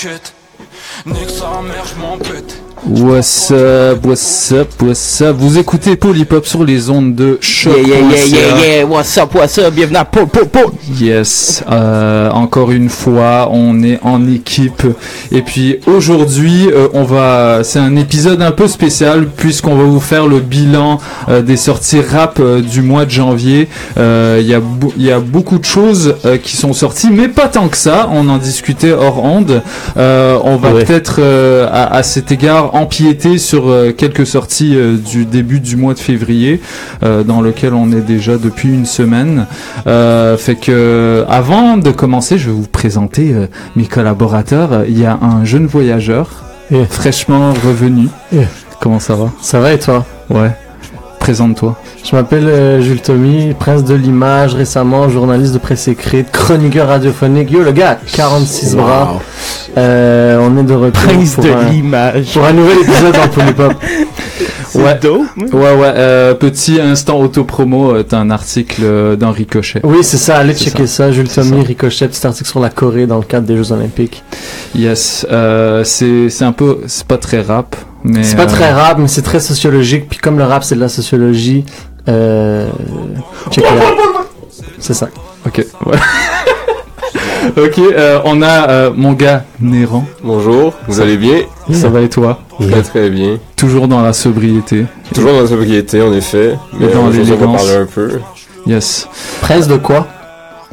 [0.00, 0.39] Shit.
[3.14, 5.34] What's up, what's up, what's up?
[5.36, 7.72] Vous écoutez Polypop sur les ondes de choc.
[7.76, 10.70] Yeah, yeah, yeah, yeah, yeah, what's up, what's up, bienvenue à Po, Po, Po.
[11.00, 14.84] Yes, euh, encore une fois, on est en équipe.
[15.32, 19.98] Et puis aujourd'hui, euh, on va, c'est un épisode un peu spécial puisqu'on va vous
[19.98, 23.66] faire le bilan euh, des sorties rap du mois de janvier.
[23.96, 24.60] Il y a,
[24.96, 26.14] y beaucoup de choses
[26.44, 28.08] qui sont sorties, mais pas tant que ça.
[28.12, 29.62] On en discutait hors onde.
[29.96, 30.84] On va Ouais.
[30.84, 31.20] peut-être
[31.72, 32.99] à, à cet égard empiéter
[33.38, 36.60] sur euh, quelques sorties euh, du début du mois de février,
[37.02, 39.46] euh, dans lequel on est déjà depuis une semaine.
[39.84, 43.34] Fait que avant de commencer, je vais vous présenter
[43.76, 44.84] mes collaborateurs.
[44.86, 46.86] Il y a un jeune voyageur Yeah.
[46.86, 48.06] fraîchement revenu.
[48.32, 48.46] Yeah.
[48.80, 49.32] Comment ça va?
[49.42, 50.06] Ça va et toi?
[50.28, 50.52] Ouais.
[51.34, 51.76] Présente-toi.
[52.02, 57.52] Je m'appelle euh, Jules Tommy, prince de l'image, récemment journaliste de presse écrite, chroniqueur radiophonique.
[57.52, 59.20] Yo le gars, 46 bras.
[59.78, 62.32] Euh, on est de retour Prince pour, de un, l'image.
[62.32, 63.74] pour un nouvel épisode dans Polypop.
[64.74, 64.98] Ouais.
[65.02, 65.22] dope.
[65.52, 65.92] Ouais, ouais.
[65.96, 67.92] euh, petit instant auto-promo.
[67.92, 69.80] euh, T'as un article euh, d'un ricochet.
[69.82, 71.10] Oui, c'est ça, allez checker ça.
[71.10, 71.66] Jules Tommy, ça.
[71.66, 74.22] Ricochet, petit article sur la Corée dans le cadre des Jeux Olympiques.
[74.76, 75.26] Yes.
[75.84, 77.74] C'est un peu, c'est pas très rap,
[78.22, 80.08] C'est pas euh, très rap, mais c'est très sociologique.
[80.08, 81.64] Puis comme le rap, c'est de la sociologie,
[82.08, 82.68] euh...
[84.78, 85.08] C'est ça.
[85.46, 85.64] Ok.
[85.86, 85.96] Ouais.
[87.56, 87.78] ok.
[87.78, 90.04] euh, on a euh, mon gars Néran.
[90.22, 91.40] Bonjour, vous allez bien?
[91.72, 92.40] Ça va et toi?
[92.70, 93.38] Très très bien.
[93.56, 94.86] Toujours dans la sobriété.
[95.14, 97.56] Toujours dans la sobriété en effet, mais dans aujourd'hui, on va l'élégance.
[97.66, 98.20] parler un peu.
[98.66, 99.08] Yes.
[99.40, 100.06] Prince de quoi?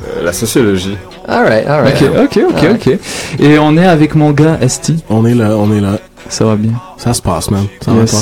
[0.02, 0.98] Euh, la sociologie.
[1.28, 2.02] Alright, alright.
[2.02, 2.72] Ok, ok, ok, Ouais.
[2.72, 3.00] ok.
[3.40, 5.04] Et on est avec mon gars Esti.
[5.10, 6.00] On est là, on est là.
[6.30, 6.72] Ça va bien.
[6.98, 7.66] Ça se passe, man.
[7.84, 8.14] Ça Yes.
[8.14, 8.20] va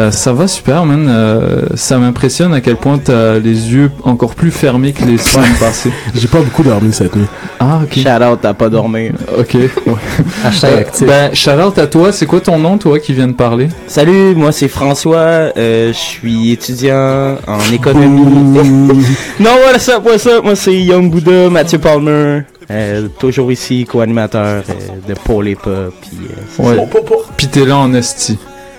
[0.00, 1.06] Euh, ça va super, man.
[1.08, 5.54] Euh, ça m'impressionne à quel point t'as les yeux encore plus fermés que les semaines
[5.58, 5.90] passées.
[5.90, 5.96] pas.
[6.14, 7.26] J'ai pas beaucoup dormi cette nuit.
[7.60, 7.94] Ah, ok.
[7.94, 9.08] Shout out, t'as pas dormi.
[9.38, 9.54] Ok.
[9.54, 9.70] Ouais.
[10.44, 11.06] Hashtag Euh, actif.
[11.06, 12.12] ben, shout out à toi.
[12.12, 13.68] C'est quoi ton nom, toi, qui vient de parler?
[13.86, 15.16] Salut, moi c'est François,
[15.56, 18.24] euh, je suis étudiant en économie.
[19.40, 24.62] non, what's up, what's up, moi c'est Young Buddha, Mathieu Palmer, euh, toujours ici, co-animateur
[24.68, 25.92] euh, de Paul et Pop.
[26.00, 26.18] Puis,
[26.60, 26.62] euh.
[26.62, 26.88] Ouais.
[27.36, 28.38] Pis t'es là en Esti.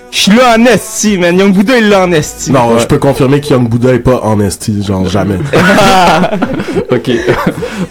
[0.10, 1.38] Je suis là en esti, man.
[1.38, 2.50] Young Buddha, il est là en esti.
[2.50, 2.80] Non, Ouais.
[2.80, 5.36] je peux confirmer que Young Buddha est pas en esti, genre jamais.
[6.92, 7.12] Ok.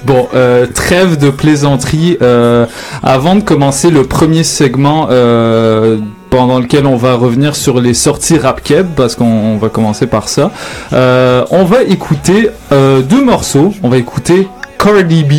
[0.06, 2.16] bon, euh, trêve de plaisanterie.
[2.22, 2.64] Euh,
[3.02, 5.98] avant de commencer le premier segment euh,
[6.30, 10.06] pendant lequel on va revenir sur les sorties rap keb, parce qu'on on va commencer
[10.06, 10.50] par ça,
[10.94, 13.72] euh, on va écouter euh, deux morceaux.
[13.82, 14.48] On va écouter
[14.82, 15.32] Cardi B.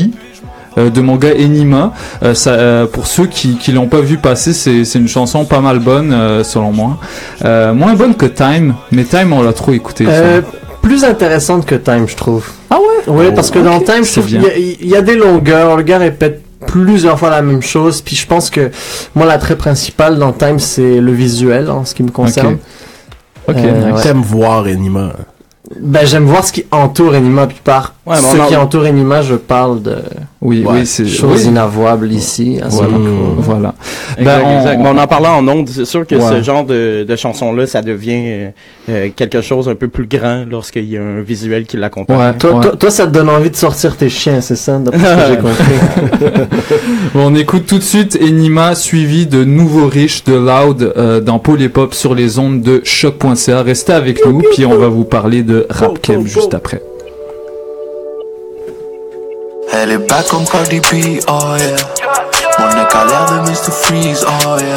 [0.78, 1.94] euh, de mon gars Enima.
[2.24, 5.60] Euh, ça, euh, pour ceux qui qui l'ont pas vu passer, c'est une chanson pas
[5.62, 6.98] mal bonne euh, selon moi.
[7.46, 10.06] Euh, moins bonne que Time, mais Time on l'a trop écouté.
[10.08, 10.42] Euh,
[10.82, 12.46] plus intéressante que Time, je trouve.
[12.70, 13.04] Ah ouais?
[13.08, 14.50] Oui, parce que dans Time, je c'est trouve qu'il bien.
[14.50, 15.76] y, a- il y a des longueurs.
[15.78, 18.02] Le gars répète plusieurs fois la même chose.
[18.02, 18.72] Puis je pense que
[19.16, 22.58] moi, l'attrait principal dans Time, c'est le visuel, en ce qui me concerne.
[23.48, 23.96] Ok, Euh, nice.
[23.96, 24.02] ouais.
[24.02, 25.14] T'aimes voir Enima.
[25.80, 27.48] Ben, j'aime voir ce qui entoure Enima.
[27.48, 29.96] Puis par Ouais, ce en- qui entoure Enima, je parle de
[30.42, 31.50] Oui, ouais, oui, c'est choses oui.
[31.50, 32.60] inavouables ici.
[32.64, 32.98] À ce Voilà.
[32.98, 33.14] micro.
[33.38, 33.74] Voilà.
[34.18, 34.80] Exact, Ben, on- exact.
[34.82, 35.68] Mais on en parlait en ondes.
[35.70, 36.22] C'est sûr que Ouais.
[36.38, 38.50] ce genre de, de chanson-là, ça devient euh,
[38.90, 42.18] euh, quelque chose un peu plus grand lorsqu'il y a un visuel qui l'accompagne.
[42.18, 42.62] Ouais, Toi, ouais.
[42.62, 45.32] toi, toi, ça te donne envie de sortir tes chiens, c'est ça, d'après ce que
[45.34, 46.48] j'ai compris?
[47.14, 51.40] Bon, on écoute tout de suite Enima suivi de Nouveau Riche de Loud euh, dans
[51.40, 53.62] Polypop sur les ondes de choc.ca.
[53.64, 56.82] Restez avec nous, puis on va vous parler de Rap Keb juste après.
[59.74, 61.76] Elle est back comme Cardi B, oh yeah.
[62.60, 63.72] Mon mec a l'air de Mr.
[63.72, 64.76] Freeze, oh yeah.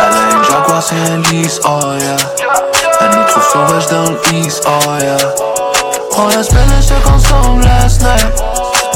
[0.00, 2.16] Elle a une Jaguar, c'est un lease, oh yeah.
[3.00, 5.16] Elle nous trouve sauvages dans l'East, oh yeah.
[6.16, 8.42] On a spent un chèque ensemble last night.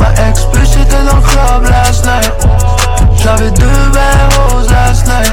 [0.00, 2.32] Ma ex plus j'étais dans le club last night.
[3.22, 5.32] J'avais deux verres roses last night.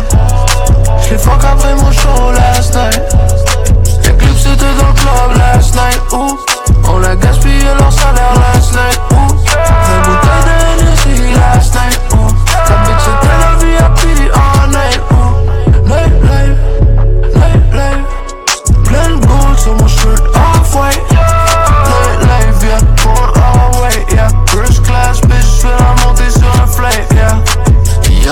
[1.01, 3.01] J'l'ai fuck après mon show last night.
[4.03, 6.37] Les clips c'était dans le club last night, ouh.
[6.91, 9.28] On a gaspillé leur salaire last night, ouh.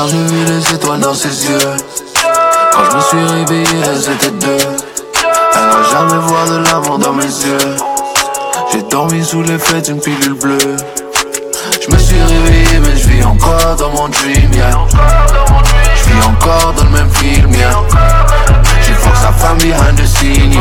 [0.05, 1.57] J'ai vu les étoiles dans ses yeux.
[2.71, 4.57] Quand je me suis réveillé, elles étaient deux.
[5.55, 7.75] Elle va jamais voir de l'amour dans mes yeux.
[8.71, 10.77] J'ai dormi sous l'effet d'une pilule bleue.
[11.81, 14.77] Je me suis réveillé, mais je vis encore dans mon dream, yeah.
[15.95, 17.71] Je vis encore dans le même film, yeah.
[18.85, 20.53] J'ai fuck sa femme behind the scene.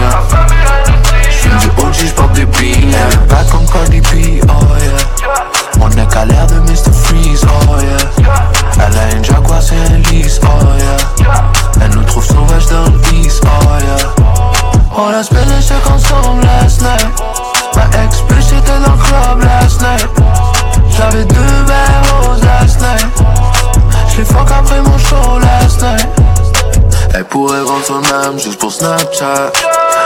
[28.47, 29.53] Juste pour Snapchat.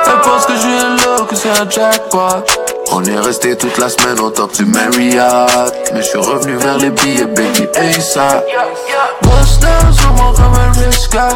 [0.07, 2.43] Elle pense que je suis low, que c'est un jackpot.
[2.93, 5.75] On est resté toute la semaine au top du Marriott.
[5.93, 8.47] Mais je suis revenu vers les billets, baby, ASAP.
[9.23, 11.29] Bust down sur moi comme un risca.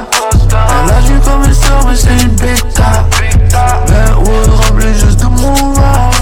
[0.50, 2.86] Elle a joué comme une star, mais c'est une top.
[3.86, 6.14] Bentwood rempli juste de mon rock.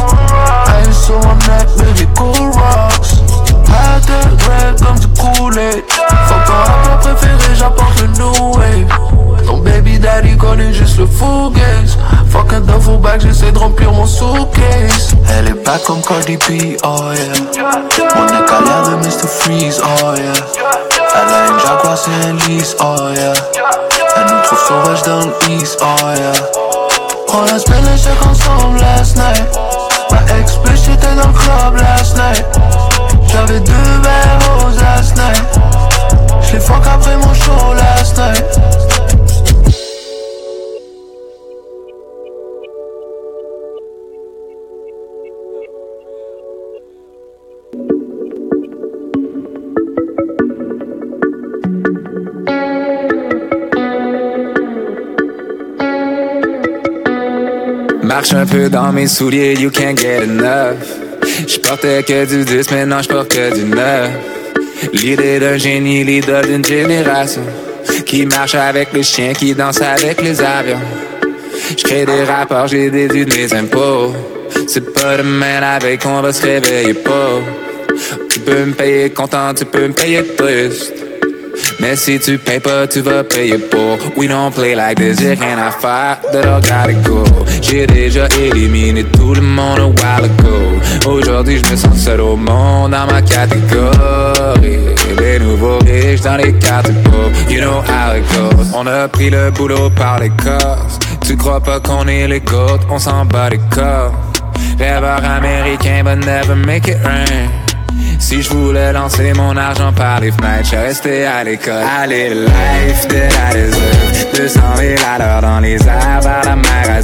[0.88, 3.12] Ice sur mon neck, baby, cool rocks.
[3.68, 5.84] Had the bread comme du Kool-Aid.
[5.88, 9.11] Fuck ton rappeur préféré, j'apporte le new wave.
[9.82, 11.98] Baby daddy connaît juste le fugaze.
[12.30, 15.10] Fuck un duffel bag, j'essaie de remplir mon suitcase.
[15.36, 17.64] Elle est bad comme Cardi B, oh yeah.
[18.14, 19.26] Mon neck a l'air de Mr.
[19.26, 20.32] Freeze, oh yeah.
[21.14, 23.32] Elle a une Jaguar, c'est un lease, oh yeah.
[24.16, 26.32] Elle nous trouve sauvages dans l'East, oh yeah.
[27.34, 29.58] On a spent les chèques ensemble last night.
[30.12, 32.44] Ma ex plus j'étais dans le club last night.
[33.26, 35.42] J'avais deux verres roses last night.
[36.40, 38.91] J'l'ai fuck après mon show last night.
[58.14, 60.76] Marche un peu dans mes souliers, you can't get enough.
[61.48, 64.10] J'portais que du 10, maintenant j'porte que du 9.
[64.92, 67.40] L'idée d'un génie, l'idole d'une génération.
[68.04, 70.78] Qui marche avec les chiens, qui danse avec les avions.
[71.74, 74.14] J'crée des rapports, j'ai déduit de mes impôts.
[74.66, 77.40] C'est pas demain la veille qu'on va se réveiller pas.
[78.28, 81.01] Tu peux me payer content, tu peux me payer triste.
[81.80, 83.98] Mais si tu payes pas, tu vas payer pour.
[84.16, 87.24] We don't play like this, j'ai rien à faire, dehors gotta go.
[87.60, 91.10] J'ai déjà éliminé tout le monde a while ago.
[91.10, 94.78] Aujourd'hui, je me sens seul au monde dans ma catégorie.
[95.18, 98.74] Les nouveaux riches dans les quartiers pauvres, you know how it goes.
[98.74, 100.98] On a pris le boulot par les corses.
[101.24, 104.12] Tu crois pas qu'on est les gouttes, on s'en bat les corps.
[104.78, 107.50] Rêveur américain, but never make it rain.
[108.22, 111.82] Si je voulais lancer mon argent par les fenêtres, je restais à l'école.
[112.00, 114.32] Allez, le life that I deserve.
[114.36, 117.00] 200 000 à dans les airs vers la mer.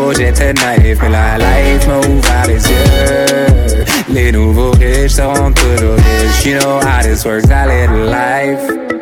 [0.00, 3.84] Oh, j'étais naïf, mais la life m'a ouvert les yeux.
[4.08, 6.46] Les nouveaux riches seront toujours riches.
[6.46, 8.97] You know how this works, allez, le life.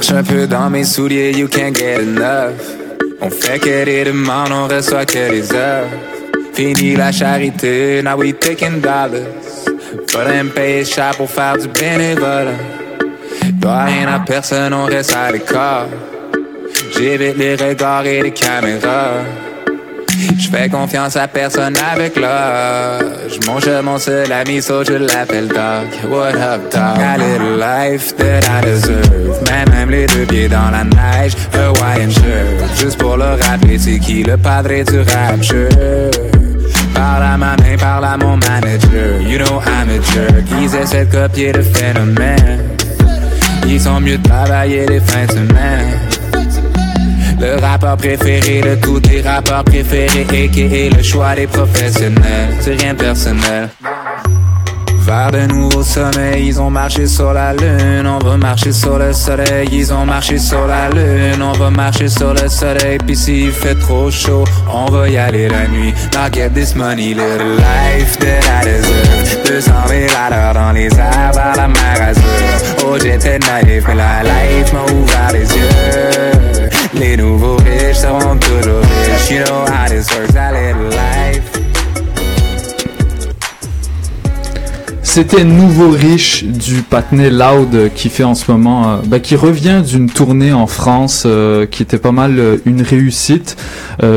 [0.00, 2.54] Marche un peu dans mes souliers, you can't get enough.
[3.20, 5.88] On fait que des demandes, on reçoit que des heures.
[6.54, 9.28] Fini la charité, now we taking dollars.
[10.10, 12.56] Faudrait me payer cher pour faire du bénévolat.
[13.60, 15.88] Doit rien à personne, on reste à l'écart.
[16.96, 19.22] J'évite les regards et les caméras.
[20.20, 23.38] Je fais confiance à personne avec l'âge.
[23.46, 26.10] Mon jeu, mon seul ami, so je l'appelle Doc.
[26.10, 26.98] What up, dog?
[27.00, 29.42] A little life that I deserve.
[29.72, 31.32] Même, les deux pieds dans la neige.
[31.54, 32.78] Hawaiian shirt.
[32.78, 35.68] Juste pour le rappeler, c'est qui le padre du rap jeu.
[36.94, 39.20] Parle à ma main, parle à mon manager.
[39.22, 40.44] You know I'm a jerk.
[40.60, 42.60] Ils essaient de copier le phénomène.
[43.66, 46.19] Ils sont mieux de travailler les fins de semaine.
[47.40, 52.54] Le rappeur préféré de tous tes rappeurs préférés et le choix des professionnels.
[52.60, 53.70] C'est rien de personnel.
[55.06, 59.14] Vers de nouveaux sommets, ils ont marché sur la lune On va marcher sur le
[59.14, 63.50] soleil, ils ont marché sur la lune On va marcher sur le soleil, puis s'il
[63.50, 65.94] fait trop chaud On va y aller la nuit.
[66.12, 69.46] Now get this money, little life that I deserve.
[69.46, 72.22] 200 000 à l'heure dans les airs vers la mer Azur.
[72.86, 76.50] Oh j'étais naïf, mais la life m'a ouvert les yeux
[76.94, 79.30] les nouveaux riches seront toujours riches.
[79.30, 81.59] You know how this works, I live life.
[85.12, 90.08] C'était Nouveau Riche du Patnais Loud qui fait en ce moment, bah, qui revient d'une
[90.08, 93.56] tournée en France euh, qui était pas mal euh, une réussite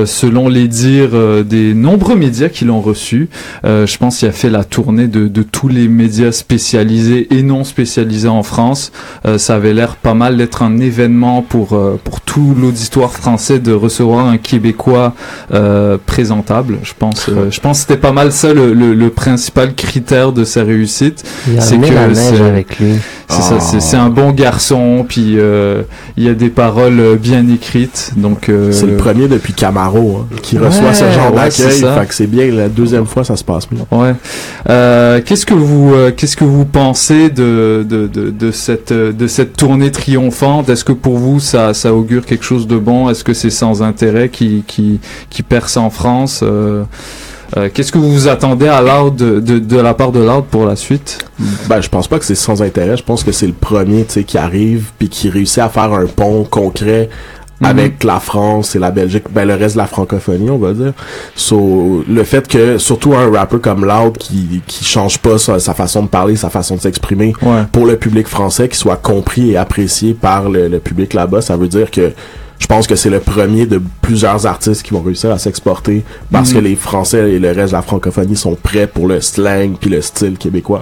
[0.05, 3.27] selon les dires des nombreux médias qui l'ont reçu.
[3.65, 8.29] Je pense qu'il a fait la tournée de, tous les médias spécialisés et non spécialisés
[8.29, 8.93] en France.
[9.37, 14.25] Ça avait l'air pas mal d'être un événement pour pour tout l'auditoire français de recevoir
[14.25, 15.15] un Québécois
[16.05, 16.77] présentable.
[16.83, 20.45] Je pense, je pense que c'était pas mal ça le, le, le principal critère de
[20.45, 20.82] sa réussite.
[21.47, 22.93] Il y a C'est que la neige avec lui.
[23.29, 25.81] C'est ça, c'est c'est un bon garçon, puis euh,
[26.17, 28.47] il y a des paroles euh, bien écrites, donc.
[28.49, 31.79] euh, C'est le premier depuis Camaro hein, qui Ouais, reçoit ce genre ouais, c'est d'accueil.
[31.79, 31.99] ça.
[31.99, 33.79] Fait que c'est bien, la deuxième fois, ça se passe mieux.
[33.97, 34.13] Ouais.
[34.69, 39.27] Euh, qu'est-ce que vous euh, qu'est-ce que vous pensez de de, de, de cette de
[39.27, 40.69] cette tournée triomphante?
[40.69, 43.09] Est-ce que pour vous ça ça augure quelque chose de bon?
[43.09, 44.99] Est-ce que c'est sans intérêt qui qui
[45.31, 46.43] qui perce en France
[47.55, 50.45] Euh, Qu'est-ce que vous vous attendez à Loud de, de, de la part de Loud
[50.45, 51.19] pour la suite?
[51.67, 52.97] Ben, je pense pas que c'est sans intérêt.
[52.97, 55.93] Je pense que c'est le premier, tu sais, qui arrive puis qui réussit à faire
[55.93, 57.09] un pont concret
[57.61, 57.67] Mhm.
[57.69, 60.91] avec la France et la Belgique, ben le reste de la francophonie, on va dire.
[61.35, 65.73] So, le fait que surtout un rappeur comme Loud qui qui change pas sa, sa
[65.75, 67.61] façon de parler, sa façon de s'exprimer Ouais.
[67.71, 71.55] pour le public français, qui soit compris et apprécié par le, le public là-bas, ça
[71.55, 72.11] veut dire que
[72.63, 76.51] je pense que c'est le premier de plusieurs artistes qui vont réussir à s'exporter parce
[76.51, 76.55] Mhm.
[76.55, 79.89] que les Français et le reste de la francophonie sont prêts pour le slang puis
[79.89, 80.79] le style québécois.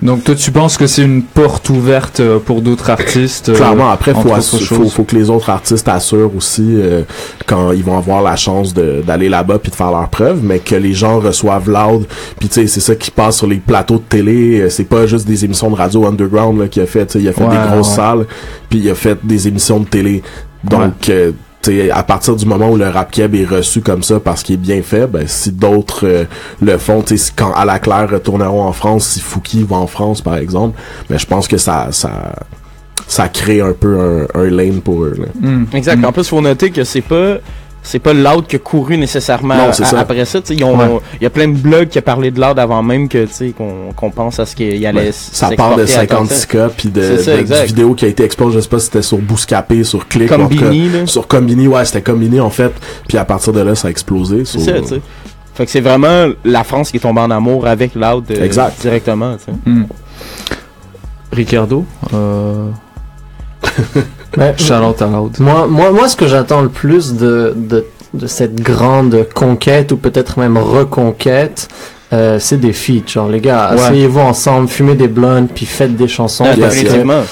[0.00, 3.90] Donc toi tu penses que c'est une porte ouverte euh, pour d'autres artistes euh, Clairement,
[3.90, 7.02] après, faut, faut, que les autres artistes assurent aussi euh,
[7.46, 10.76] quand ils vont avoir la chance d'aller là-bas puis de faire leurs preuves, mais que
[10.76, 12.06] les gens reçoivent loud.
[12.40, 14.70] Puis tu sais, c'est ça qui passe sur les plateaux de télé.
[14.70, 17.14] C'est pas juste des émissions de radio underground là, qu'il a fait.
[17.16, 17.96] Il a fait Ouais, des grosses ouais.
[17.96, 18.26] salles,
[18.70, 20.22] puis il a fait des émissions de télé.
[20.64, 24.02] Donc euh, tu sais, à partir du moment où le rap keb est reçu comme
[24.02, 26.24] ça parce qu'il est bien fait, ben si d'autres euh,
[26.60, 29.76] le font, tu sais, si quand à la Claire retourneront en France, si Fouki va
[29.76, 30.78] en France par exemple,
[31.10, 32.34] ben je pense que ça ça
[33.06, 33.98] ça crée un peu
[34.34, 35.14] un, un lane pour eux.
[35.18, 35.26] là.
[35.40, 35.64] Hmm.
[35.72, 36.04] Exact.
[36.04, 37.38] En plus, faut noter que c'est pas
[37.88, 40.00] c'est pas Loud qui a couru nécessairement Non, c'est a- ça.
[40.00, 40.40] après ça.
[40.40, 40.44] Ouais.
[41.20, 43.26] Il y a plein de blogs qui a parlé de Loud avant même que
[43.96, 46.68] qu'on pense à ce qu'il allait Ouais, ça part de s'exporter à 56 Atlanta.
[46.68, 49.02] cas puis de, ça, de- vidéo qui a été exposé, je sais pas si c'était
[49.02, 51.06] sur Bouscapé, sur Click, cas, Combini, là.
[51.06, 52.72] sur Combini, ouais, c'était Combini en fait,
[53.08, 54.44] puis à partir de là, ça a explosé.
[54.44, 55.00] C'est so- ça, tu sais.
[55.54, 58.80] Fait que c'est vraiment la France qui est tombée en amour avec Loud euh, Exact.
[58.80, 59.36] directement.
[59.66, 59.84] Hmm.
[61.32, 62.68] Ricardo, euh,
[64.36, 65.36] À Loud.
[65.40, 69.96] Moi, moi, moi, ce que j'attends le plus de, de, de cette grande conquête, ou
[69.96, 71.68] peut-être même reconquête,
[72.12, 73.06] euh, c'est des feats.
[73.06, 73.80] Genre, les gars, Ouais.
[73.80, 76.44] asseyez-vous ensemble, fumez des blondes, puis faites des chansons.
[76.46, 77.22] Ah, parce, que, définitivement.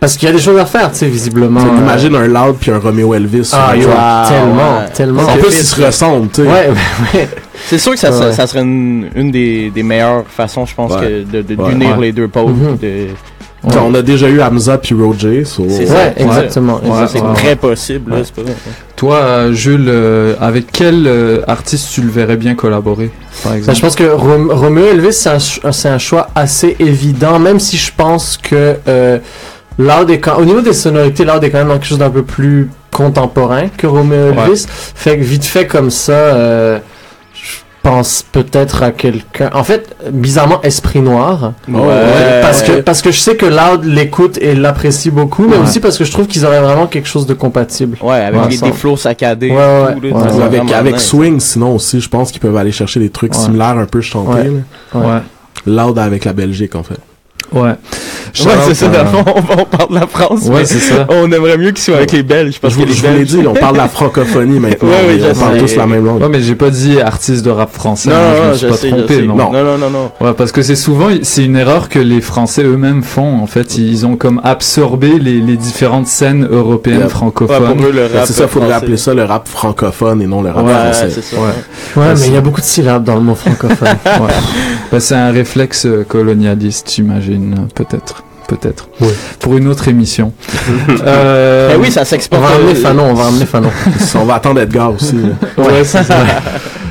[0.00, 1.60] parce qu'il y a des choses à faire, tu sais, visiblement.
[1.60, 3.46] Euh, Imagine un Loud puis un Romeo Elvis.
[3.46, 3.88] sur Ah, un yo.
[3.88, 3.94] Wow,
[4.28, 4.88] tellement, ouais.
[4.94, 5.22] tellement.
[5.22, 6.48] en plus, ils se ressemblent, tu sais.
[6.48, 6.70] Ouais,
[7.14, 7.28] ouais.
[7.68, 8.32] C'est sûr que ça, ça- Ouais.
[8.32, 11.24] ça serait une, une des, des meilleures façons, je pense, Ouais.
[11.30, 12.06] que de, d'unir Ouais.
[12.06, 12.52] les deux pôles.
[12.80, 13.08] De-
[13.64, 15.44] On a déjà eu Hamza puis Roger.
[15.44, 15.94] so- C'est ça.
[15.94, 16.80] Ouais, exactement.
[16.84, 18.54] Ouais, c'est très possible, là, c'est pas vrai.
[18.96, 23.10] Toi, euh, Jules, euh, avec quel euh, artiste tu le verrais bien collaborer,
[23.42, 23.76] par Ben, exemple?
[23.76, 25.30] je pense que Rom- Romeo Elvis, c'est
[25.88, 29.18] un, un choix assez évident, même si je pense que euh,
[29.78, 32.10] Loud est quand- au niveau des sonorités, Loud est quand même dans quelque chose d'un
[32.10, 34.34] peu plus contemporain que Romeo Ouais.
[34.46, 34.66] Elvis.
[34.68, 36.78] Fait que vite fait comme ça, euh,
[37.82, 39.50] pense peut-être à quelqu'un.
[39.52, 41.52] En fait, bizarrement, Esprit Noir.
[41.68, 42.40] Ouais.
[42.40, 45.62] parce que parce que je sais que Loud l'écoute et l'apprécie beaucoup, mais Ouais.
[45.62, 47.98] aussi parce que je trouve qu'ils auraient vraiment quelque chose de compatible.
[48.02, 49.50] Ouais, avec Ouais, des, flows saccadés.
[49.50, 50.28] Ouais, et ouais, tout, là, ouais.
[50.30, 51.06] c'est Ou avec, avec nice.
[51.06, 53.40] Swing, sinon aussi, je pense qu'ils peuvent aller chercher des trucs Ouais.
[53.40, 54.50] similaires, un peu chantés.
[54.94, 55.18] Ouais.
[55.66, 56.98] Loud avec la Belgique, en fait.
[57.54, 57.70] Ouais.
[58.46, 60.44] Ouais, c'est ça, dans le fond, on, on parle de la France.
[60.46, 61.06] Ouais, c'est ça.
[61.10, 63.12] On aimerait mieux qu'ils soient avec les Belges, parce je que vous, les je vous
[63.12, 64.88] l'ai dit, on parle de la francophonie maintenant.
[64.88, 66.22] Ouais, je on parle tous la même langue.
[66.22, 68.08] Ouais, mais j'ai pas dit artiste de rap français.
[68.08, 69.36] Non, je me suis pas sais, trompé, non.
[69.36, 70.10] Non, non, non, non.
[70.22, 73.38] Ouais, parce que c'est souvent, c'est une erreur que les Français eux-mêmes font.
[73.42, 77.76] En fait, ils ont comme absorbé les, les différentes scènes européennes francophones.
[77.76, 78.26] pour eux, le Ben, rap.
[78.26, 81.10] c'est ça, faudrait appeler ça le rap francophone et non le rap Ouais, français.
[81.10, 81.36] c'est ça.
[81.36, 82.14] Ouais.
[82.18, 83.88] Mais il y a beaucoup de syllabes dans le mot francophone.
[84.22, 84.32] Ouais.
[84.90, 87.41] Bah, c'est un réflexe euh, colonialiste, j'imagine,
[87.74, 88.24] peut-être.
[88.48, 88.88] Peut-être.
[89.00, 89.08] Oui.
[89.38, 90.32] Pour une autre émission.
[91.06, 91.72] euh...
[91.74, 92.42] Eh oui, ça on s'exporte.
[92.42, 93.70] va euh, emmener Fanon, on va emmener Fanon.
[94.16, 95.14] on va attendre Edgar aussi.
[95.14, 95.64] là.
[95.64, 96.16] Ouais, c'est ça.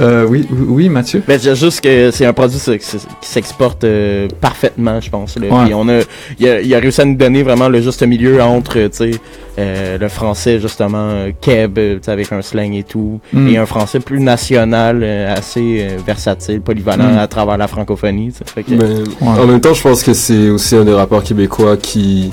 [0.00, 1.22] Euh, oui, oui, Mathieu.
[1.26, 2.86] Ben, c'est juste que c'est un produit qui
[3.20, 5.36] s'exporte euh, parfaitement, je pense.
[5.36, 5.46] là.
[5.48, 5.64] Ouais.
[5.66, 6.00] Puis on a,
[6.38, 9.10] il a, il a réussi à nous donner vraiment le juste milieu entre, tu sais,
[9.58, 13.48] euh, le français justement euh, keb, euh, tu sais, avec un slang et tout, Mm.
[13.48, 17.18] et un français plus national, assez versatile, polyvalent Mm.
[17.18, 18.32] à travers la francophonie.
[18.46, 21.76] Fait que- Mais en même temps, je pense que c'est aussi un des rappeurs québécois
[21.76, 22.30] qui,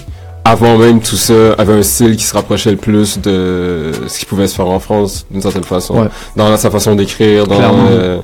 [0.52, 4.26] avant même tout ça, avait un style qui se rapprochait le plus de ce qui
[4.26, 6.02] pouvait se faire en France, d'une certaine façon.
[6.02, 6.08] Ouais.
[6.36, 7.60] Dans sa façon d'écrire, dans...
[7.92, 8.20] Euh,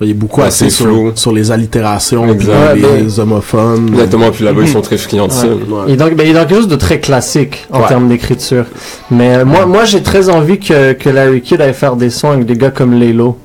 [0.00, 2.74] Il est beaucoup Ouais, axé c'est sur, sur les allitérations, Exact.
[2.74, 3.88] les homophones.
[3.90, 5.46] Exactement, puis là-bas, ils sont très friands de ça.
[5.46, 5.84] Ouais.
[5.88, 7.88] Il est dans, ben, il est chose de très classique en Ouais.
[7.88, 8.64] termes d'écriture.
[9.10, 12.30] Mais euh, moi, moi j'ai très envie que, que Larry Kidd aille faire des sons
[12.32, 13.36] avec des gars comme Lelo.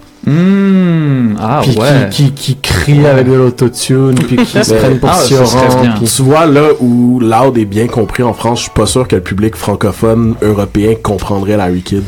[1.34, 2.08] Hmm, ah puis ouais.
[2.12, 5.46] qui, qui, qui crient avec de l'autotune, puis qui se prennent pour ah, Sioran.
[6.00, 9.08] puis- Tu vois, là où Loud est bien compris en France, je suis pas sûr
[9.08, 12.04] que le public francophone européen comprendrait Larry Kidd.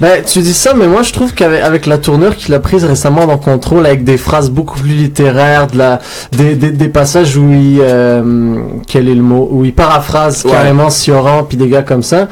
[0.00, 2.84] Ben, tu dis ça, mais moi je trouve qu'avec avec la tournure qu'il a prise
[2.84, 6.00] récemment dans Control, avec des phrases beaucoup plus littéraires, de la,
[6.32, 10.50] des, des, des passages où il, euh, quel est le mot, où il paraphrase Ouais.
[10.50, 12.28] carrément Sioran, puis des gars comme ça.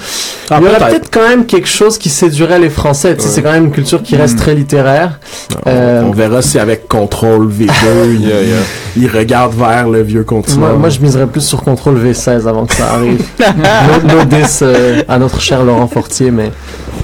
[0.50, 1.10] Ah, il y aurait peut-être.
[1.12, 3.14] quand même quelque chose qui séduirait les Français.
[3.14, 3.34] Tu sais, Ouais.
[3.34, 4.38] c'est quand même une culture qui reste Mm.
[4.38, 5.20] très littéraire.
[5.66, 7.70] Euh, On verra si avec Control V2,
[8.14, 8.56] il, Yeah, yeah.
[8.96, 10.60] il regarde vers le vieux continent.
[10.60, 13.22] Moi, moi, je miserais plus sur Contrôle V16 avant que ça arrive.
[13.38, 16.50] No- no diss, euh, à notre cher Laurent Fortier, mais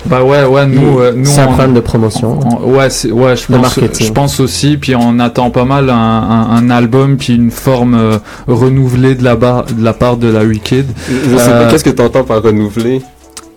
[0.07, 2.39] Bah ouais, ouais, nous, euh, nous c'est un problème de promotion.
[2.45, 4.07] on- ouais, ouais, je De pense, marketing.
[4.07, 4.77] je pense aussi.
[4.77, 9.25] Puis on attend pas mal un, un, un album puis une forme euh, renouvelée de
[9.25, 10.87] la, bar, de la part de la Wicked.
[11.09, 13.01] Je sais pas, qu'est-ce que t'entends par renouveler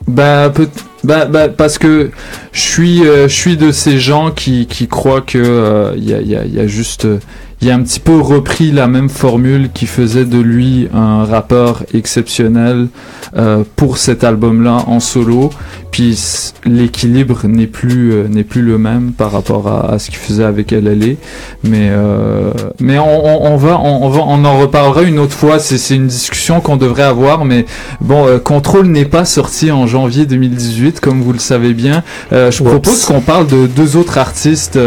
[0.09, 0.67] Bah, peut
[1.03, 2.09] bah, bah, parce que
[2.51, 6.13] je suis, euh, je suis de ces gens qui, qui croient que euh, il y,
[6.13, 7.19] a, y, a, y a juste, euh,
[7.61, 11.83] il a un petit peu repris la même formule qui faisait de lui un rappeur
[11.93, 12.87] exceptionnel
[13.35, 15.49] euh, pour cet album-là en solo.
[15.91, 16.17] Puis
[16.65, 20.43] l'équilibre n'est plus, euh, n'est plus le même par rapport à, à ce qu'il faisait
[20.43, 21.15] avec LLA.
[21.63, 25.33] Mais, euh, mais on, on, on va, on, on va, on en reparlera une autre
[25.33, 25.59] fois.
[25.59, 27.65] C'est, c'est une discussion qu'on devrait avoir, mais
[28.01, 32.03] Bon, euh, Control n'est pas sorti en janvier 2018, comme vous le savez bien.
[32.31, 32.69] Euh, je Oups.
[32.69, 34.77] propose qu'on parle de deux autres artistes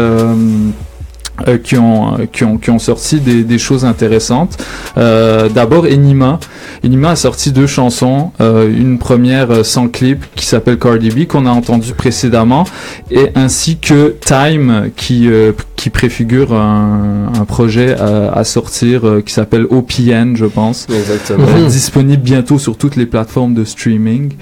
[1.39, 4.57] euh, euh, qui, ont, qui, ont, qui ont sorti des, des choses intéressantes.
[4.97, 6.39] Euh, D'abord, Enima.
[6.83, 8.31] Enima a sorti deux chansons.
[8.41, 12.65] Euh, une première euh, sans clip qui s'appelle Cardi B, qu'on a entendu précédemment,
[13.11, 19.21] et ainsi que Time, qui, euh, qui préfigure un, un projet à, à sortir euh,
[19.21, 20.87] qui s'appelle OPN, je pense.
[20.89, 21.47] Exactement.
[21.47, 24.33] Euh, disponible bientôt sur toutes les plateformes de streaming.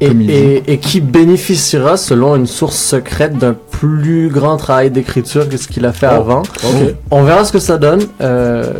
[0.00, 0.32] Et, Comme il dit.
[0.32, 5.66] et, et qui bénéficiera, selon une source secrète, d'un plus grand travail d'écriture que ce
[5.68, 6.42] qu'il a fait Oh, avant.
[6.42, 6.94] ok.
[7.10, 8.02] On verra ce que ça donne.
[8.20, 8.72] Euh,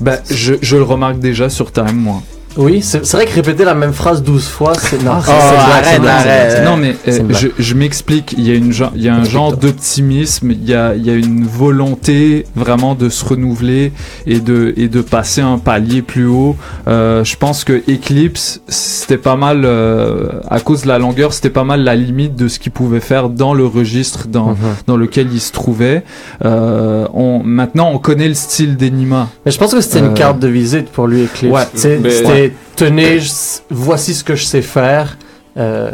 [0.00, 2.22] Bah, je, je le remarque déjà sur Time, moi.
[2.56, 5.02] Oui, c'est c'est vrai que répéter la même phrase 12 fois, c'est...
[5.02, 6.64] Non, c'est- Oh, arrête, blague, arrête.
[6.64, 8.34] non, mais euh, je, je m'explique.
[8.38, 11.10] Il y a, une, il y a un genre d'optimisme, il y a, il y
[11.10, 13.92] a une volonté vraiment de se renouveler
[14.26, 16.56] et de, et de passer un palier plus haut.
[16.88, 21.50] Euh, je pense que Eclipse, c'était pas mal, euh, à cause de la longueur, c'était
[21.50, 24.56] pas mal la limite de ce qu'il pouvait faire dans le registre dans, Mhm.
[24.86, 26.02] dans lequel il se trouvait.
[26.44, 29.28] Euh, on, maintenant, on connaît le style d'Enima.
[29.44, 31.52] Mais je pense que c'était Euh, une carte de visite pour lui, Eclipse.
[31.52, 33.30] Ouais, C'est- tenez, je-
[33.70, 35.16] voici ce que je sais faire.
[35.56, 35.90] Euh,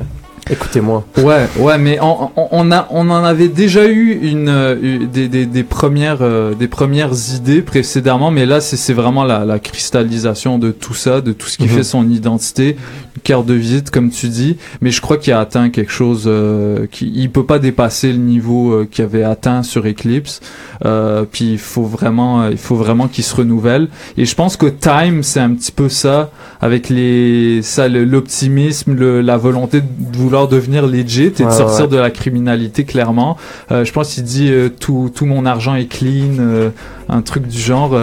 [0.51, 1.05] écoutez-moi.
[1.19, 5.47] Ouais, ouais, mais on, a, on en avait déjà eu une, euh, eu des, des,
[5.47, 10.71] des premières, euh, des premières idées précédemment, mais là, c'est vraiment la, la cristallisation de
[10.71, 11.69] tout ça, de tout ce qui Mhm.
[11.71, 12.77] fait son identité,
[13.23, 14.57] carte de visite, comme tu dis.
[14.81, 18.19] Mais je crois qu'il a atteint quelque chose, euh, qui, il peut pas dépasser le
[18.19, 20.41] niveau euh, qu'il avait atteint sur Eclipse.
[20.85, 23.89] Euh, puis il faut vraiment, euh, il faut vraiment qu'il se renouvelle.
[24.17, 26.31] Et je pense que Time, c'est un petit peu ça,
[26.61, 31.87] avec les, ça, l'optimisme, le, la volonté de vouloir devenir legit et de Ouais, sortir
[31.87, 31.91] ouais.
[31.91, 33.37] de la criminalité clairement.
[33.73, 36.71] Euh, je pense qu'il dit euh, tout, tout mon argent est clean, euh,
[37.09, 37.97] un truc du genre.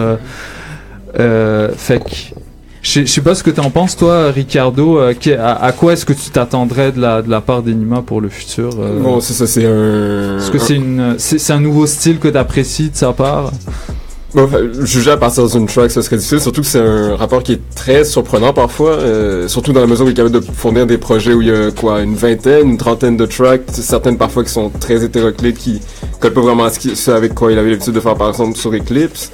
[1.14, 2.38] Fait que
[2.82, 4.98] je sais- pas ce que t'en penses toi, Ricardo.
[4.98, 8.20] euh, à, à quoi est-ce que tu t'attendrais de la de la part d'Enima pour
[8.20, 10.38] le futur euh, Bon, c'est ça, c'est un.
[10.38, 13.52] Est-ce que c'est une c'est un nouveau style que t'apprécies de sa part?
[14.34, 17.42] Bon, enfin, juger à partir d'une track, ce serait difficile, surtout que c'est un rapport
[17.42, 20.44] qui est très surprenant parfois, euh, surtout dans la mesure où il est capable de
[20.52, 24.18] fournir des projets où il y a quoi, une vingtaine, une trentaine de tracks, certaines
[24.18, 25.80] parfois qui sont très hétéroclites, qui
[26.20, 28.28] collent pas vraiment à ce, qui- ce avec quoi il avait l'habitude de faire par
[28.28, 29.32] exemple sur Eclipse.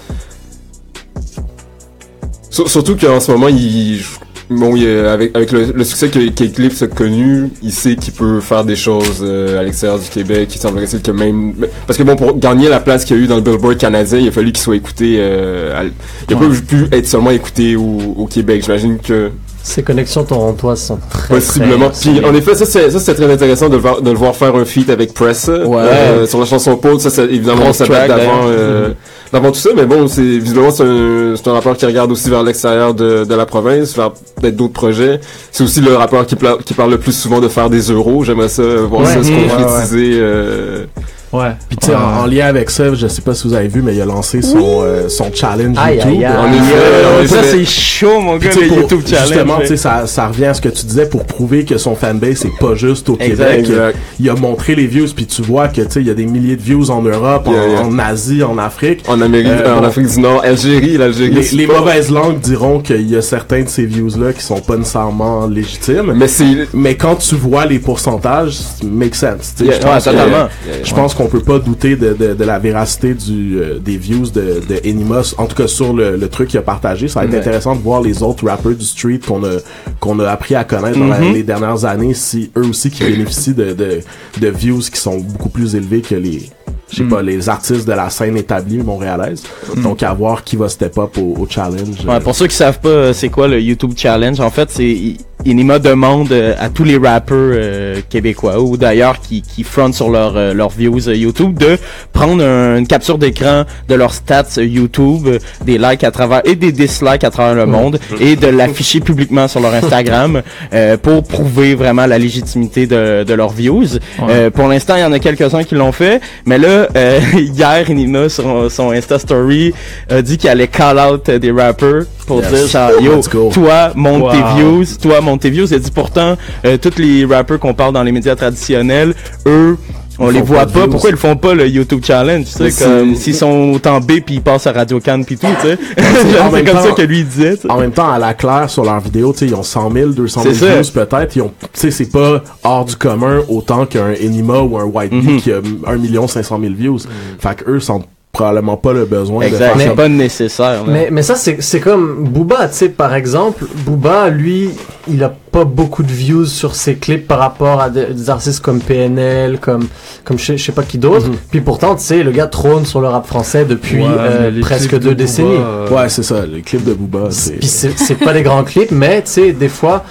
[2.55, 4.01] Sur- surtout qu'en ce moment, il,
[4.49, 8.41] bon, il, avec, avec le, le succès que- qu'Eclipse a connu, il sait qu'il peut
[8.41, 10.49] faire des choses euh, à l'extérieur du Québec.
[10.55, 11.55] Il semblerait que même...
[11.87, 14.19] Parce que bon, pour gagner la place qu'il y a eu dans le Billboard canadien,
[14.21, 15.17] il a fallu qu'il soit écouté...
[15.19, 16.47] Euh, à il a Ouais.
[16.49, 18.63] pas pu être seulement écouté au, au Québec.
[18.65, 19.31] J'imagine que
[19.65, 21.91] Ces connexions torontoises sont très, possiblement...
[21.91, 24.17] très Puis en effet, ça c'est ça c'est très intéressant de le, voir, de le
[24.17, 25.77] voir faire un feat avec Press Ouais.
[25.83, 27.01] euh, sur la chanson Paul.
[27.01, 28.43] Ça, ça évidemment, ça date d'avant...
[28.47, 28.91] euh,
[29.33, 32.31] d'avant tout ça, mais bon, c'est visiblement c'est un, c'est un rappeur qui regarde aussi
[32.31, 35.21] vers l'extérieur de, de la province, vers peut-être d'autres projets.
[35.51, 38.23] C'est aussi le rappeur qui, pla- qui parle le plus souvent de faire des euros.
[38.25, 39.09] J'aimerais ça euh, voir Ouais.
[39.15, 40.11] ça se concrétiser.
[40.21, 40.85] euh,
[41.33, 41.51] Ouais.
[41.69, 43.83] Puis tu sais, en, en lien avec ça, je sais pas si vous avez vu,
[43.83, 46.13] mais il a lancé son, euh, son challenge Aïe, YouTube.
[46.13, 46.35] aïe, aïe.
[46.37, 49.29] En en ça c'est chaud mon gars le YouTube challenge.
[49.29, 51.95] Justement, tu sais, ça, ça revient à ce que tu disais pour prouver que son
[51.97, 53.59] fanbase c'est pas juste au Exact, Québec.
[53.71, 53.99] exact.
[54.21, 56.27] Il a montré les views, puis tu vois que tu sais, il y a des
[56.27, 57.83] milliers de views en Europe, Yeah, en, yeah.
[57.83, 59.03] en Asie, en Afrique.
[59.09, 59.87] En Amérique, Euh, en bon.
[59.87, 61.31] Afrique du Nord, Algérie, l'Algérie.
[61.35, 64.77] Les, les mauvaises langues diront qu'il y a certains de ces views-là qui sont pas
[64.77, 66.13] nécessairement légitimes.
[66.15, 66.69] Mais c'est.
[66.73, 69.55] Mais quand tu vois les pourcentages, make sense.
[69.57, 69.71] tu sais.
[69.71, 70.49] Yeah, je pense ouais, totalement.
[70.83, 74.27] Je pense qu'on peut pas douter de, de, de la véracité du, euh, des views
[74.31, 77.09] de, de Enimos, en tout cas sur le, le truc qu'il a partagé.
[77.09, 77.39] Ça va être Ouais.
[77.39, 79.57] intéressant de voir les autres rappeurs du street qu'on a,
[80.01, 81.33] qu'on a appris à connaître dans la- Mhm.
[81.33, 84.01] les dernières années, si eux aussi qui bénéficient de, de,
[84.41, 86.51] de views qui sont beaucoup plus élevés que les,
[86.91, 87.09] je sais Mm.
[87.09, 89.43] pas, les artistes de la scène établie montréalaise.
[89.83, 92.05] Donc à voir qui va step up au, au challenge.
[92.07, 95.17] Ouais, pour ceux qui savent pas euh, c'est quoi le YouTube Challenge, en fait, c'est
[95.45, 100.09] Inima demande euh, à tous les rappeurs euh, québécois ou d'ailleurs qui qui frontent sur
[100.11, 101.79] leur euh, leurs views YouTube de
[102.13, 105.29] prendre un- une capture d'écran de leurs stats YouTube,
[105.65, 109.49] des likes à travers et des dislikes à travers le monde et de l'afficher publiquement
[109.49, 113.85] sur leur Instagram euh, pour prouver vraiment la légitimité de, de leurs views.
[114.29, 117.89] Euh, pour l'instant, il y en a quelques-uns qui l'ont fait, mais là euh, hier
[117.91, 119.73] Inima sur son Insta Story
[120.11, 122.51] a dit qu'il allait call out des rappers pour Yes.
[122.53, 123.51] dire genre yo Let's go.
[123.53, 124.31] toi monte Wow.
[124.33, 128.03] tes views toi monte il a dit pourtant euh, tous les rappers qu'on parle dans
[128.03, 129.15] les médias traditionnels
[129.47, 129.77] eux
[130.17, 133.17] on Ils les voit pas pourquoi ils font pas le YouTube Challenge, tu sais, comme
[133.17, 135.77] c'est- s'ils sont autant B puis ils passent à Radio Cannes puis tout, tu sais.
[135.97, 137.71] c'est comme temps- ça que lui disait, tu sais.
[137.71, 140.11] En même temps, à la claire, sur leurs vidéos, tu sais, ils ont 100 000,
[140.11, 140.81] 200 000 C'est ça.
[140.81, 141.35] views peut-être.
[141.35, 145.11] Ils ont, tu sais, c'est pas hors du commun autant qu'un Enima ou un White
[145.13, 145.41] Mhm.
[145.41, 146.99] qui a 1 million 500 000 views.
[147.41, 149.95] Fait que eux sentent probablement pas le besoin de Exact, faire ça.
[149.95, 150.85] pas nécessaire.
[150.85, 150.93] là.
[150.93, 153.65] Mais, mais ça, c'est c'est comme Booba, tu sais, par exemple.
[153.87, 154.69] Booba, lui,
[155.09, 158.61] il a pas beaucoup de views sur ses clips par rapport à des, des artistes
[158.61, 159.87] comme PNL, comme,
[160.25, 161.29] comme je sais- je sais pas qui d'autre.
[161.29, 161.37] Mhm.
[161.51, 164.91] Puis pourtant, tu sais, le gars trône sur le rap français depuis Ouais, euh, presque
[164.93, 165.57] de deux Booba, décennies.
[165.59, 167.53] euh, Ouais, c'est ça, les clips de Booba, c'est...
[167.55, 170.05] Puis c'est c'est pas des grands clips, mais tu sais, des fois,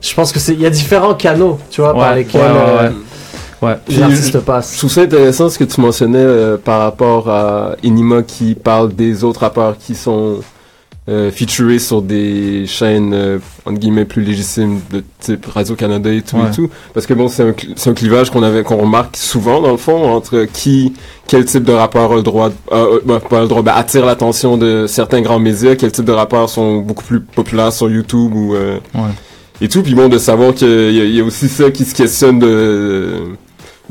[0.00, 2.46] je pense que c'est il y a différents canaux, tu vois, par Ouais, lesquels ouais,
[2.48, 2.90] ouais, euh,
[3.62, 3.76] ouais.
[3.88, 4.76] Les artistes Je passent.
[4.76, 9.24] trouve ça intéressant ce que tu mentionnais euh, par rapport à Enima qui parle des
[9.24, 10.40] autres rappeurs qui sont
[11.08, 16.20] euh, featurés sur des chaînes euh, entre guillemets plus légitimes de type Radio Canada et
[16.20, 16.48] tout Ouais.
[16.48, 19.16] et tout parce que bon c'est un, cl- c'est un clivage qu'on avait qu'on remarque
[19.16, 20.92] souvent dans le fond entre qui
[21.26, 24.04] quel type de rappeur a le droit euh, euh, bah, pas le droit bah, attire
[24.04, 28.34] l'attention de certains grands médias quel type de rappeurs sont beaucoup plus populaires sur YouTube
[28.34, 29.00] ou euh, Ouais.
[29.62, 32.38] et tout puis bon de savoir qu'il y, y a aussi ça qui se questionne
[32.38, 33.14] de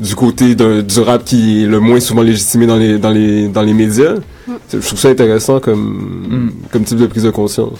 [0.00, 3.48] du côté d'un- du rap qui est le moins souvent légitimé dans les dans les
[3.48, 4.14] dans les médias.
[4.72, 7.78] Je trouve ça intéressant comme comme type de prise de conscience.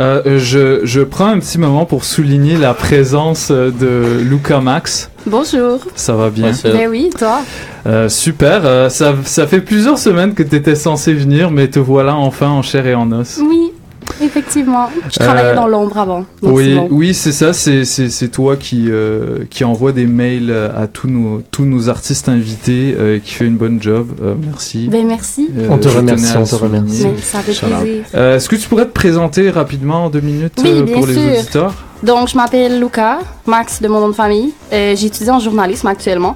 [0.00, 5.10] Euh, je, je prends un petit moment pour souligner la présence euh, de Luca Max.
[5.26, 5.80] Bonjour.
[5.94, 6.54] Ça va bien?
[6.54, 7.42] C'est- Ben oui, toi?
[7.86, 8.62] Euh, super.
[8.64, 12.48] Euh, ça, ça fait plusieurs semaines que tu étais censé venir, mais te voilà enfin
[12.48, 13.38] en chair et en os.
[13.46, 13.72] Oui,
[14.20, 14.88] effectivement.
[15.12, 16.24] Je travaillais Euh, dans l'ombre avant.
[16.42, 16.88] Oui, bon.
[16.90, 17.52] oui, c'est ça.
[17.52, 21.88] C'est c'est c'est toi qui euh, qui envoie des mails à tous nos tous nos
[21.88, 24.08] artistes invités, euh, qui fait une bonne job.
[24.22, 24.88] Euh, merci.
[24.88, 25.48] Ben merci.
[25.56, 27.06] Euh, On te remercie, on te remercie.
[27.22, 28.04] Ça fait plaisir.
[28.14, 31.06] Euh, Est-ce que tu pourrais te présenter rapidement en deux minutes Oui, euh, bien pour
[31.06, 31.22] les sûr.
[31.38, 31.74] auditeurs?
[32.02, 34.52] Donc, je m'appelle Luca, Max de mon nom de famille.
[34.72, 36.34] Euh, J'étudie en journalisme actuellement.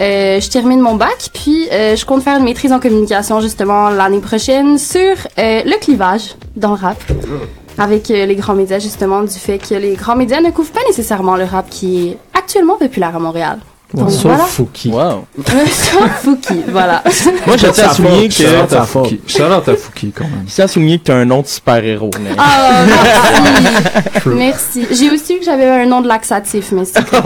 [0.00, 3.90] Euh, je termine mon bac, puis euh, je compte faire une maîtrise en communication justement
[3.90, 6.98] l'année prochaine sur euh, le clivage dans le rap.
[7.78, 10.84] Avec euh, les grands médias, justement, du fait que les grands médias ne couvrent pas
[10.88, 13.58] nécessairement le rap qui est actuellement populaire à Montréal.
[13.94, 14.44] Donc Sauf voilà.
[14.44, 14.88] Fouki.
[14.90, 15.24] Wow.
[15.46, 17.02] Sauf Fouki, voilà.
[17.46, 18.34] Moi, je tiens à souligner que.
[18.34, 18.82] Shout-out à.
[18.82, 19.20] Fouki.
[19.26, 20.44] Shout-out à Fouki, quand même.
[20.48, 22.30] je tiens à souligner que t'as un nom de super-héros, mais...
[22.36, 22.84] Ah,
[24.34, 24.82] merci.
[24.82, 24.86] merci.
[24.90, 27.22] J'ai aussi vu que j'avais un nom de laxatif, mais c'est pas,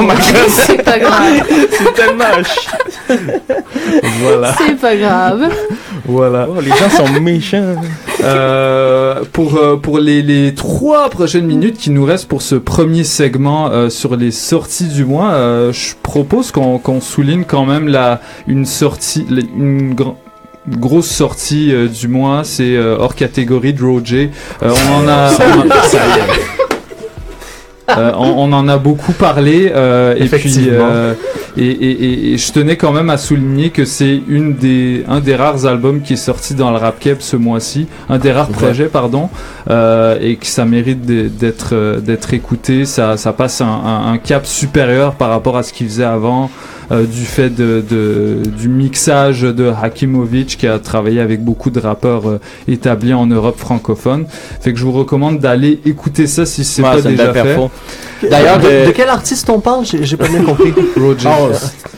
[0.51, 1.43] c'est pas grave.
[1.71, 2.25] c'est tellement
[4.23, 5.49] Voilà, C'est pas grave.
[6.05, 6.47] voilà.
[6.51, 7.77] Oh, les gens sont méchants.
[8.23, 13.05] Euh, pour euh, pour les, les trois prochaines minutes qui nous restent pour ce premier
[13.05, 18.21] segment euh, sur les sorties du mois, euh, je propose qu'on souligne quand même la
[18.47, 19.95] une sortie, une
[20.69, 24.31] grosse sortie euh, du mois, c'est euh, hors catégorie de Roger.
[24.63, 25.31] Euh, on en a,
[27.97, 31.15] Euh, on, on en a beaucoup parlé euh, et puis euh,
[31.57, 35.21] et, et, et- et je tenais quand même à souligner que c'est une des un
[35.21, 38.51] des rares albums qui est sorti dans le rap keb ce mois-ci, un des rares
[38.51, 38.57] Ouais.
[38.57, 39.31] projets pardon,
[39.71, 42.85] euh, et que ça mérite d'être euh, d'être écouté.
[42.85, 46.51] Ça ça passe un, un- un cap supérieur par rapport à ce qu'il faisait avant.
[46.91, 51.81] Euh, du fait de, de- du mixage de Hakimovic qui a travaillé avec beaucoup de
[51.81, 54.27] rappeurs euh, établis en Europe francophone.
[54.61, 57.43] Fait que je vous recommande d'aller écouter ça si c'est Ouais, pas déjà belle fait.
[57.55, 57.71] perfo.
[58.29, 59.85] D'ailleurs, de, euh, de quel artiste on parle?
[59.85, 60.73] J'ai pas bien compris.
[60.97, 61.29] Roger.
[61.29, 61.51] Oh,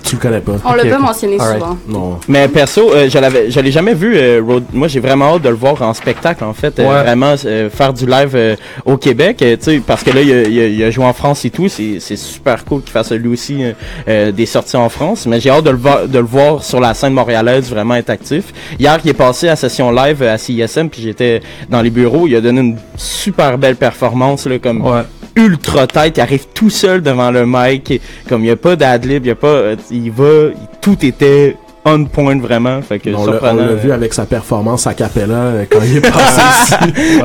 [0.03, 0.57] tu le connais pas.
[0.65, 1.03] On l'a Ok, pas ok.
[1.03, 1.79] mentionné souvent.
[1.89, 2.19] Non.
[2.29, 4.17] Mais perso, euh, je l'avais, je l'ai jamais vu.
[4.17, 6.79] euh, Road- Moi, j'ai vraiment hâte de le voir en spectacle, en fait.
[6.79, 7.03] euh, Ouais.
[7.05, 10.33] vraiment euh, faire du live euh, au Québec, euh, tu sais, parce que là, il
[10.33, 11.69] a, il a- il a joué en France et tout.
[11.69, 13.73] C'est, c'est super cool qu'il fasse lui aussi euh,
[14.09, 15.27] euh, des sorties en France.
[15.27, 18.11] Mais j'ai hâte de le, voir, de le voir sur la scène montréalaise, vraiment être
[18.11, 18.53] actif.
[18.79, 22.27] Hier, il est passé à session live euh, à CISM, puis j'étais dans les bureaux.
[22.27, 25.03] Il a donné une super belle performance, là, comme Ouais.
[25.37, 29.25] ultra tête, il arrive tout seul devant le mic, comme il n'y a pas d'adlib,
[29.25, 33.13] il y a pas, euh, il va, tout était on point vraiment, fait que On
[33.13, 33.67] l'a on surprenant.
[33.67, 36.41] l'a vu avec sa performance à Capella euh, quand il est passé
[36.87, 37.21] ici.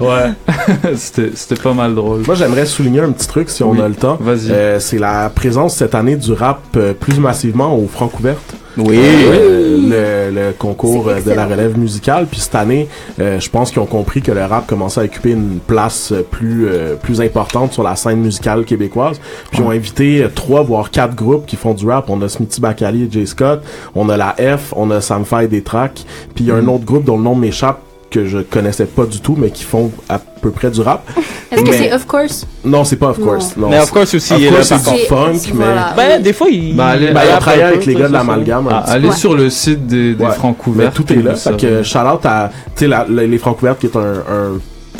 [0.00, 0.06] Ouais.
[0.06, 0.94] ouais.
[0.96, 2.22] c'était, pas mal drôle.
[2.26, 3.80] Moi, j'aimerais souligner un petit truc, si on Oui.
[3.82, 4.16] a le temps.
[4.20, 4.50] Vas-y.
[4.50, 8.54] Euh, c'est la présence cette année du rap euh, plus massivement au Francouverte.
[8.76, 8.98] Oui.
[8.98, 12.26] Euh, le, le concours de la relève musicale.
[12.30, 12.88] Puis cette année,
[13.20, 16.22] euh, je pense qu'ils ont compris que le rap commençait à occuper une place euh,
[16.28, 19.20] plus euh, plus importante sur la scène musicale québécoise.
[19.50, 22.08] Puis ils ont invité euh, trois voire quatre groupes qui font du rap.
[22.08, 23.62] On a Smithy Bacali et Jay Scott.
[23.94, 24.72] On a la F.
[24.76, 26.04] On a Sam Fay des tracks.
[26.34, 27.80] Puis il y a un autre groupe dont le nom m'échappe
[28.14, 31.02] que je connaissais pas du tout, mais qui font à peu près du rap.
[31.50, 32.46] Est-ce que c'est Of Course?
[32.64, 33.18] Non, c'est pas Of.
[33.20, 33.56] Course.
[33.56, 35.64] Non, Mais of course aussi, Of il est là, course, c'est du funk, mais...
[35.96, 38.20] Ben, des fois, il, Ben, allez- Ben, travaille un avec peu, les gars de la
[38.20, 38.32] c'est ça.
[38.32, 38.68] Amalgame.
[38.68, 39.16] un Ah, allez Ouais.
[39.16, 40.32] sur le site des, des Ouais.
[40.32, 40.92] francs couverts.
[40.92, 41.34] tout est là.
[41.34, 44.58] Fait que shout-out à, tu sais, la- la- les Francs couverts qui est un, un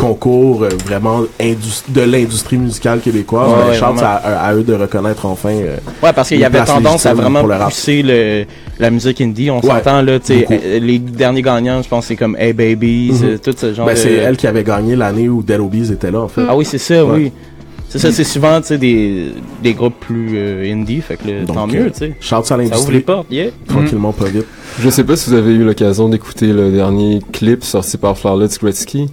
[0.09, 3.49] concours euh, vraiment de l'industrie musicale québécoise.
[3.51, 5.51] Ouais, à, à eux de reconnaître enfin.
[5.51, 7.69] euh, Ouais, parce qu'il y avait tendance à vraiment pour le rap.
[7.71, 8.45] pousser le,
[8.79, 9.51] la musique indie.
[9.51, 10.55] On Ouais, s'entend, là, tu sais, beaucoup.
[10.65, 13.25] euh, les derniers gagnants, je pense, c'est comme Hey Babies, Mhm.
[13.29, 13.99] euh, tout ce genre ben, de...
[13.99, 16.43] c'est elle qui avait gagné l'année où Dead Obies était là, en fait.
[16.49, 17.13] Ah oui, c'est ça, Ouais.
[17.15, 17.33] oui.
[17.89, 19.27] C'est ça, c'est souvent, tu sais, des,
[19.63, 22.17] des groupes plus euh, indie, fait que Donc, tant euh, mieux, tu sais.
[22.21, 23.01] Shout à Ça ouvre les l'industrie.
[23.01, 23.47] portes, yeah.
[23.69, 24.47] Tranquillement, pas vite.
[24.81, 28.59] Je sais pas si vous avez eu l'occasion d'écouter le dernier clip sorti par Flawless
[28.59, 29.07] Gretzky.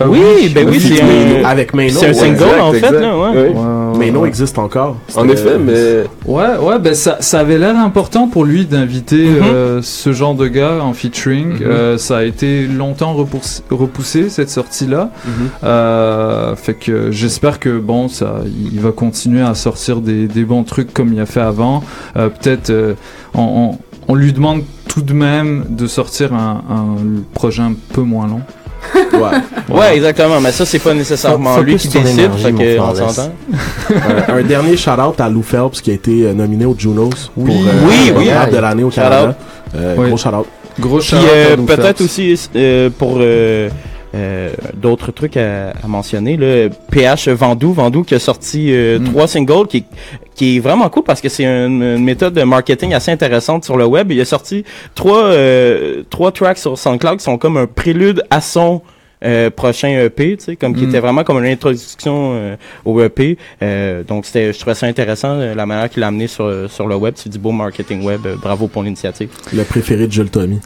[0.00, 1.44] Euh, oui, ben oui, c'est un...
[1.44, 1.98] Avec Maino.
[2.00, 2.14] C'est un ouais.
[2.14, 3.00] single, exact, en fait, exact.
[3.00, 3.52] là, ouais.
[3.54, 3.98] Oui.
[3.98, 4.96] Maino existe encore.
[5.14, 9.42] En effet, mais Ouais, ouais, ben ça, ça avait l'air important pour lui d'inviter Mhm.
[9.44, 11.54] euh, ce genre de gars en featuring.
[11.54, 11.62] Mhm.
[11.62, 15.10] Euh, ça a été longtemps repoussé, repoussé cette sortie-là.
[15.24, 15.32] Mhm.
[15.62, 18.36] Euh, fait que j'espère que bon, ça,
[18.72, 21.82] il va continuer à sortir des, des bons trucs comme il a fait avant.
[22.16, 22.94] Euh, Peut-être, euh,
[23.34, 23.42] on,
[24.08, 26.96] on, on lui demande tout de même de sortir un, un
[27.34, 28.40] projet un peu moins long.
[29.12, 29.76] Ouais.
[29.76, 33.32] Ouais, exactement, mais ça, c'est pas nécessairement lui qui décide, énergie, fait que, on s'entend.
[34.28, 37.44] un, un dernier shout-out à Lou Phelps qui a été euh, nominé aux Junos pour
[37.44, 39.36] Oui, euh, oui, de l'année au Canada.
[39.76, 40.08] Euh, Oui.
[40.08, 40.46] Gros shout-out.
[40.80, 43.68] Gros shout-out euh, peut-être aussi euh, pour euh,
[44.14, 49.04] euh, d'autres trucs à, à mentionner, là, PH Vendoux, Vendoux qui a sorti euh, Mm.
[49.10, 49.84] trois singles qui,
[50.34, 53.76] qui est vraiment cool parce que c'est une, une méthode de marketing assez intéressante sur
[53.76, 54.10] le web.
[54.10, 58.40] Il a sorti trois, euh, trois tracks sur SoundCloud qui sont comme un prélude à
[58.40, 58.82] son
[59.24, 60.88] euh, prochain EP, tu sais, comme qui Mm.
[60.90, 63.38] était vraiment comme une introduction euh, au EP.
[63.62, 66.86] Euh, donc c'était, je trouvais ça intéressant euh, la manière qu'il l'a amené sur sur
[66.86, 67.14] le web.
[67.16, 68.20] C'est du beau marketing web.
[68.26, 69.30] Euh, bravo pour l'initiative.
[69.54, 70.58] Le préféré de Jules Tommy.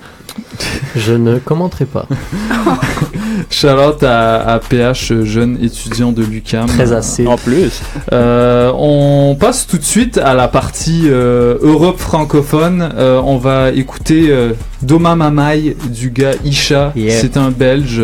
[0.97, 2.07] Je ne commenterai pas.
[3.51, 6.67] Shout-out à, à PH, jeune étudiant de l'UQAM.
[6.67, 7.27] Très acide.
[7.29, 7.81] En plus,
[8.13, 12.89] Euh, on passe tout de suite à la partie euh, Europe francophone.
[12.97, 16.93] Euh, on va écouter euh, Doma Mamaï du gars Isha.
[16.97, 17.21] Yeah.
[17.21, 18.03] C'est un Belge,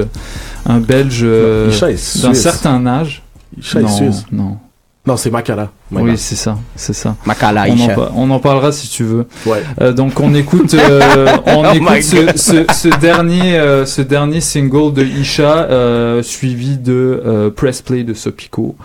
[0.67, 3.23] un Belge euh, est d'un certain âge.
[3.59, 4.25] Isha est non, suisse.
[4.33, 4.57] non.
[5.07, 5.71] Non, c'est Makala.
[5.93, 7.15] Oui, c'est ça, c'est ça.
[7.27, 9.27] Makala On en, on en parlera si tu veux.
[9.45, 9.63] Ouais.
[9.83, 12.37] Euh, donc on écoute, euh, on Oh écoute ce, God.
[12.39, 18.03] ce, ce dernier, euh, ce dernier single de Isha, euh, suivi de euh, Press Play
[18.03, 18.77] de Sopico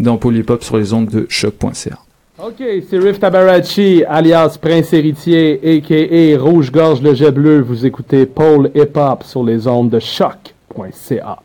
[0.00, 1.98] dans Polypop sur les ondes de choc.ca.
[2.44, 6.42] Ok, c'est Riff Tabarachi, alias Prince Héritier, a.k.a.
[6.42, 7.60] Rouge-Gorge le Jet Bleu.
[7.60, 11.38] Vous écoutez Paul Hip Hop sur les ondes de choc.ca.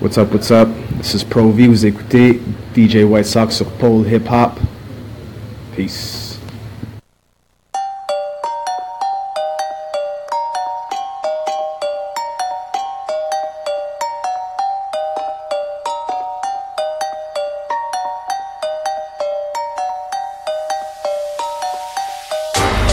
[0.00, 0.68] What's up, what's up?
[0.98, 1.66] This is Pro V.
[1.66, 2.40] Vous écoutez
[2.72, 4.52] DJ White Sox sur Pole Hip Hop.
[5.74, 6.38] Peace.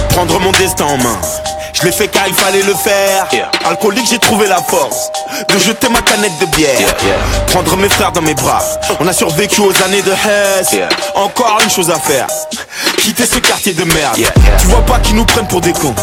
[0.09, 1.19] Prendre mon destin en main.
[1.75, 3.27] Je l'ai fait car il fallait le faire.
[3.65, 5.11] Alcoolique, j'ai trouvé la force
[5.49, 6.95] de jeter ma canette de bière.
[7.47, 8.63] Prendre mes frères dans mes bras.
[9.01, 10.75] On a survécu aux années de Hess.
[11.15, 12.27] Encore une chose à faire.
[12.97, 14.17] Quitter ce quartier de merde.
[14.59, 15.93] Tu vois pas qu'ils nous prennent pour des cons.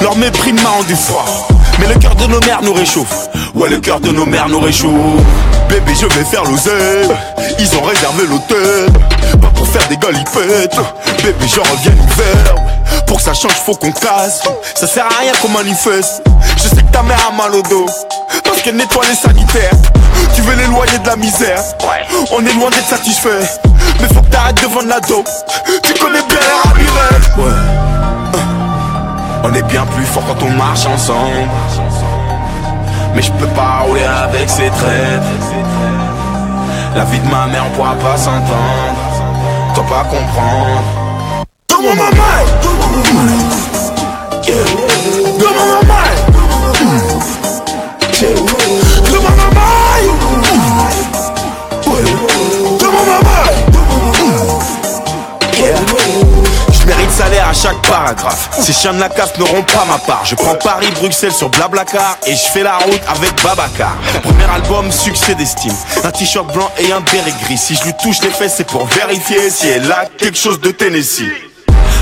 [0.00, 1.26] Leur mépris m'a rendu froid.
[1.78, 3.28] Mais le cœur de nos mères nous réchauffe.
[3.54, 4.90] Ouais, le cœur de nos mères nous réchauffe.
[5.68, 7.10] Bébé, je vais faire l'oseille.
[7.58, 8.90] Ils ont réservé l'hôtel.
[9.40, 10.80] Pas pour faire des galipettes.
[11.22, 12.69] Bébé, j'en reviens l'hiver.
[13.10, 14.40] Pour que ça change, faut qu'on casse.
[14.76, 16.22] Ça sert à rien qu'on manifeste.
[16.56, 17.86] Je sais que ta mère a mal au dos.
[18.44, 19.72] Parce qu'elle nettoie les sanitaires.
[20.36, 21.60] Tu veux l'éloigner de la misère.
[22.30, 23.40] On est loin d'être satisfait.
[24.00, 25.28] Mais faut que t'arrêtes de vendre la dope.
[25.82, 26.38] Tu connais bien
[26.76, 27.42] les.
[27.42, 27.50] Ouais.
[29.42, 31.48] On est bien plus fort quand on marche ensemble.
[33.16, 35.20] Mais je peux pas rouler avec ces traits.
[36.94, 38.94] La vie de ma mère, on pourra pas s'entendre.
[39.74, 40.82] Toi pas comprendre.
[41.66, 42.59] Come on my
[57.50, 58.48] à chaque paragraphe.
[58.60, 60.24] Ces chiens de la CAF n'auront pas ma part.
[60.24, 63.96] Je prends Paris-Bruxelles sur Blablacar et je fais la route avec Babacar.
[64.22, 65.74] Premier album, succès d'estime.
[66.04, 67.58] Un t-shirt blanc et un béret gris.
[67.58, 70.70] Si je lui touche les fesses, c'est pour vérifier si elle a quelque chose de
[70.70, 71.49] Tennessee.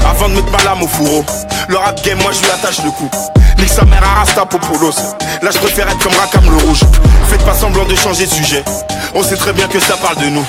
[0.09, 1.25] Avant de mettre ma lame au fourreau,
[1.69, 3.11] le rap game, moi je lui attache le cou.
[3.59, 4.95] Nique sa mère à Rastapopoulos.
[5.43, 6.81] Là je préfère être comme Rakam le rouge.
[7.29, 8.65] Faites pas semblant de changer de sujet.
[9.15, 10.45] On sait très bien que ça parle de nous.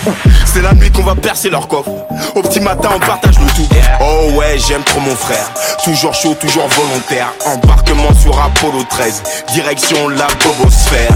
[0.45, 1.89] C'est la nuit qu'on va percer leur coffre.
[2.35, 3.67] Au petit matin, on partage le tout.
[4.01, 5.51] Oh ouais, j'aime trop mon frère.
[5.83, 7.33] Toujours chaud, toujours volontaire.
[7.45, 9.23] Embarquement sur Apollo 13.
[9.53, 11.11] Direction la bobosphère.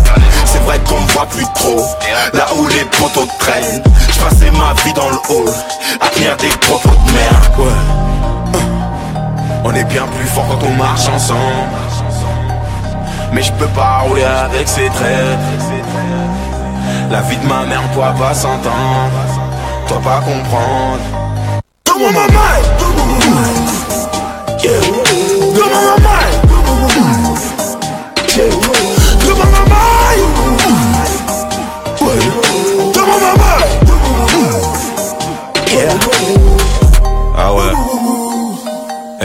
[0.46, 1.86] C'est vrai qu'on me voit plus trop.
[2.34, 3.84] Là où les poteaux traînent.
[4.12, 5.54] Je passais ma vie dans le hall.
[6.02, 8.13] À tenir des propos de merde.
[9.66, 11.40] On est bien plus fort quand on marche ensemble.
[13.32, 15.40] Mais je peux pas rouler avec ces traits.
[17.10, 19.12] La vie de ma mère, pourra pas s'entendre.
[19.88, 21.24] Toi pas comprendre.
[24.64, 25.33] Yeah.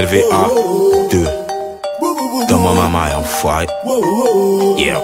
[0.09, 0.49] LVA
[1.11, 1.25] 2.
[2.49, 3.67] Donne-moi ma maille, enfoiré.
[4.79, 5.03] Yeah.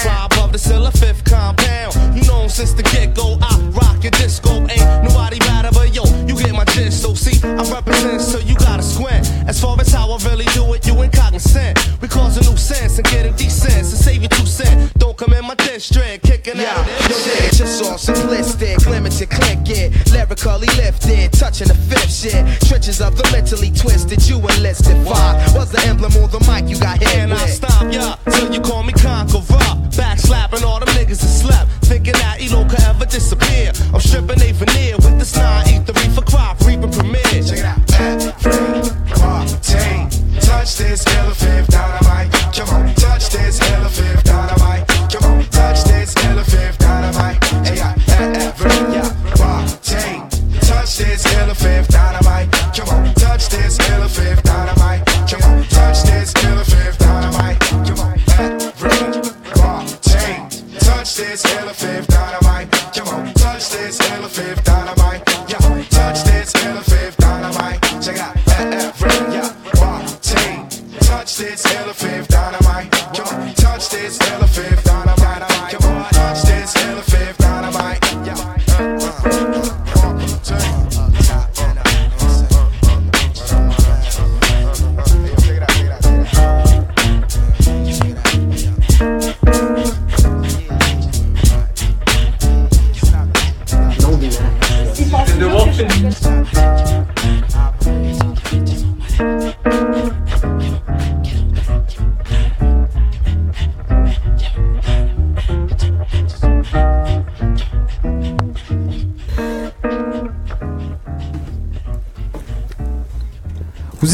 [0.00, 0.37] Fly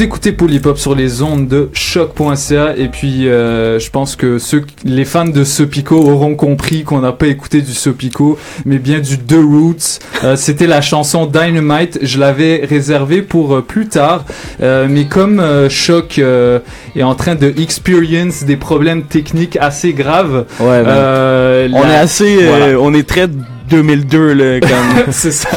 [0.05, 5.05] écoutez Polypop sur les ondes de choc.ca et puis euh, je pense que ceux, les
[5.07, 9.35] fans de Sopico auront compris qu'on n'a pas écouté du Sopico mais bien du The
[9.37, 10.01] Roots.
[10.23, 11.99] Euh, C'était la chanson Dynamite.
[12.03, 14.25] Je l'avais réservée pour euh, plus tard,
[14.61, 21.71] mais comme Choc est en train de experience des problèmes techniques assez graves, Ouais, ben,
[21.75, 22.79] on la- est assez, voilà.
[22.81, 23.27] on est très
[23.71, 24.61] 2002 là.
[24.61, 25.05] Comme...
[25.13, 25.49] C'est ça.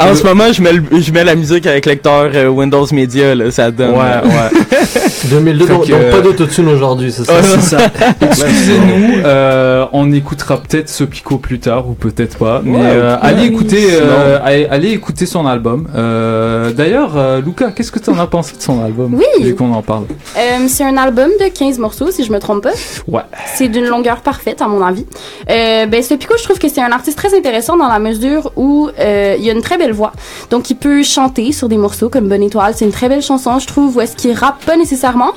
[0.00, 3.34] En ce moment, je mets, le- je mets la musique avec lecteur euh, Windows Media
[3.34, 3.90] là, ça donne.
[3.92, 4.60] Ouais, euh, ouais.
[5.30, 7.34] 2002, Fait donc, que, donc pas euh, d'autotune aujourd'hui, c'est ça?
[7.34, 7.78] Ouais, c'est ça.
[8.20, 12.60] Excusez-nous, euh, on écoutera peut-être ce Pico plus tard ou peut-être pas.
[12.64, 15.88] Mais Ouais, euh, allez écouter, euh, allez, allez écouter son album.
[15.96, 19.44] Euh, D'ailleurs, euh, Luca, qu'est-ce que tu en as pensé de son album Oui.
[19.44, 20.04] Vu qu'on en parle?
[20.36, 22.72] Euh, c'est un album de 15 morceaux, si je me trompe pas.
[23.08, 23.22] Ouais.
[23.54, 25.06] C'est d'une longueur parfaite, à mon avis.
[25.50, 28.52] Euh, ben, ce Pico, je trouve que c'est un artiste très intéressant dans la mesure
[28.56, 30.12] où euh, il a une très belle voix.
[30.50, 32.72] Donc, il peut chanter sur des morceaux comme Bonne Étoile.
[32.76, 35.32] C'est une très belle chanson, je trouve, où est-ce qu'il rappe pas nécessairement.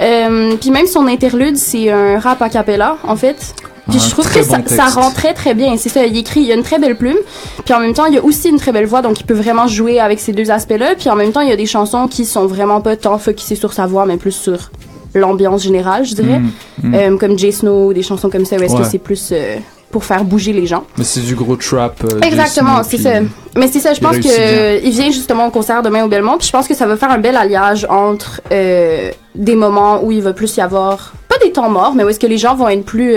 [0.00, 3.54] Euh, puis même son interlude, c'est un rap a cappella, en fait.
[3.88, 5.76] Puis je trouve que ça, bon ça rend très très bien.
[5.76, 7.18] C'est ça, il écrit, il a une très belle plume.
[7.64, 9.34] Puis en même temps, il y a aussi une très belle voix, donc il peut
[9.34, 10.96] vraiment jouer avec ces deux aspects-là.
[10.98, 13.54] Puis en même temps, il y a des chansons qui sont vraiment pas tant focusées
[13.54, 14.70] sur sa voix, mais plus sur
[15.14, 16.40] l'ambiance générale, je dirais.
[16.40, 16.50] Mm,
[16.82, 16.94] mm.
[16.94, 18.80] Euh, comme Jay Snow, des chansons comme ça, où est-ce Ouais.
[18.82, 19.56] que c'est plus euh,
[19.90, 20.84] pour faire bouger les gens.
[20.98, 22.02] Mais c'est du gros trap.
[22.04, 23.18] euh, Exactement, c'est ça.
[23.20, 24.46] puis- Mais c'est ça, je pense réussit bien.
[24.46, 26.96] que il vient justement au concert demain au Belmont, puis je pense que ça va
[26.96, 31.36] faire un bel alliage entre euh, des moments où il va plus y avoir pas
[31.38, 33.16] des temps morts, mais où est-ce que les gens vont être plus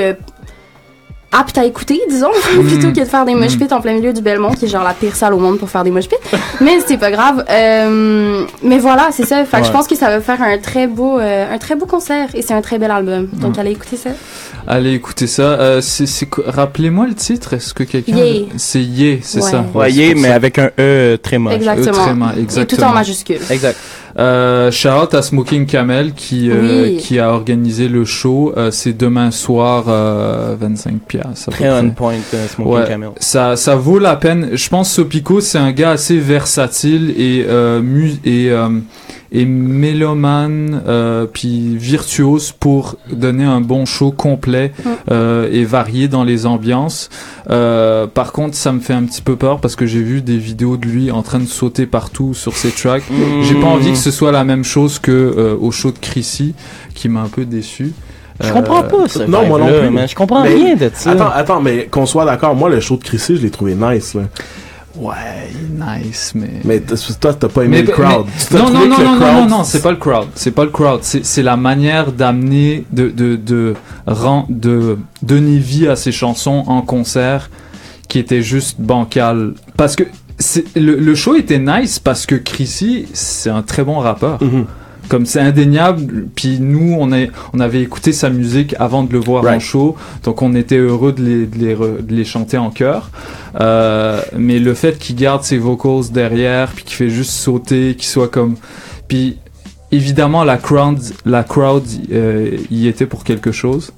[1.32, 2.32] aptes à écouter, disons,
[2.68, 4.84] plutôt que de faire des mosh pits en plein milieu du Belmont, qui est genre
[4.84, 6.16] la pire salle au monde pour faire des mosh pits.
[6.62, 7.46] mais c'est pas grave.
[7.50, 9.46] Euh, mais voilà, c'est ça.
[9.46, 11.86] Fait que je pense que ça va faire un très beau, euh, un très beau
[11.86, 13.28] concert et c'est un très bel album.
[13.34, 13.60] Donc Mm.
[13.60, 14.10] allez écouter ça.
[14.68, 15.44] Allez écouter ça.
[15.44, 17.54] Euh, c'est- Rappelez-moi le titre.
[17.54, 18.46] Est-ce que quelqu'un Yeah.
[18.58, 19.50] C'est Yeah, c'est Ouais.
[19.52, 19.58] ça?
[19.74, 20.36] Ouais, pour mais ça.
[20.36, 21.54] avec un E très moche.
[21.54, 22.32] Exactement.
[22.36, 22.82] Et exactement.
[22.82, 23.40] tout en majuscule.
[23.50, 23.78] Exact.
[24.18, 26.98] Euh, shout out à Smoking Camel qui, euh, Oui.
[26.98, 28.54] qui a organisé le show.
[28.58, 31.52] Euh, c'est demain soir, euh, 25 piastres.
[31.52, 33.10] Très on point, euh, Smoking Ouais, Camel.
[33.20, 34.50] Ça, ça vaut la peine.
[34.54, 38.70] Je pense que Sopico, c'est un gars assez versatile et, euh, mu et, euh,
[39.32, 44.90] et mélomane, euh, puis virtuose pour donner un bon show complet Mm.
[45.12, 47.10] euh, et varié dans les ambiances.
[47.50, 50.38] Euh, par contre, ça me fait un petit peu peur parce que j'ai vu des
[50.38, 53.04] vidéos de lui en train de sauter partout sur ses tracks.
[53.10, 53.44] Mm.
[53.44, 56.54] J'ai pas envie que ce soit la même chose que euh, au show de Chrissy,
[56.96, 57.92] qui m'a un peu déçu.
[58.42, 59.28] Je comprends pas ça.
[59.28, 59.90] Non, moi non plus.
[59.90, 61.12] Mais je comprends Mais- rien de ça.
[61.12, 64.14] Attends, attends, mais qu'on soit d'accord, moi, le show de Chrissy, je l'ai trouvé nice,
[64.14, 64.22] là.
[65.00, 65.16] Ouais,
[65.72, 66.50] nice, mais.
[66.66, 68.26] Mais toi, t'as pas aimé Mais- le crowd.
[68.52, 70.28] mais- non, non, non, non, non, non, non, c'est pas le crowd.
[70.36, 71.00] C'est pas le crowd.
[71.04, 73.76] C'est la manière d'amener, de, de, de,
[74.50, 77.50] de donner vie à ces chansons en concert
[78.08, 79.54] qui était juste bancal.
[79.78, 80.04] Parce que
[80.76, 84.42] le, le show était nice parce que Chrissy, c'est un très bon rappeur.
[84.44, 84.66] Mhm.
[85.10, 89.18] Comme c'est indéniable, puis nous on, est, on avait écouté sa musique avant de le
[89.20, 92.58] voir en show, donc on était heureux de les, de les, re- de les chanter
[92.60, 93.10] en chœur.
[93.60, 98.06] Euh, mais le fait qu'il garde ses vocals derrière, puis qu'il fait juste sauter, qu'il
[98.08, 98.56] soit comme,
[99.08, 99.38] puis
[99.92, 103.92] évidemment la crowd, la crowd euh, y était pour quelque chose.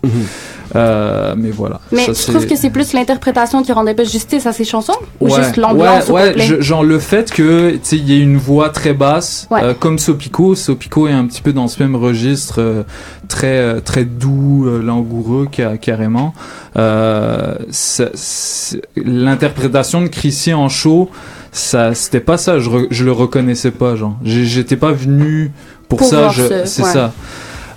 [0.75, 1.81] Euh, mais voilà.
[1.91, 4.63] Mais Ça, tu c'est- trouves que c'est plus l'interprétation qui rendait pas justice à ces
[4.63, 8.07] chansons ou Ouais, juste l'ambiance ouais, ouais, je- genre le fait que tu sais il
[8.09, 9.59] y ait une voix très basse Ouais.
[9.63, 10.55] euh, comme Sopico.
[10.55, 12.83] Sopico est un petit peu dans ce même registre euh,
[13.27, 16.33] très euh, très doux euh, langoureux ca- carrément.
[16.77, 21.09] Euh, ça- c'est- l'interprétation de Chrissy en show
[21.51, 22.59] ça c'était pas ça.
[22.59, 24.15] Je, re- je le reconnaissais pas genre.
[24.23, 25.51] J'étais pas venu
[25.91, 26.89] pour, Pour ça voir je- ce- c'est ouais.
[26.93, 27.11] ça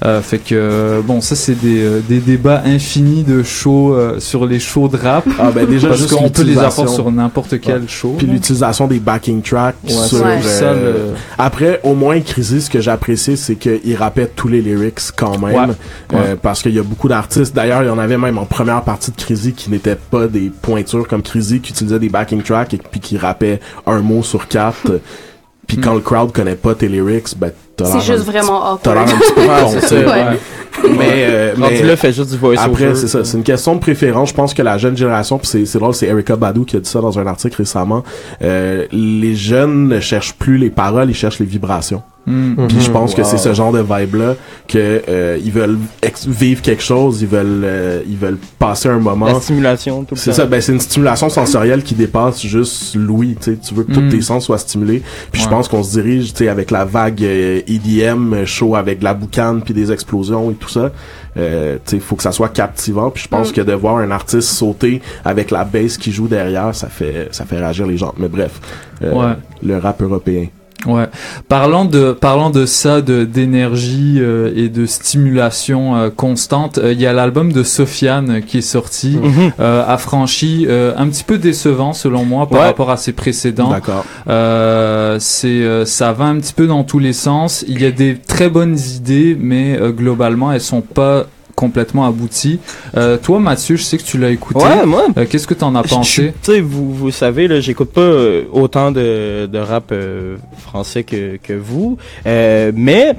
[0.04, 4.20] euh, fait que euh, bon ça c'est des, euh, des débats infinis de shows euh,
[4.20, 7.58] sur les shows de rap Ah ben déjà parce qu'on peut les avoir sur n'importe
[7.60, 7.88] quel Ouais.
[7.88, 12.20] show Puis l'utilisation des backing tracks Ouais, sur c'est euh, ça, le- Après, au moins
[12.20, 15.54] Crazy, ce que j'appréciais, c'est qu'il rappait tous les lyrics quand même.
[15.70, 15.74] Ouais.
[16.12, 16.36] Euh, Ouais.
[16.40, 17.54] parce qu'il y a beaucoup d'artistes.
[17.54, 20.50] D'ailleurs, il y en avait même en première partie de Crazy qui n'étaient pas des
[20.62, 24.48] pointures comme Crazy, qui utilisaient des backing tracks et puis qui rappaient un mot sur
[24.48, 25.00] quatre.
[25.66, 28.94] Puis quand le crowd connaît pas tes lyrics, ben t'as C'est juste un- vraiment T'as
[28.94, 30.04] l'air un petit peu Ouais, con, c'est tu sais.
[30.82, 32.64] Mais, euh, mais là, fait juste du voice-over.
[32.86, 33.24] Après, c'est ça.
[33.24, 34.30] C'est une question de préférence.
[34.30, 36.80] Je pense que la jeune génération, puis c'est, c'est drôle, c'est Erika Badu qui a
[36.80, 38.02] dit ça dans un article récemment.
[38.42, 42.02] euh, les jeunes ne cherchent plus les paroles, ils cherchent les vibrations.
[42.26, 42.66] Mm.
[42.68, 42.92] Puis je Mhm.
[42.94, 44.34] pense que c'est ce genre de vibe là
[44.66, 48.98] que euh, ils veulent ex- vivre quelque chose, ils veulent euh, ils veulent passer un
[48.98, 49.26] moment.
[49.26, 53.52] La stimulation, tout C'est ça, ben c'est une stimulation sensorielle qui dépasse juste l'ouïe, tu
[53.52, 54.08] sais, tu veux que tous Mm.
[54.08, 55.02] tes sens soient stimulés.
[55.32, 59.00] Puis je pense qu'on se dirige, tu sais, avec la vague euh, EDM chaud avec
[59.00, 60.90] de la boucane puis des explosions et tout ça.
[61.36, 63.10] Euh, tu sais, faut que ça soit captivant.
[63.10, 63.52] Puis je pense Mm.
[63.52, 67.44] que de voir un artiste sauter avec la bass qui joue derrière, ça fait ça
[67.44, 68.14] fait réagir les gens.
[68.16, 68.60] Mais bref,
[69.02, 69.34] euh, Ouais.
[69.62, 70.46] le rap européen.
[70.86, 71.06] Ouais.
[71.48, 77.00] Parlant de parlant de ça, de d'énergie euh, et de stimulation euh, constante, euh, il
[77.00, 79.52] y a l'album de Sofiane qui est sorti, Mhm.
[79.60, 82.66] euh, affranchi, euh, un petit peu décevant selon moi par Ouais.
[82.66, 83.70] rapport à ses précédents.
[83.70, 84.04] D'accord.
[84.28, 87.64] Euh, c'est euh, ça va un petit peu dans tous les sens.
[87.68, 91.24] Il y a des très bonnes idées, mais euh, globalement elles sont pas
[91.54, 92.60] complètement abouties.
[92.96, 94.60] Euh, toi, Mathieu, je sais que tu l'as écouté.
[94.64, 95.06] Ouais, moi.
[95.16, 96.32] Euh, Qu'est-ce que t'en as pensé?
[96.42, 101.02] Tu sais, vous, vous savez, là, j'écoute pas euh, autant de, de rap euh, français
[101.04, 101.96] que, que vous,
[102.26, 103.16] mais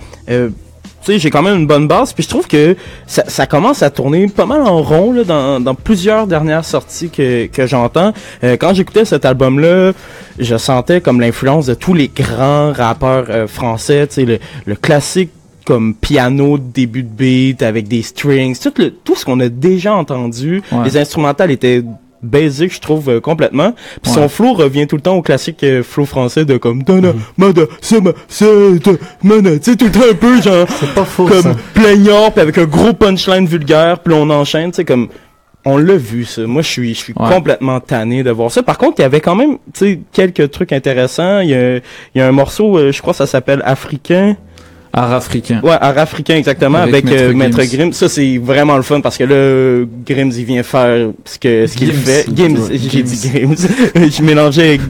[1.05, 2.75] tu sais, j'ai quand même une bonne base, puis je trouve que
[3.05, 7.11] ça, ça commence à tourner pas mal en rond là, dans, dans plusieurs dernières sorties
[7.11, 8.11] que, que j'entends.
[8.43, 9.91] Euh, quand j'écoutais cet album-là,
[10.39, 14.75] je sentais comme l'influence de tous les grands rappeurs euh, français, tu sais, le, le
[14.75, 15.29] classique
[15.65, 19.93] comme piano début de beat avec des strings, tout, le, tout ce qu'on a déjà
[19.95, 20.61] entendu.
[20.71, 20.85] Ouais.
[20.85, 21.83] Les instrumentales étaient
[22.23, 24.17] basic je trouve euh, complètement puis Ouais.
[24.17, 27.63] son flow revient tout le temps au classique euh, flow français de comme donna mada
[27.81, 28.47] sama c'est
[29.21, 30.65] mana tu sais tout le temps un peu genre
[31.17, 31.55] comme ça.
[31.75, 35.09] plaignard puis avec un gros punchline vulgaire puis on enchaîne tu sais comme
[35.65, 36.41] on l'a vu ça.
[36.47, 37.29] Moi je suis je suis Ouais.
[37.29, 38.63] complètement tanné de voir ça.
[38.63, 41.75] Par contre, il y avait quand même tu sais quelques trucs intéressants, il y a
[41.77, 41.81] il
[42.15, 44.35] y a un morceau euh, je crois que ça s'appelle Africain
[44.97, 45.59] Art africain.
[45.61, 47.75] Ouais, art africain exactement avec, Avec euh, Maître Maître.
[47.75, 47.91] Grimm.
[47.91, 51.75] Ça c'est vraiment le fun parce que là Grimm il vient faire ce que ce
[51.75, 52.25] qu'il fait.
[52.29, 53.55] Ouais, j'ai dit Grimm.
[54.09, 54.81] je mélangeais avec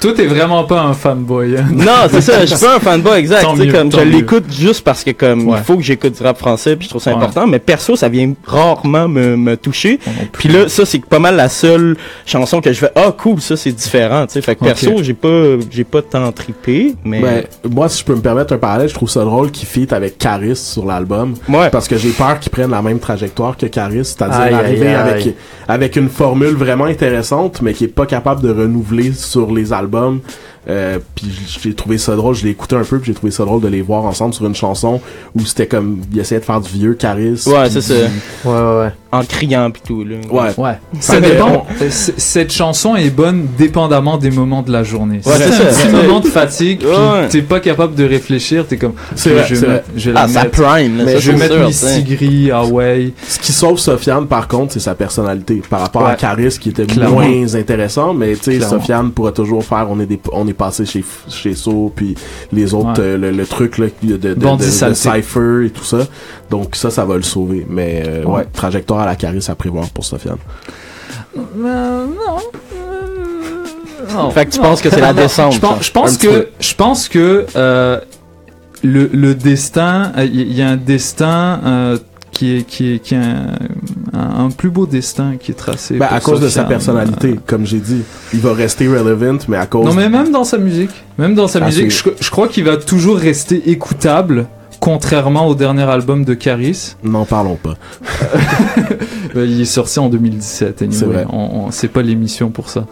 [0.00, 1.56] Toi, t'es vraiment pas un fanboy.
[1.56, 1.66] hein.
[1.72, 4.44] non, c'est ça, je suis pas un fanboy exact, Tant mieux, comme tant je l'écoute
[4.52, 5.58] juste parce que comme Ouais.
[5.58, 7.16] il faut que j'écoute du rap français puis je trouve ça Ouais.
[7.16, 9.98] important, mais perso ça vient rarement me, me toucher.
[10.32, 11.96] Puis là ça c'est pas mal la seule
[12.26, 14.42] chanson que je fais ah cool, ça c'est différent, tu sais.
[14.42, 18.14] Fait que perso, j'ai pas j'ai pas tant trippé, mais Ben, moi, si je peux
[18.14, 21.34] me permettre un parallèle, je trouve ça drôle qu'il fit avec Caris sur l'album.
[21.48, 21.70] Ouais.
[21.70, 25.10] Parce que j'ai peur qu'ils prennent la même trajectoire que Caris, c'est-à-dire arriver aïe, aïe.
[25.10, 25.36] avec,
[25.68, 30.20] avec une formule vraiment intéressante, mais qui est pas capable de renouveler sur les albums.
[30.68, 31.26] Euh, puis
[31.62, 33.68] j'ai trouvé ça drôle, je l'ai écouté un peu, puis j'ai trouvé ça drôle de
[33.68, 35.00] les voir ensemble sur une chanson
[35.36, 37.40] où c'était comme, ils essayaient de faire du vieux Caris.
[37.46, 37.94] Ouais, c'est ça.
[37.94, 38.92] du- Ouais, ouais, ouais.
[39.12, 40.16] en criant puis tout là.
[40.30, 40.50] Ouais.
[40.56, 40.78] Ouais.
[41.00, 41.64] Ça Ça dépend.
[41.90, 45.20] Cette chanson est bonne dépendamment des moments de la journée.
[45.24, 45.86] Ouais, c'est c'est ça.
[45.86, 47.28] un petit moment de fatigue, puis Ouais.
[47.28, 48.94] t'es pas capable de réfléchir, t'es comme.
[49.14, 50.62] C'est vrai, je vais c'est mettre- je vais la Ah, ça mettre.
[50.62, 52.02] prime là, Mais ça, je vais mettre tu sais.
[52.02, 53.12] Gris, ah ouais.
[53.28, 55.62] Ce qui sauve Sofiane, par contre, c'est sa personnalité.
[55.70, 56.16] Par rapport à.
[56.16, 57.20] Caris, qui était Clairement.
[57.20, 58.60] moins intéressant, mais tu sais.
[58.60, 62.14] Sofiane pourra toujours faire, on est des, on est passé chez, chez So, puis
[62.52, 63.06] les autres, Ouais.
[63.06, 65.00] euh, le, le truc, là, de, de, de, Bandit de- de saleté.
[65.22, 66.06] Cypher et tout ça.
[66.50, 67.66] Donc ça, ça va le sauver.
[67.68, 68.36] Mais, euh, ouais.
[68.38, 68.46] Ouais.
[68.52, 70.38] trajectoire à la Caris à prévoir pour Sofiane.
[71.36, 72.38] non.
[74.14, 74.64] Non, Fait que tu non.
[74.64, 78.00] penses que c'est la descente, Je pense, je petit que, je pense que euh,
[78.82, 81.98] le, le destin, euh, il y a un destin euh,
[82.30, 83.54] qui est qui est qui est un,
[84.16, 85.94] un, un plus beau destin qui est tracé.
[85.96, 88.02] Ben, à cause de sa personnalité, comme j'ai dit.
[88.32, 89.86] Il va rester relevant, mais à cause.
[89.86, 92.76] Non, mais même dans sa musique, même dans sa Ah, musique, je, crois qu'il va
[92.76, 94.46] toujours rester écoutable.
[94.78, 96.96] Contrairement au dernier album de Caris.
[97.02, 97.74] N'en parlons pas.
[99.34, 100.80] Euh, il est sorti en 2017.
[100.80, 100.96] anyway.
[100.96, 101.26] C'est vrai.
[101.30, 102.86] On, on- c'est pas l'émission pour ça.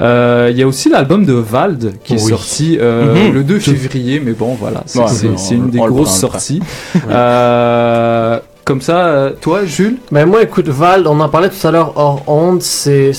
[0.00, 2.30] Euh, Il y a aussi l'album de Vald qui est Oui.
[2.30, 3.32] sorti euh, Mhm.
[3.34, 5.06] le 2 février, mais bon voilà, c'est Ouais,
[5.52, 6.60] une des grosses sorties.
[7.08, 11.70] Euh, comme ça, euh, toi, Jules Ben moi, écoute, Val, on en parlait tout à
[11.70, 13.12] l'heure hors onde, c'est...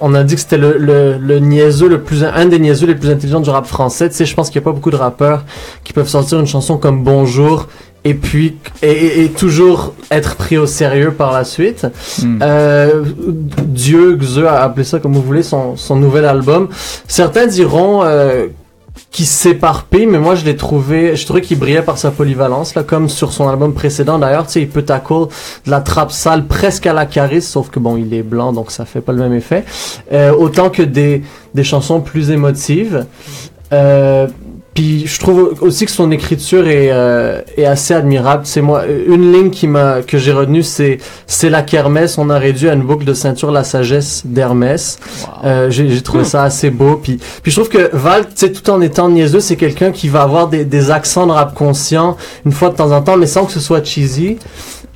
[0.00, 2.24] On a dit que c'était le, le, le niaiseux le plus...
[2.24, 4.08] Un des niaiseux les plus intelligents du rap français.
[4.08, 5.44] Tu sais, je pense qu'il n'y a pas beaucoup de rappeurs
[5.84, 7.68] qui peuvent sortir une chanson comme Bonjour
[8.04, 8.56] et puis...
[8.82, 11.86] Et, et- et toujours être pris au sérieux par la suite.
[12.20, 12.38] Hmm.
[12.42, 13.04] Euh,
[13.62, 16.68] Dieu, Xe, appelez ça comme vous voulez, son, son nouvel album.
[17.06, 18.02] Certains diront...
[18.04, 18.46] Euh,
[19.10, 22.82] qui s'éparpille, mais moi je l'ai trouvé, je trouvais qu'il brillait par sa polyvalence, là,
[22.82, 24.18] comme sur son album précédent.
[24.18, 25.28] D'ailleurs, tu sais, il peut tackle
[25.64, 28.70] de la trappe sale presque à la Caris, sauf que bon, il est blanc, donc
[28.70, 29.64] ça fait pas le même effet.
[30.12, 31.22] Euh, autant que des,
[31.54, 33.06] des chansons plus émotives.
[33.72, 34.26] Euh,
[34.78, 38.42] puis je trouve aussi que son écriture est, euh, est assez admirable.
[38.44, 42.16] C'est moi une ligne qui m'a que j'ai retenue, c'est c'est la kermesse.
[42.16, 45.00] On a réduit à une boucle de ceinture la sagesse d'Hermès.
[45.42, 46.94] Euh, j'ai j'ai trouvé ça assez beau.
[46.94, 50.08] Puis puis je trouve que Val, tu sais, tout en étant niaiseux, c'est quelqu'un qui
[50.08, 52.16] va avoir des, des accents de rap conscient
[52.46, 54.38] une fois de temps en temps, mais sans que ce soit cheesy.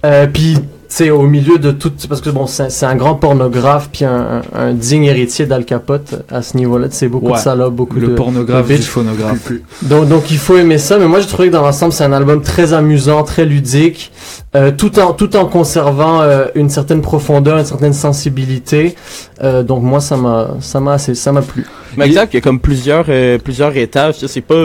[0.06, 0.58] Euh, puis
[0.94, 4.42] c'est au milieu de tout parce que bon c'est c'est un grand pornographe puis un,
[4.54, 7.38] un, un digne héritier d'Al Capote à ce niveau-là c'est beaucoup Ouais.
[7.38, 9.52] de salopes beaucoup Le de pornographe de du phonographe.
[9.82, 12.12] donc donc il faut aimer ça mais moi je trouvais que dans l'ensemble c'est un
[12.12, 14.12] album très amusant très ludique
[14.54, 18.94] euh, tout en tout en conservant euh, une certaine profondeur une certaine sensibilité
[19.42, 21.64] Euh, donc moi ça m'a ça m'a assez ça m'a plu
[21.96, 24.14] Mais exact, il y a comme plusieurs euh, plusieurs étages.
[24.14, 24.64] tu sais, C'est pas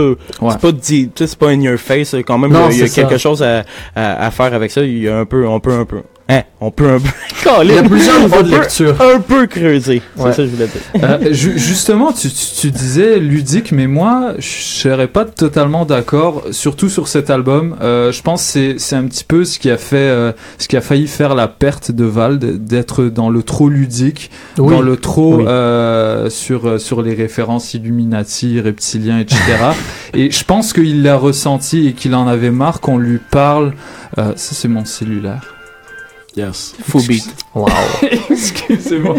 [0.51, 2.13] c'est pas dit, sais, c'est pas in your face.
[2.13, 3.07] euh, Quand même, Non, il y a, il y a c'est ça.
[3.07, 3.63] quelque chose à,
[3.95, 4.82] à, à faire avec ça.
[4.84, 6.01] Il y a un peu, on peut un peu.
[6.30, 7.09] Hein, on peut un peu.
[7.63, 8.95] Il y a plusieurs niveaux On de peut lecture.
[9.01, 10.01] Un peu creuser.
[10.17, 10.32] C'est Ouais.
[10.32, 10.82] ça que je voulais dire.
[11.09, 16.43] Euh, ju- justement, tu, tu, tu disais ludique, mais moi, je serais pas totalement d'accord,
[16.51, 17.78] surtout sur cet album.
[17.82, 20.67] Euh, je pense que c'est c'est un petit peu ce qui a fait, euh, ce
[20.67, 24.73] qui a failli faire la perte de Vald, d'être dans le trop ludique, Oui.
[24.75, 25.45] dans le trop Oui.
[25.47, 29.39] euh, sur euh, sur les références Illuminati, reptiliens, etc.
[30.13, 33.73] et je pense qu'il l'a ressenti et qu'il en avait marre qu'on lui parle.
[34.17, 35.53] Euh, ça, c'est mon cellulaire.
[36.38, 36.75] Yes.
[36.88, 37.25] Full beat.
[37.55, 37.65] Wow.
[38.29, 39.15] Excusez-moi.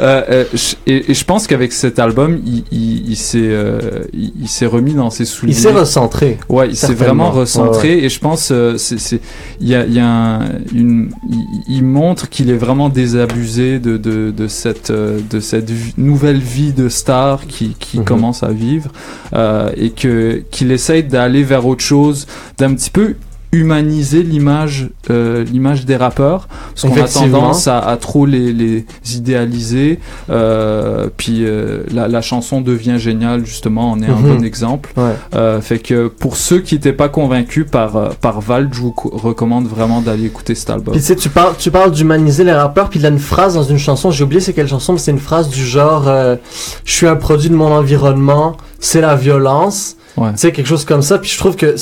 [0.00, 3.78] Euh, euh, je- et, et je pense qu'avec cet album, il, il, il s'est, euh,
[4.12, 5.52] il, il s'est remis dans ses souliers.
[5.52, 8.04] il s'est recentré Ouais, il s'est vraiment recentré Ouais, ouais.
[8.04, 9.20] et je pense euh, c'est c'est
[9.60, 10.40] il y a il y a un-
[10.74, 15.70] une il, il montre qu'il est vraiment désabusé de de de cette euh, de cette
[15.96, 18.04] nouvelle vie de star qui qui Mhm.
[18.04, 18.90] commence à vivre
[19.34, 22.26] euh, et que qu'il essaye d'aller vers autre chose,
[22.58, 23.14] d'un petit peu
[23.52, 28.84] humaniser l'image euh, l'image des rappeurs parce qu'on a tendance à, à trop les, les
[29.14, 34.36] idéaliser euh, puis euh, la, la chanson devient géniale justement on est un Mhm.
[34.38, 35.12] bon exemple Ouais.
[35.34, 38.92] euh, fait que pour ceux qui n'étaient pas convaincus par euh, par Val je vous
[38.92, 42.44] co- recommande vraiment d'aller écouter cet album Puis tu sais, tu parles, tu parles d'humaniser
[42.44, 44.68] les rappeurs, puis il y a une phrase dans une chanson, j'ai oublié c'est quelle
[44.68, 46.36] chanson, mais c'est une phrase du genre euh,
[46.84, 49.96] Je suis un produit de mon environnement, c'est la violence.
[50.16, 50.32] Ouais.
[50.32, 51.18] Tu sais, quelque chose comme ça.
[51.18, 51.76] Puis je trouve que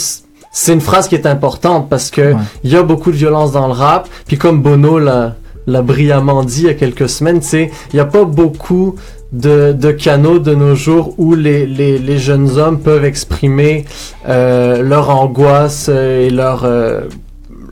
[0.59, 2.35] c'est une phrase qui est importante parce que
[2.65, 4.09] il y a beaucoup de violence dans le rap.
[4.27, 5.37] Puis comme Bono l'a
[5.67, 8.95] l'a brillamment dit il y a quelques semaines, sais, il n'y a pas beaucoup
[9.33, 13.85] de, de canaux de nos jours où les, les, les jeunes hommes peuvent exprimer
[14.29, 17.03] euh, leur angoisse et leur, euh,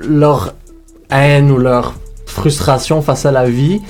[0.06, 0.54] leur
[1.10, 1.94] haine ou leur
[2.26, 3.80] frustration face à la vie.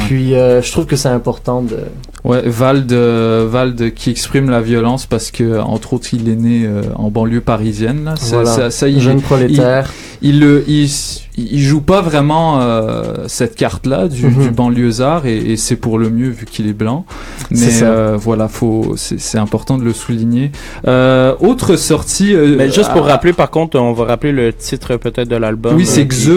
[0.00, 1.78] Puis euh, je trouve que c'est important de...
[2.24, 6.64] ouais Vald euh, Vald qui exprime la violence parce que entre autres il est né
[6.66, 8.16] euh, en banlieue parisienne là.
[8.16, 8.50] Ça- Voilà.
[8.50, 9.90] ça, ça, il, Jeune prolétaire.
[10.20, 10.90] il, il, le- il,
[11.36, 14.42] il joue pas vraiment euh, cette carte là du, Mhm.
[14.42, 17.04] du banlieusard et, et c'est pour le mieux vu qu'il est blanc
[17.50, 17.86] mais C'est ça.
[17.86, 20.50] euh, voilà faut c'est c'est important de le souligner
[20.88, 24.52] euh, autre sortie euh, Mais juste pour à- rappeler, par contre, on va rappeler le
[24.52, 25.76] titre peut-être de l'album.
[25.76, 26.30] Oui, c'est Euh, Xe,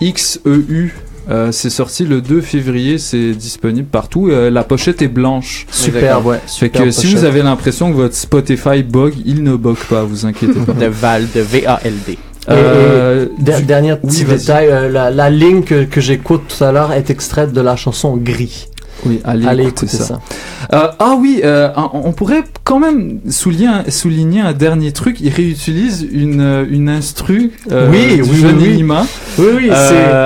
[0.00, 0.94] X-E-U.
[1.30, 4.28] Euh, c'est sorti le 2 février, c'est disponible partout.
[4.28, 5.66] Euh, la pochette est blanche.
[5.70, 9.76] Superbe, ouais, Fait que si vous avez l'impression que votre Spotify bug, il ne bug
[9.88, 10.72] pas, vous inquiétez pas.
[10.80, 12.18] De Val, de V-A-L-D.
[12.50, 16.42] Euh, Et- et der- du- dernier petit détail, euh, la, la ligne que, que j'écoute
[16.48, 18.66] tout à l'heure est extraite de la chanson Gris.
[19.04, 20.04] Oui, allez, Allez écouter écouter ça.
[20.04, 20.20] ça.
[20.72, 25.18] Euh, ah oui, euh, on pourrait quand même souligner un, souligner un dernier truc.
[25.20, 28.72] Il réutilise une, euh, une instru euh, Oui, du oui, jeune oui, oui.
[28.74, 29.06] Enima.
[29.38, 29.70] Oui, oui,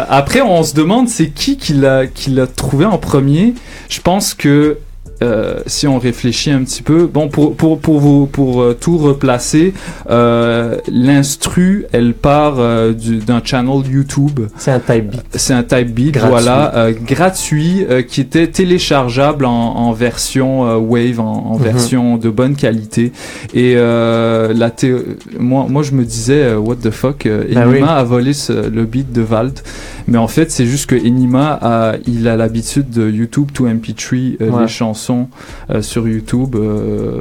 [0.09, 3.55] Après, on se demande c'est qui qui l'a trouvé en premier.
[3.89, 4.79] Je pense que
[5.23, 8.99] euh, si on réfléchit un petit peu, bon, pour pour pour vous pour euh, tout
[8.99, 9.73] replacer,
[10.11, 14.41] euh, l'instru, elle part euh, du- d'un channel YouTube.
[14.59, 15.23] C'est un type beat.
[15.35, 16.31] C'est un type beat, Gratuit.
[16.31, 21.63] voilà, gratuit, qui était téléchargeable en, en version Wave, en, en Mhm.
[21.63, 23.13] version de bonne qualité.
[23.55, 24.95] Et euh, la thé-
[25.39, 28.01] moi, moi, je me disais, what the fuck, euh, Ben Enima oui.
[28.01, 29.61] a volé ce- le beat de Vald.
[30.09, 34.37] Mais en fait, c'est juste que Enima a, il a l'habitude de YouTube to MP3
[34.41, 34.63] euh, Ouais.
[34.63, 35.29] les chansons
[35.71, 36.55] euh, sur YouTube.
[36.57, 37.19] euh,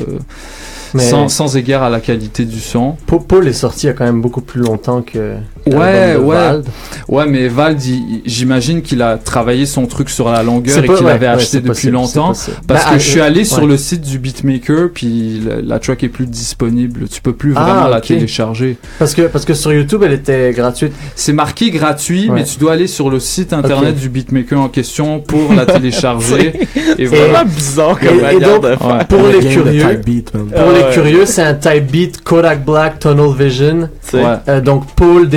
[0.94, 2.96] Mais- sans, sans égard à la qualité du son.
[3.08, 5.36] Pa- Paul est sorti il y a quand même beaucoup plus longtemps que.
[5.68, 6.36] Ouais, ouais.
[6.36, 6.66] Vald.
[7.07, 7.80] Ouais, mais Vald,
[8.26, 11.57] j'imagine qu'il a travaillé son truc sur la longueur et qu'il ouais, l'avait ouais, acheté
[11.57, 12.28] depuis possible, longtemps.
[12.28, 15.61] Parce Bah, que ah, je suis euh, allé sur le site du beatmaker, puis la,
[15.61, 17.07] la track est plus disponible.
[17.09, 18.78] Tu peux plus Ah, vraiment la télécharger.
[18.99, 20.93] Parce que, parce que sur YouTube, elle était gratuite.
[21.16, 22.36] C'est marqué gratuit, Ouais.
[22.36, 26.53] mais tu dois aller sur le site internet du beatmaker en question pour la télécharger.
[26.76, 27.43] C'est et vraiment voilà.
[27.43, 29.07] bizarre Et, comme et manière donc, de faire.
[29.07, 32.99] pour Le les curieux, beat, pour Ah les curieux, c'est un type beat Kodak Black
[32.99, 33.89] Tunnel Vision.
[34.13, 35.28] Euh, donc Paul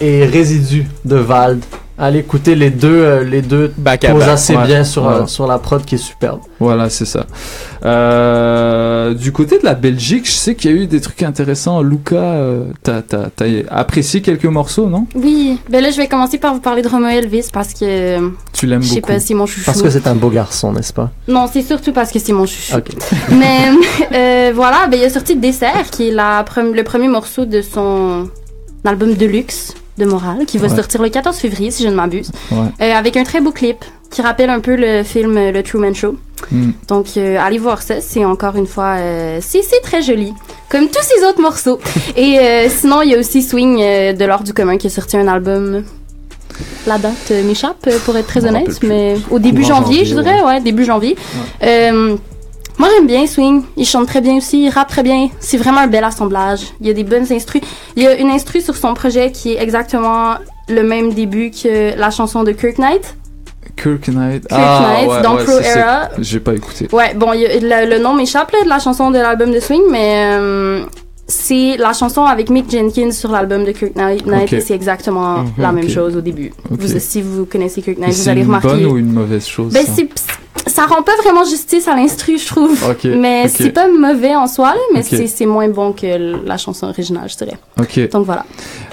[0.00, 1.62] Et Résidu de Vald.
[2.02, 4.28] Allez écouter les deux, euh, les deux Back posent back.
[4.30, 4.64] assez Ouais.
[4.66, 5.26] bien sur, euh, Ouais.
[5.26, 6.40] sur la prod qui est superbe.
[6.58, 7.26] Voilà, c'est ça.
[7.84, 11.82] Euh, du côté de la Belgique, je sais qu'il y a eu des trucs intéressants.
[11.82, 15.06] Luca, euh, t'as, t'as, t'as apprécié quelques morceaux, non?
[15.14, 18.18] Oui, ben là je vais commencer par vous parler de Romeo Elvis parce que
[18.54, 19.12] Tu l'aimes je sais beaucoup.
[19.12, 19.66] pas si mon chouchou.
[19.66, 21.10] Parce que c'est un beau garçon, n'est-ce pas?
[21.28, 22.76] Non, c'est surtout parce que c'est mon chouchou.
[23.32, 23.58] Mais
[24.14, 27.60] euh, voilà, ben, il a sorti Dessert, qui est la pre- le premier morceau de
[27.60, 28.30] son
[28.84, 30.76] album Deluxe de Moral, qui va Ouais.
[30.76, 32.58] sortir le 14 février, si je ne m'abuse, Ouais.
[32.80, 35.92] Euh, avec un très beau clip qui rappelle un peu le film euh, Le Truman
[35.94, 36.16] Show.
[36.50, 36.70] Mm.
[36.88, 40.32] Donc, euh, allez voir ça, c'est encore une fois, euh, c'est c'est très joli,
[40.70, 41.78] comme tous ces autres morceaux.
[42.16, 45.16] Et euh, sinon, il y a aussi Swing de l'Ordre du commun qui a sorti
[45.16, 45.84] un album.
[46.86, 50.84] La date m'échappe, pour être très honnête, mais au début janvier, je dirais, ouais, début
[50.84, 51.16] janvier.
[52.80, 53.62] Moi, j'aime bien Swing.
[53.76, 55.28] Il chante très bien aussi, il rappe très bien.
[55.38, 56.60] C'est vraiment un bel assemblage.
[56.80, 57.60] Il y a des bonnes instrus.
[57.94, 61.94] Il y a une instru sur son projet qui est exactement le même début que
[61.98, 63.16] la chanson de Kirk Knight.
[63.76, 64.48] Kirk Knight.
[64.48, 66.08] Kirk Knight, ouais, dans ouais, Pro c'est- Era.
[66.20, 66.88] J'ai pas écouté.
[66.90, 70.30] Ouais, bon, a- le, le nom m'échappe de la chanson de l'album de Swing, mais
[70.38, 70.82] euh,
[71.26, 74.24] c'est la chanson avec Mick Jenkins sur l'album de Kirk Knight.
[74.24, 74.52] Knight, Ok.
[74.54, 75.50] et c'est exactement Mhm.
[75.58, 76.50] la même chose au début.
[76.70, 78.68] Vous- si vous connaissez Kirk Knight, vous c'est allez une remarquer.
[78.68, 80.08] bonne ou une mauvaise chose Ben, c'est,
[80.70, 82.78] ça rend pas vraiment justice à l'instru, je trouve.
[83.04, 87.36] Mais c'est pas mauvais en soi, mais c'est, moins bon que la chanson originale, je
[87.36, 87.58] dirais.
[88.08, 88.44] Donc voilà.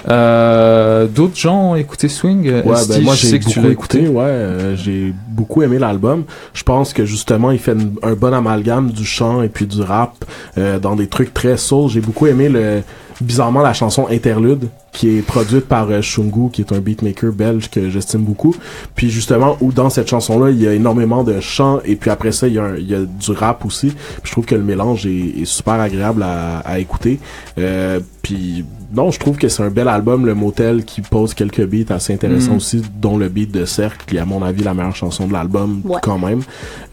[0.08, 2.46] Euh, D'autres gens ont écouté Swing?
[2.64, 5.62] Ouais, ben moi je j'ai sais que tu beaucoup l'as écouté, ouais, euh, j'ai beaucoup
[5.62, 6.24] aimé l'album.
[6.54, 9.80] Je pense que justement il fait une- un bon amalgame du chant et puis du
[9.82, 10.24] rap
[10.56, 11.88] euh, dans des trucs très soul.
[11.90, 12.82] J'ai beaucoup aimé le
[13.20, 17.70] bizarrement la chanson Interlude qui est produite par euh, Shungu qui est un beatmaker belge
[17.70, 18.54] que j'estime beaucoup.
[18.94, 22.10] Puis justement où dans cette chanson là il y a énormément de chant et puis
[22.10, 23.88] après ça il y a, un- il y a du rap aussi.
[23.88, 27.18] Puis je trouve que le mélange est, est super agréable à, à écouter.
[27.58, 28.64] Euh, puis
[28.94, 32.14] non, je trouve que c'est un bel album, le Motel, qui pose quelques beats assez
[32.14, 32.56] intéressants Mm.
[32.56, 35.32] aussi, dont le beat de Cercle, qui est à mon avis la meilleure chanson de
[35.34, 35.98] l'album Ouais.
[36.02, 36.40] quand même,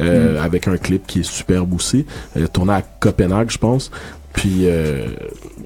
[0.01, 0.43] euh, Mm.
[0.43, 2.05] avec un clip qui est superbe aussi,
[2.35, 3.91] euh, tourné à Copenhague, je pense.
[4.33, 5.05] Puis euh,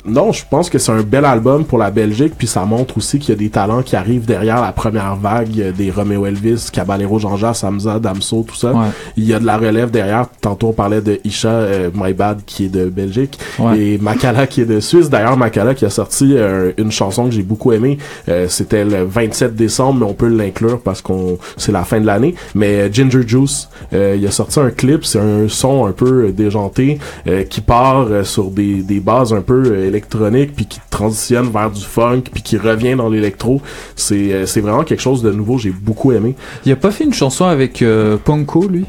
[0.05, 3.19] non, je pense que c'est un bel album pour la Belgique, puis ça montre aussi
[3.19, 7.17] qu'il y a des talents qui arrivent derrière la première vague des Romeo Elvis, Caballero,
[7.19, 8.71] Jean-Jacques, Samza, Damso, tout ça.
[8.71, 8.87] Ouais.
[9.17, 10.27] Il y a de la relève derrière.
[10.41, 13.79] Tantôt on parlait de Isha, euh, My Bad, qui est de Belgique, Ouais.
[13.79, 15.09] et Makala qui est de Suisse.
[15.09, 17.97] D'ailleurs, Makala qui a sorti euh, une chanson que j'ai beaucoup aimée.
[18.29, 22.05] Euh, C'était le 27 décembre, mais on peut l'inclure parce qu'on c'est la fin de
[22.05, 22.35] l'année.
[22.55, 25.03] Mais Ginger Juice, euh, il a sorti un clip.
[25.05, 29.78] C'est un son un peu déjanté euh, qui part sur des, des bases un peu
[29.85, 33.61] électroniques, puis qui transitionne vers du funk, puis qui revient dans l'électro.
[33.95, 35.57] C'est euh, c'est vraiment quelque chose de nouveau.
[35.57, 36.35] J'ai beaucoup aimé.
[36.65, 38.85] Il a pas fait une chanson avec euh, Ponko, lui?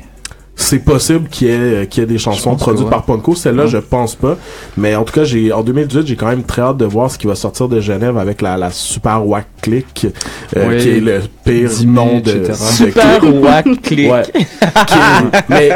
[0.63, 2.91] C'est possible qu'il y, ait, euh, qu'il y ait des chansons produites ouais.
[2.91, 3.35] par Ponko.
[3.35, 3.69] Celle-là, Ouais.
[3.71, 4.37] je pense pas.
[4.77, 7.17] Mais en tout cas, j'ai en 2018, j'ai quand même très hâte de voir ce
[7.19, 10.07] qui va sortir de Genève avec la, la Super Wack Click,
[10.57, 10.77] euh, Oui.
[10.79, 13.21] qui est le pire Dimi, nom de, Super.
[13.43, 14.11] Wack Click.
[14.13, 14.23] Ouais.
[14.23, 14.47] Est-
[15.49, 15.71] mais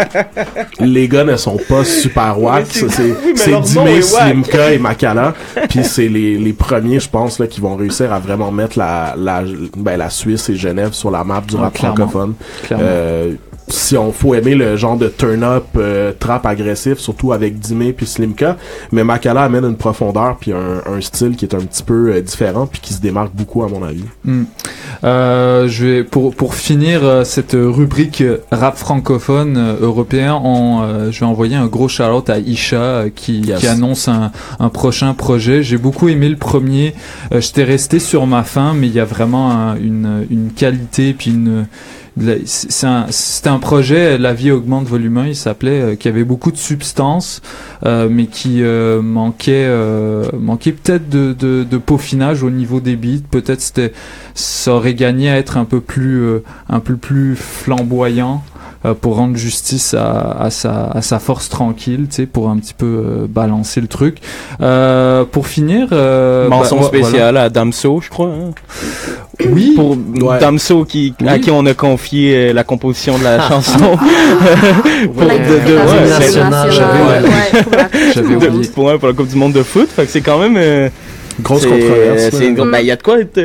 [0.81, 2.67] les gars ne sont pas super wack.
[2.69, 2.89] C'est-
[3.37, 4.03] C'est Dimé.
[4.03, 5.35] Slimka et Makala.
[5.71, 9.15] Puis c'est les, les premiers, je pense, là, qui vont réussir à vraiment mettre la,
[9.17, 9.43] la,
[9.77, 11.97] ben, la Suisse et Genève sur la map du Ouais, rap clairement.
[11.97, 12.35] francophone.
[12.65, 12.85] Clairement.
[12.87, 13.33] Euh,
[13.75, 18.07] si on faut aimer le genre de turn-up euh, trap agressif, surtout avec Dimé puis
[18.07, 18.57] Slimka,
[18.93, 22.21] mais Makala amène une profondeur puis un, un style qui est un petit peu euh,
[22.21, 24.05] différent puis qui se démarque beaucoup à mon avis.
[24.25, 24.45] Hmm.
[25.05, 31.11] Euh, je vais pour pour finir euh, cette rubrique rap francophone euh, européen, on, euh,
[31.11, 33.61] je vais envoyer un gros shout-out à Isha qui, Yes.
[33.61, 35.63] qui annonce un, un prochain projet.
[35.63, 36.95] J'ai beaucoup aimé le premier.
[37.33, 41.13] Euh, J'étais resté sur ma faim, mais il y a vraiment un- une une qualité
[41.13, 41.67] puis une
[42.17, 46.57] c'était un projet, La vie augmente volume 1, il s'appelait, euh, qui avait beaucoup de
[46.57, 47.43] substance,
[47.85, 49.69] euh, mais qui euh, manquait,
[50.39, 53.27] manquait peut-être de, de, de peaufinage au niveau des beats.
[53.31, 53.93] Peut-être c'était,
[54.35, 56.25] ça aurait gagné à être un peu plus,
[56.69, 58.43] un peu plus flamboyant.
[58.85, 62.59] Euh, pour rendre justice à, à, sa, à sa force tranquille, tu sais, pour un
[62.59, 64.19] petit peu euh, balancer le truc.
[64.61, 67.05] Euh, pour finir, euh, Mention bah, vo- voilà.
[67.07, 68.29] spéciale à Damso, je crois.
[68.29, 68.51] hein.
[69.51, 69.73] Oui.
[69.75, 69.97] Pour
[70.29, 70.39] Ouais.
[70.39, 71.41] Damso qui, à Oui.
[71.41, 73.79] qui on a confié la composition de la chanson.
[75.15, 75.39] pour Ouais.
[75.39, 78.23] de, de, La ouais, Coupe Ouais, ouais.
[78.29, 78.67] du oublié monde.
[78.75, 79.89] pour, ouais, pour la Coupe du monde de foot.
[79.89, 80.89] Fait que c'est quand même euh,
[81.43, 83.39] Grosse controverse, une gro- ben, il y a de quoi être.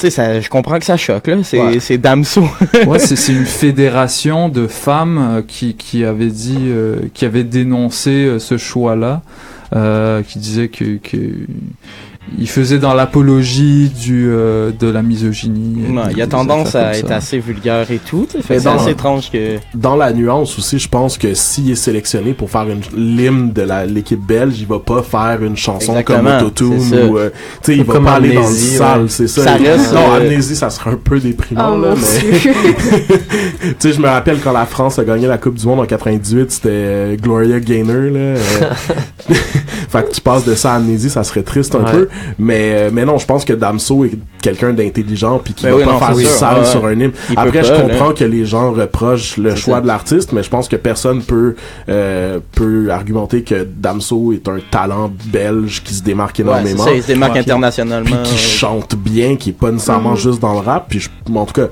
[0.00, 1.36] Tu sais, ça, je comprends que ça choque là.
[1.42, 1.78] C'est Ouais.
[1.80, 2.42] c'est Damso.
[2.86, 7.44] ouais, c'est c'est une fédération de femmes euh, qui, qui avait dit, euh, qui avait
[7.44, 9.22] dénoncé euh, ce choix-là,
[9.76, 11.18] euh, qui disait que, que
[12.38, 15.82] il faisait dans l'apologie du euh, de la misogynie.
[15.96, 17.16] Ouais, il y a tendance à être ça.
[17.16, 18.26] assez vulgaire et tout.
[18.46, 19.56] C'est dans- assez étrange que.
[19.74, 23.62] Dans la nuance aussi, je pense que s'il est sélectionné pour faire une l'hymne de
[23.62, 27.06] la- l'équipe belge, il va pas faire une chanson Exactement, comme Autotune c'est ça.
[27.06, 29.08] ou euh, tu sais, il va comme pas aller dans le sale, ouais.
[29.08, 29.42] c'est ça.
[29.44, 32.52] Ça reste, non, euh, Amnésie, ça serait un peu déprimant Oh, là, mon mais Dieu.
[33.60, 35.86] tu sais, je me rappelle quand la France a gagné la Coupe du Monde en
[35.86, 38.18] 98, c'était euh, Gloria Gaynor là.
[38.18, 38.36] euh,
[39.88, 41.90] fait que tu passes de ça à Amnésie, ça serait triste un Ouais.
[41.92, 42.08] peu,
[42.38, 44.12] mais euh, mais non, je pense que Damso est
[44.42, 46.64] quelqu'un d'intelligent puis qui Ben va oui, pas non, faire du sale Ouais.
[46.64, 47.12] sur un hymne.
[47.30, 47.80] Il Après, pas, je là.
[47.82, 49.80] comprends que les gens reprochent le choix ça.
[49.82, 51.54] de l'artiste, mais je pense que personne peut
[51.88, 56.84] euh, peut argumenter que Damso est un talent belge qui se démarque Ouais, c'est énormément.
[56.84, 58.04] ça, il se démarque internationalement.
[58.06, 58.38] Puis qui ouais.
[58.38, 60.16] chante bien, qui est pas nécessairement Mhm.
[60.16, 60.86] juste dans le rap.
[60.88, 61.68] Puis je- en tout cas,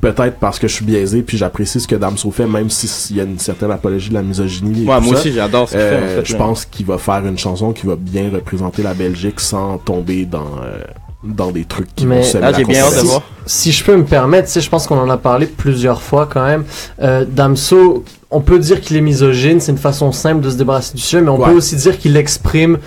[0.00, 3.08] peut-être parce que je suis biaisé, puis j'apprécie ce que Damso fait, même si s-
[3.10, 4.80] il y a une certaine apologie de la misogynie.
[4.86, 5.20] Ouais, moi ça.
[5.20, 7.86] aussi, j'adore ce qu'il fait, en fait, Je pense qu'il va faire une chanson qui
[7.86, 10.78] va bien représenter la Belgique sans tomber dans euh,
[11.22, 13.04] dans des trucs qui Mais vont Ah, la bien hâte de controverse.
[13.04, 13.22] voir.
[13.46, 16.28] Si je peux me permettre, tu sais, je pense qu'on en a parlé plusieurs fois
[16.30, 16.64] quand même.
[17.02, 20.94] Euh, Damso, on peut dire qu'il est misogyne, c'est une façon simple de se débarrasser
[20.94, 21.46] du sujet, mais on Ouais.
[21.50, 22.78] peut aussi dire qu'il exprime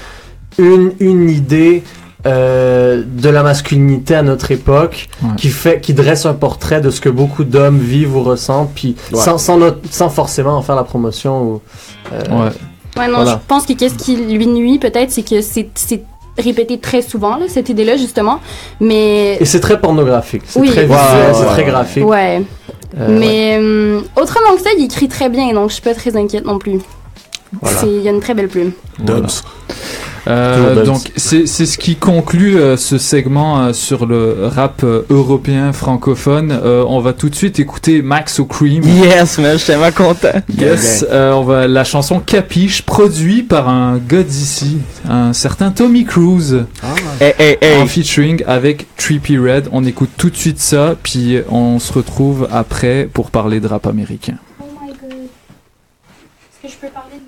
[0.59, 1.83] une, une idée
[2.25, 5.29] euh, de la masculinité à notre époque, Ouais.
[5.37, 8.95] qui fait, qui dresse un portrait de ce que beaucoup d'hommes vivent ou ressentent, puis
[9.13, 9.19] Ouais.
[9.19, 11.41] sans, sans, forcément en faire la promotion.
[11.43, 11.61] Ou,
[12.13, 12.51] euh, Ouais.
[12.97, 13.31] Ouais, non, Voilà.
[13.41, 15.69] je pense que qu'est-ce qui lui nuit peut-être, c'est que c'est
[16.37, 18.39] c'est répété très souvent, là, cette idée-là, justement.
[18.79, 19.37] Mais.
[19.39, 20.69] Et c'est très pornographique, c'est Oui.
[20.69, 22.05] très Ouais, visuel, c'est très graphique.
[22.05, 22.41] Ouais.
[22.99, 26.15] Euh, Mais euh, autrement que ça, il écrit très bien, donc je suis pas très
[26.15, 26.79] inquiète non plus.
[27.61, 27.81] Voilà.
[27.85, 28.71] Il y a une très belle plume.
[28.99, 29.21] Voilà.
[29.21, 29.29] Dubs.
[30.27, 35.03] Euh, donc c'est c'est ce qui conclut euh, ce segment euh, sur le rap euh,
[35.09, 36.51] européen francophone.
[36.51, 38.83] Euh, on va tout de suite écouter Max O'Cream.
[38.83, 40.33] Yes, man, je suis tellement content.
[40.59, 46.03] Yes, euh, on va la chanson Capiche, produit par un gars d'ici, un certain Tommy
[46.03, 46.65] Cruise,
[47.21, 47.81] Hey, hey, hey.
[47.81, 49.69] en featuring avec Trippy Red.
[49.71, 53.87] On écoute tout de suite ça, puis on se retrouve après pour parler de rap
[53.87, 54.35] américain.
[54.59, 55.09] Oh my god.
[55.09, 57.26] Est-ce que je peux parler de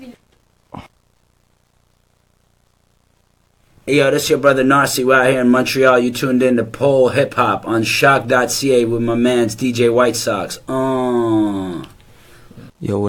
[3.90, 5.04] Hey, yo, this your brother Narcy.
[5.04, 5.98] We're out here in Montreal.
[5.98, 10.60] You tuned in to Pole Hip Hop on shock.ca with my man's DJ White Sox.
[10.68, 11.84] Uh.
[12.78, 13.08] Yo,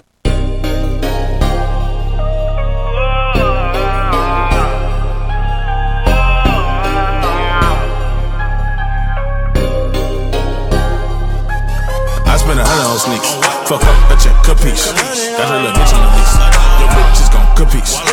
[12.38, 13.30] spent a hundred on sneaks.
[13.68, 14.90] Fuck up, a check, capiche.
[15.38, 16.34] Got a little bitch on the lease.
[16.80, 18.11] Your bitch is gon' capiche.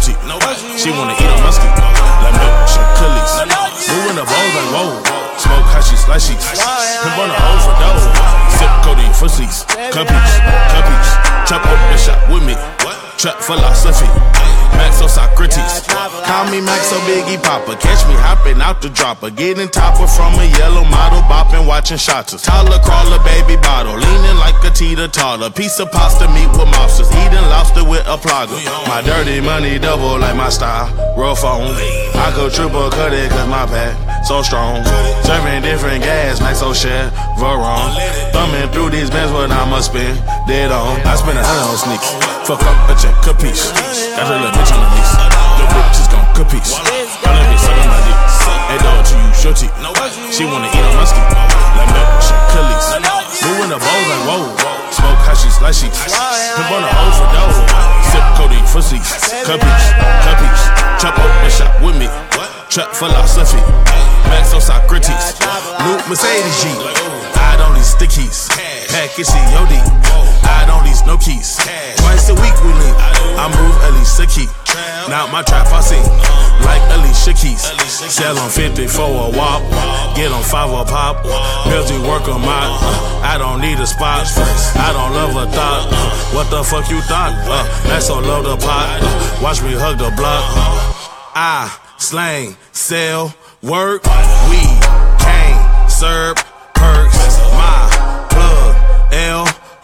[0.00, 0.84] Dog, you use your teeth.
[0.84, 1.68] She wanna eat on my ski.
[2.20, 3.32] Like milk, shit, cookies.
[3.88, 4.90] Moving the balls like whoa.
[5.38, 6.44] Smoke hashies, like sheets.
[6.52, 8.00] Pimp on the hole for dough.
[8.58, 9.64] Sip codeine for sleeps.
[9.92, 10.36] Capiche,
[10.72, 11.12] capiche.
[11.48, 12.54] Chop up the shop with me.
[13.18, 14.55] Trap philosophy.
[14.74, 15.86] Maxo Socrates.
[15.86, 17.76] Call me Maxo Biggie Papa.
[17.76, 19.30] Catch me hopping out the dropper.
[19.30, 21.22] Getting topper from a yellow model.
[21.30, 22.34] Bopping, watching shots.
[22.42, 23.94] Toddler crawler, baby bottle.
[23.94, 25.50] Leaning like a teeter toddler.
[25.50, 27.10] Piece of pasta meat with mobsters.
[27.12, 28.58] Eating lobster with a plugger.
[28.88, 30.90] My dirty money double like my style.
[31.16, 31.74] Rough on.
[32.16, 34.82] I go triple cut it cause my pack so strong.
[35.22, 37.94] Serving different gas, Maxo share, Veron.
[38.34, 40.18] Thumbing through these bands what I'ma spend.
[40.50, 40.98] Dead on.
[41.06, 42.10] I spend a hundred on sneaks.
[42.46, 43.70] Fuck up a check, capiche.
[44.18, 45.14] Got a little bitch on the lease.
[45.60, 46.72] Your bitch is gon' capiche.
[46.72, 48.18] All that bitch sucking my dick.
[48.72, 49.74] Hey dog, you use your teeth.
[50.32, 51.20] She wanna eat on my ski.
[51.76, 52.86] Like milk, shit, cookies.
[53.44, 54.42] Moving the bowls like whoa.
[54.90, 56.00] Smoke hashies like sheets.
[56.56, 57.52] Pimp on the hole for dough.
[58.10, 59.12] Sip codeine for seats.
[59.44, 59.88] Capiche,
[60.24, 60.64] capiche.
[60.98, 62.08] Chop up and shop with me.
[62.70, 63.62] Trap philosophy.
[64.26, 65.38] Maxo Socrates.
[65.84, 66.68] New Mercedes G.
[67.38, 68.48] I don't need stickies.
[68.90, 70.35] Package COD.
[70.46, 71.56] I don't lease no keys.
[71.98, 72.96] Twice a week we link.
[73.38, 74.48] I move at least a key.
[75.08, 76.02] Now my trap I sing
[76.66, 77.62] like Alicia Keys.
[78.10, 79.62] Sell on 50 for a wop.
[80.16, 81.22] Get on five a pop.
[81.70, 82.42] Busy work out.
[82.42, 84.26] Uh, I don't need a spot.
[84.76, 85.86] I don't love a thought.
[86.34, 87.32] What the fuck you thought?
[87.46, 88.98] Uh, That's on load the pot.
[89.02, 90.42] Uh, Watch me hug the block.
[91.34, 94.02] I slang, sell, work,
[94.50, 94.80] weed,
[95.20, 96.36] cane, serve,
[96.74, 97.95] perks, my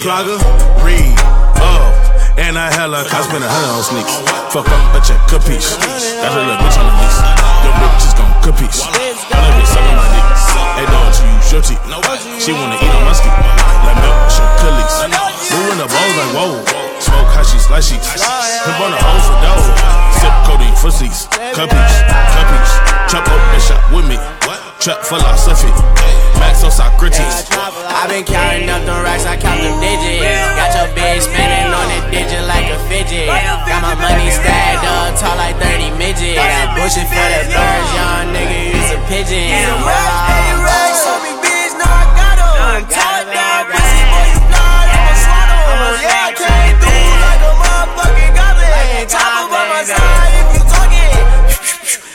[0.03, 0.39] L, plugger,
[0.83, 1.15] read,
[1.63, 1.95] up,
[2.35, 4.19] and I hella, I spend a hundred on sneaks.
[4.51, 5.79] Fuck up a check, capiche.
[5.79, 7.23] Got a little bitch on the lease.
[7.63, 8.83] Your bitch is gon' capiche.
[8.83, 10.27] I love it, sucking my dick.
[10.75, 11.63] Hey dog, you use your.
[12.43, 13.31] She wanna eat on my ski.
[13.31, 14.95] Like milk, show cookies.
[15.55, 16.53] Moving the balls like whoa.
[16.99, 18.11] Smoke hashies, sheets.
[18.67, 19.71] Pimp on the hoes for dough.
[20.19, 21.31] Sip codeine seats.
[21.55, 21.99] Capiche,
[22.35, 22.75] capiche.
[23.07, 24.42] Chop up and shop with me.
[24.83, 25.71] Trap philosophy.
[26.43, 27.47] Max on Socrates.
[27.55, 30.27] I've been counting up the racks, I count them digits.
[30.59, 33.31] Got your bitch spinning on the digit like a fidget.
[33.31, 36.35] Got my money stacked up, tall like 30 midgets.
[36.75, 39.71] Bullshit for the birds, young nigga, use a pigeon.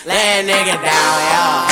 [0.03, 1.66] Lay a nigga down, yeah.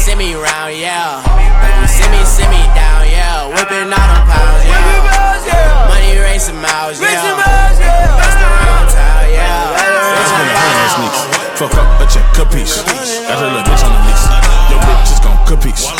[0.00, 1.20] Hey, send me, send me round, yeah.
[1.28, 3.52] Like you send me, send me down, yeah.
[3.52, 5.92] Whipping all them pounds, yeah.
[5.92, 7.20] Money racing miles, yeah.
[7.20, 9.76] That's the round town, yeah.
[10.24, 11.20] Spend a hundred on sneaks.
[11.60, 12.80] Fuck up a check, capiche.
[13.28, 14.24] Got a little bitch on the lease.
[14.72, 15.84] Your bitch is gon' capiche.
[15.84, 15.92] I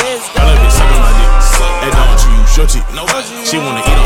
[0.48, 1.28] love it, sucking my dick.
[1.84, 2.88] Hey, don't you use your teeth.
[3.44, 3.99] She wanna eat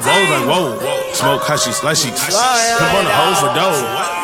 [0.00, 1.12] the bowls like whoa.
[1.12, 2.24] Smoke hashies, like sheets.
[2.26, 3.78] Pimp on the hoes for dough.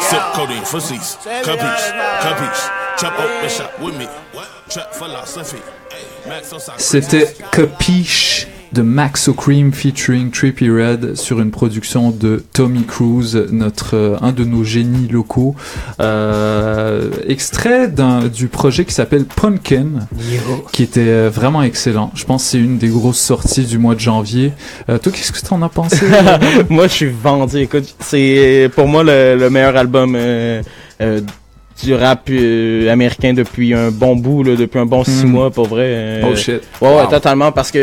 [0.08, 1.16] Sip codeine for seats.
[1.42, 2.70] Capiche, capiche.
[2.98, 4.08] Chop up and shop with me.
[4.68, 5.62] Trap philosophy.
[6.26, 6.54] Max.
[6.78, 13.96] C'était Capiche de Max O'Cream featuring Trippy Red sur une production de Tommy Cruise, notre
[13.96, 15.54] euh, un de nos génies locaux.
[16.00, 17.92] Euh, extrait
[18.32, 20.06] du projet qui s'appelle Pumpkin,
[20.72, 22.10] qui était euh, vraiment excellent.
[22.14, 24.52] Je pense que c'est une des grosses sorties du mois de janvier.
[24.88, 26.04] Euh, toi, qu'est-ce que t'en as pensé?
[26.68, 27.58] Moi, je suis vendu.
[27.58, 30.62] Écoute, c'est pour moi le, le meilleur album euh,
[31.00, 31.20] euh,
[31.82, 35.28] du rap euh, américain depuis un bon bout, là, depuis un bon six Mm.
[35.30, 35.82] mois, pour vrai.
[35.86, 36.60] euh, Oh, shit.
[36.80, 37.78] Ouais, ouais, totalement, parce que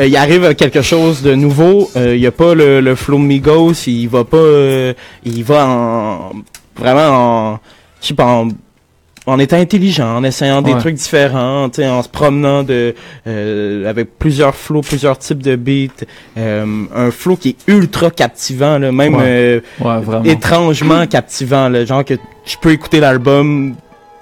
[0.00, 1.90] euh, il arrive à quelque chose de nouveau.
[1.96, 4.92] Euh, il y a pas le, le flow Migos, il va pas, euh,
[5.24, 6.32] il va en
[6.76, 7.60] vraiment en,
[8.02, 8.48] je sais pas, en,
[9.26, 12.94] en étant intelligent, en essayant des trucs différents, tu sais, en se promenant de
[13.26, 16.04] euh, avec plusieurs flows, plusieurs types de beats,
[16.36, 19.22] euh, un flow qui est ultra captivant, là, même Ouais.
[19.24, 22.14] euh, Ouais, étrangement captivant, là, genre que
[22.44, 23.74] je peux écouter l'album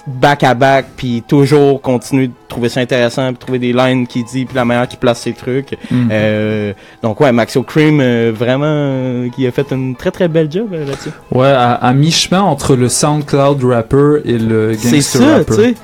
[0.07, 4.25] back à back puis toujours continuer de trouver ça intéressant puis trouver des lines qui
[4.25, 6.09] dit puis la manière qui place ses trucs Mhm.
[6.11, 6.73] Euh,
[7.03, 10.73] donc ouais Maxo Cream euh, vraiment euh, qui a fait une très très belle job
[10.73, 15.45] là-dessus Ouais, à, à mi-chemin entre le SoundCloud rapper et le c'est gangster ça rapper.
[15.47, 15.75] tu sais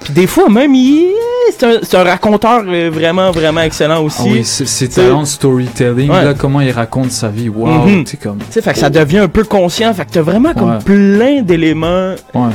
[0.00, 1.10] puis des fois même il
[1.50, 6.24] c'est un, raconteur euh, vraiment vraiment excellent aussi Ah oui, c'est talent storytelling, Ouais.
[6.24, 7.48] là, comment il raconte sa vie.
[7.48, 8.38] Wow, sais, comme.
[8.50, 10.78] Fait que ça devient un peu conscient, fait que t'as vraiment comme Ouais.
[10.84, 12.50] plein d'éléments Ouais.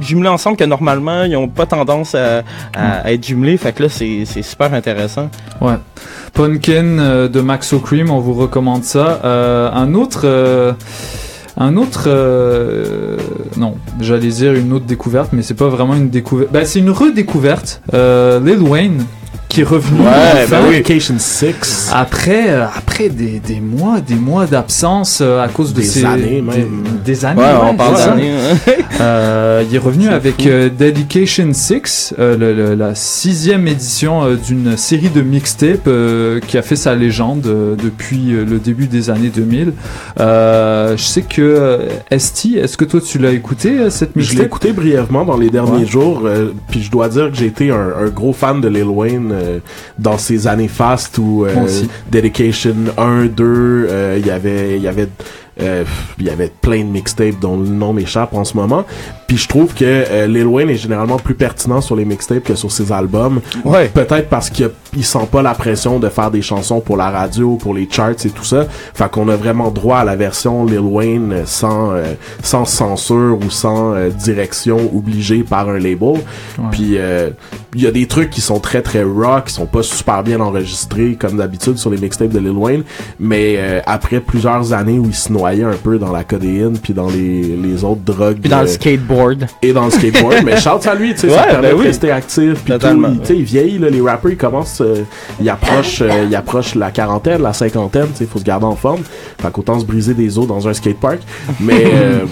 [0.00, 2.38] jumelés ensemble que normalement ils ont pas tendance à,
[2.74, 5.28] à- à être jumelés, fait que là c'est c'est super intéressant.
[5.60, 5.74] Ouais.
[6.32, 9.20] Pumpkin euh, de Maxo Cream, on vous recommande ça.
[9.24, 10.22] Euh, un autre.
[10.24, 10.72] euh,
[11.56, 12.04] un autre.
[12.06, 13.16] euh,
[13.56, 16.52] non, j'allais dire une autre découverte, mais c'est pas vraiment une découverte.
[16.52, 17.82] Bah, c'est une redécouverte.
[17.94, 19.04] Euh, Lil Wayne.
[19.56, 20.76] Qui est revenu Ouais, ben oui.
[20.76, 21.90] Vacation 6.
[21.94, 26.04] après euh, après des, des mois des mois d'absence euh, à cause de Des ces
[26.04, 26.54] années, même.
[27.06, 28.08] des, des années Ouais, on ouais, parle c'est ça.
[28.10, 28.32] d'années.
[29.00, 34.34] Euh, il est revenu avec euh, Dedication 6, euh, le- le- la sixième édition euh,
[34.36, 38.88] d'une série de mixtapes euh, qui a fait sa légende euh, depuis euh, le début
[38.88, 39.72] des années 2000.
[40.20, 41.78] Euh, je sais que
[42.10, 44.46] Esti, est-ce que toi tu l'as écouté euh, cette Je l'ai mixtape?
[44.46, 45.86] écouté brièvement dans les derniers Ouais.
[45.86, 48.84] jours, euh, puis je dois dire que j'ai été un, un gros fan de Lil
[48.84, 49.58] Wayne euh,
[49.98, 51.54] dans ces années fast où euh.
[52.10, 55.08] Dedication 1, 2, euh, il y avait il y avait
[55.60, 55.84] euh,
[56.18, 58.84] il y avait plein de mixtapes dont le nom m'échappe en ce moment.
[59.26, 62.54] Puis je trouve que euh, Lil Wayne est généralement plus pertinent sur les mixtapes que
[62.54, 63.40] sur ses albums.
[63.64, 63.88] Ouais.
[63.88, 67.10] Peut-être parce qu'il a- il sent pas la pression de faire des chansons pour la
[67.10, 68.66] radio, pour les charts et tout ça.
[68.94, 72.04] Fait qu'on a vraiment droit à la version Lil Wayne sans euh,
[72.42, 76.14] sans censure ou sans euh, direction obligée par un label.
[76.72, 77.30] Puis euh,
[77.74, 80.40] il y a des trucs qui sont très très raw, qui sont pas super bien
[80.40, 82.82] enregistrés comme d'habitude sur les mixtapes de Lil Wayne,
[83.20, 86.94] mais euh, après plusieurs années où il se noyé un peu dans la codéine puis
[86.94, 88.38] dans les, les autres drogues.
[88.40, 89.46] Puis dans le euh, skateboard.
[89.62, 90.36] Et dans le skateboard.
[90.44, 92.62] mais shout à lui, tu sais, ça Ouais, permet ben de rester actif.
[92.64, 95.02] Puis tout, il- tu sais, il vieillit, là, les rappers, ils commencent, euh,
[95.40, 99.02] ils approchent, euh, ils approchent la quarantaine, la cinquantaine, sais, faut se garder en forme.
[99.40, 101.18] Fait qu'autant se briser des os dans un skatepark.
[101.60, 102.24] Mais, euh,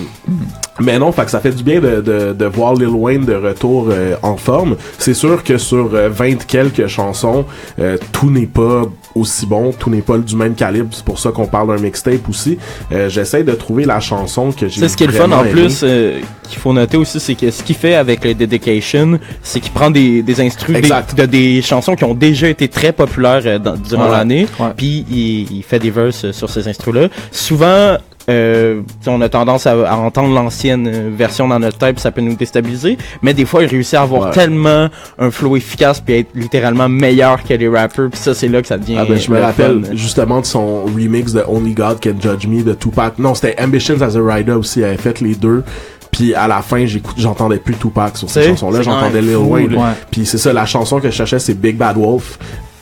[0.80, 3.34] mais non, fait que ça fait du bien de, de, de voir Lil Wayne de
[3.34, 4.76] retour euh, en forme.
[4.98, 7.44] C'est sûr que sur euh, 20 quelques chansons,
[7.78, 8.82] euh, tout n'est pas
[9.14, 10.88] aussi bon, tout n'est pas du même calibre.
[10.92, 12.58] C'est pour ça qu'on parle d'un mixtape aussi.
[12.92, 15.44] Euh, J'essaie de trouver la chanson que j'ai C'est ce qui est le fun en
[15.44, 16.18] plus euh,
[16.48, 19.90] qu'il faut noter aussi, c'est que ce qu'il fait avec le Dedication, c'est qu'il prend
[19.90, 24.04] des, des instruments de des chansons qui ont déjà été très populaires euh, dans- durant
[24.06, 24.10] Ouais.
[24.10, 24.46] l'année,
[24.76, 27.08] puis il, il fait des verses sur ces instruments-là.
[27.30, 27.96] Souvent,
[28.30, 32.22] euh, on a tendance à, à entendre l'ancienne euh, version dans notre tête, ça peut
[32.22, 34.30] nous déstabiliser, mais des fois, il réussit à avoir Ouais.
[34.32, 34.88] tellement
[35.18, 38.68] un flow efficace puis être littéralement meilleur que les rappers, puis ça, c'est là que
[38.68, 39.94] ça devient Ah ben je me le rappelle fun.
[39.94, 43.18] justement de son remix de Only God Can Judge Me de Tupac.
[43.18, 45.62] Non, c'était Ambitions as a Rider aussi, il avait fait les deux.
[46.10, 46.86] Puis à la fin,
[47.16, 49.76] j'entendais plus Tupac sur chansons-là, c'est j'entendais Lil Wayne.
[50.12, 52.38] Puis c'est ça, la chanson que je cherchais, c'est Big Bad Wolf.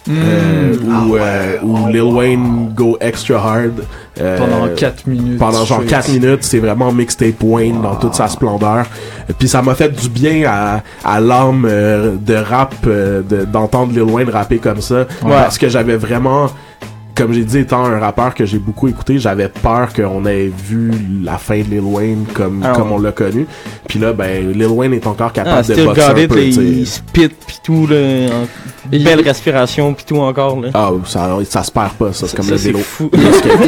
[0.07, 0.13] Mm.
[0.17, 3.85] Euh, Ah où, euh, où Lil Wayne go extra hard
[4.21, 5.91] euh, Pendant quatre minutes pendant genre straight.
[5.91, 8.85] 4 minutes c'est vraiment mixtape Wayne dans toute sa splendeur
[9.39, 13.93] puis ça m'a fait du bien à, à l'âme euh, de rap euh, de- d'entendre
[13.93, 16.51] Lil Wayne rapper comme ça parce que j'avais vraiment
[17.15, 20.91] comme j'ai dit, étant un rappeur que j'ai beaucoup écouté, j'avais peur qu'on ait vu
[21.23, 22.97] la fin de Lil Wayne comme, Ah comme ouais.
[22.97, 23.47] on l'a connu.
[23.89, 26.43] Puis là, ben, Lil Wayne est encore capable Ah, de boxer un It, peu, là,
[26.43, 30.69] il spit pis tout, là, en belle respiration pis tout encore, là.
[30.75, 32.79] Ah, ça, ça se perd pas, ça, c'est comme Ça, le c'est vélo.
[32.79, 33.11] fou.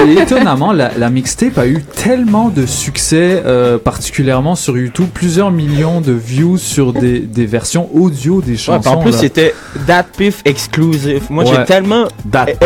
[0.08, 5.50] Et étonnamment, la, la mixtape a eu tellement de succès, euh, particulièrement sur YouTube, plusieurs
[5.50, 8.80] millions de views sur des, des versions audio des Ouais, chansons.
[8.80, 9.54] puis en plus, c'était
[9.86, 11.24] That Piff exclusive.
[11.30, 11.64] Moi, j'ai Ouais.
[11.64, 12.04] tellement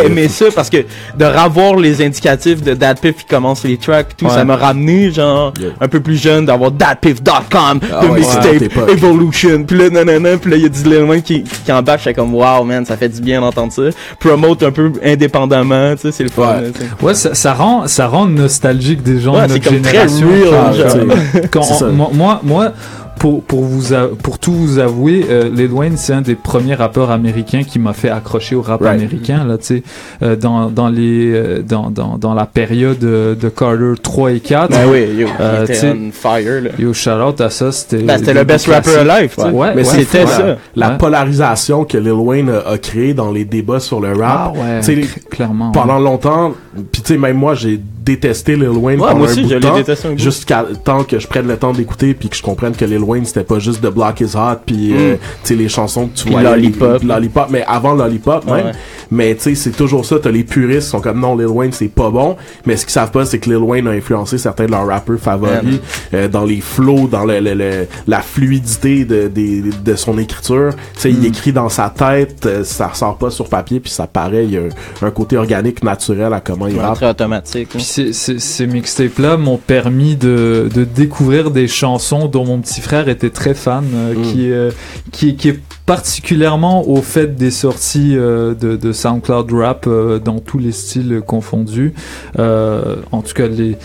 [0.03, 0.85] aimé ça parce que
[1.17, 4.31] de revoir les indicatifs de That Piff qui commence les tracks, tout, Ouais.
[4.31, 8.59] ça m'a ramené, genre, un peu plus jeune, d'avoir thatpiff.com, Ah de ouais, mixtape, ouais,
[8.59, 8.89] t'époque.
[8.89, 12.13] Evolution, puis là, nanana, puis là, il y a du Lil qui, qui embarque, j'étais
[12.13, 13.81] comme, wow, man, ça fait du bien d'entendre ça.
[14.19, 16.61] Promote un peu indépendamment, tu sais, c'est le fun.
[16.61, 16.67] là.
[17.01, 20.07] Ouais, ça, ça rend, ça rend nostalgique des gens Ouais, de c'est notre comme très
[20.07, 20.27] génération.
[20.27, 21.79] real, Quand- genre.
[21.79, 22.73] quand on- moi, moi,
[23.19, 23.93] pour, pour vous,
[24.23, 27.93] pour tout vous avouer, euh, Lil Wayne, c'est un des premiers rappeurs américains qui m'a
[27.93, 28.93] fait accrocher au rap Right.
[28.99, 29.83] américain, là, tu sais,
[30.23, 34.39] euh, dans, dans les, euh, dans, dans, dans la période euh, de Carter 3 et
[34.39, 34.69] 4.
[34.71, 36.69] Ben oui, yo, il Euh, était on fire, là.
[36.79, 37.97] Yo, shout out à ça, c'était.
[38.03, 39.49] Ben, le best rapper alive, tu sais.
[39.49, 40.25] Ouais, mais ouais, c'était ouais.
[40.27, 40.57] ça.
[40.75, 40.97] La Ouais.
[40.97, 44.53] polarisation que Lil Wayne a, a créée dans les débats sur le rap.
[44.55, 45.71] Ah ouais, cl- clairement.
[45.71, 46.53] Pendant longtemps,
[46.91, 49.49] puis tu sais, même moi, j'ai détesté Lil Wayne Ouais, pendant moi un aussi, bout
[49.49, 49.75] je de temps.
[49.75, 50.17] détesté un.
[50.17, 53.25] Jusqu'à temps que je prenne le temps d'écouter puis que je comprenne que Lil Wayne,
[53.25, 55.17] c'était pas juste The Block is Hot puis euh, Mm.
[55.17, 56.41] tu sais, les chansons que tu vois.
[56.41, 57.03] Lollipop.
[57.03, 58.65] Lollipop, mais avant Lollipop même.
[58.67, 58.71] Ouais.
[59.11, 60.17] Mais tu sais, c'est toujours ça.
[60.21, 62.35] T'as les puristes qui sont comme non, Lil Wayne, c'est pas bon.
[62.65, 65.19] Mais ce qu'ils savent pas, c'est que Lil Wayne a influencé certains de leurs rappeurs
[65.19, 65.79] favoris
[66.13, 70.71] euh, dans les flows, dans le, le- le- la fluidité de, des- de son écriture.
[70.95, 71.25] Tu sais, il Mm.
[71.25, 74.57] écrit dans sa tête, euh, ça ressort pas sur papier, puis ça paraît, il y
[74.57, 76.95] a un, un côté organique, naturel à comment il Ouais, rappe.
[76.95, 77.69] très automatique.
[77.69, 82.81] Puis ces, ces, ces mixtapes-là m'ont permis de, de découvrir des chansons dont mon petit
[82.81, 84.21] frère était très fan, euh, Mm.
[84.23, 84.71] qui, euh,
[85.11, 90.39] qui, qui est particulièrement au fait des sorties euh, de, de SoundCloud Rap euh, dans
[90.39, 91.93] tous les styles confondus.
[92.37, 93.75] Euh, en tout cas, les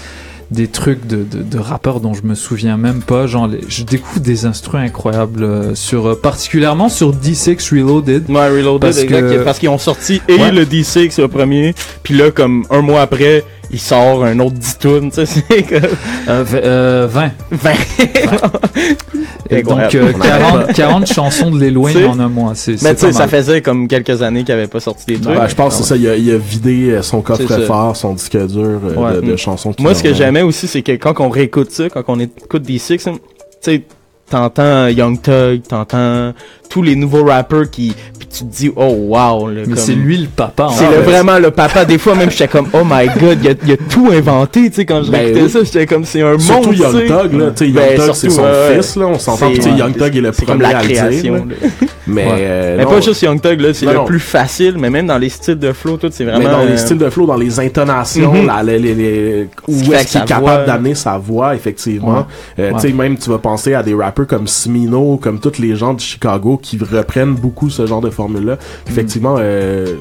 [0.50, 3.26] des trucs de, de, de rappeurs dont je me souviens même pas.
[3.26, 8.28] Genre les- je découvre des instruments incroyables euh, sur euh, particulièrement sur D6 Reloaded.
[8.30, 10.52] Ouais, Reloaded, Parce exact, que- parce qu'ils ont sorti et Ouais.
[10.52, 13.44] le D6 le premier, puis là, comme un mois après,
[13.74, 15.90] il sort un autre 10 tunes, tu sais, c'est comme...
[16.28, 17.30] Euh, v- euh, 20.
[17.50, 17.70] 20.
[19.50, 20.72] Et donc euh, On arrête 40, pas.
[20.72, 21.60] 40 chansons de
[21.92, 22.52] sais, en un mois.
[22.54, 25.38] C'est, Mais tu sais, ça faisait comme quelques années qu'il avait pas sorti des trucs.
[25.38, 28.14] Ouais, je pense que c'est ça, il a, il a vidé euh, son coffre-fort, son
[28.14, 29.14] disque dur euh, Ouais.
[29.20, 29.72] de, de chansons.
[29.72, 32.62] qui Moi, ce que j'aimais aussi, c'est que quand on réécoute ça, quand on écoute
[32.66, 33.18] D6, hein, tu
[33.60, 33.82] sais,
[34.30, 36.32] t'entends Young Thug, t'entends
[36.68, 39.48] tous les nouveaux rappers qui, puis tu te dis, oh wow.
[39.48, 40.68] là, Mais c'est lui le papa.
[40.72, 41.84] C'est vraiment le papa.
[41.84, 44.76] Des fois, même, j'étais comme, oh my god, il a, il a tout inventé, tu
[44.76, 45.50] sais, quand je Ben réécoutais oui.
[45.50, 46.80] ça, j'étais comme, c'est un Surtout monstre.
[47.00, 47.06] Young.
[47.06, 49.70] Thug, là, tu sais, Young Ben, Thug, c'est son fils, là, on s'entend, tu sais,
[49.70, 51.34] Young Thug est le c'est comme premier la à le dire, création.
[51.34, 51.40] là.
[51.40, 51.68] là.
[52.06, 52.90] Mais, euh, mais non.
[52.90, 54.04] pas juste Young Thug, là, c'est le non.
[54.04, 56.38] plus facile, mais même dans les styles de flow, tout, c'est vraiment.
[56.40, 60.12] mais dans les euh, styles de flow, dans les intonations, la- les, les, où est-ce
[60.12, 62.26] qu'il est capable d'amener sa voix, effectivement.
[62.58, 62.72] Euh.
[62.74, 65.94] Tu sais, même tu vas penser à des rappers comme Smino, comme tous les gens
[65.94, 68.54] de Chicago qui reprennent beaucoup ce genre de formule-là.
[68.54, 68.90] Mm.
[68.90, 69.94] Effectivement, euh,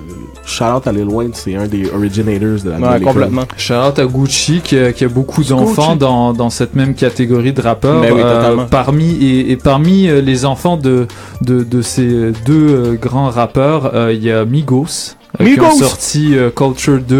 [0.46, 3.44] shout out à Lil Wayne, c'est un des originators de la Ouais, complètement.
[3.58, 7.54] Shout out à Gucci qui, a- qui a beaucoup d'enfants dans, dans cette même catégorie
[7.54, 8.02] de rappeurs.
[8.02, 11.08] Ben oui, Euh, parmi et, et parmi euh, les enfants de
[11.42, 15.16] de, de ces deux euh, grands rappeurs, euh, il y a Migos.
[15.42, 17.16] Euh, qui ont sorti euh, Culture 2,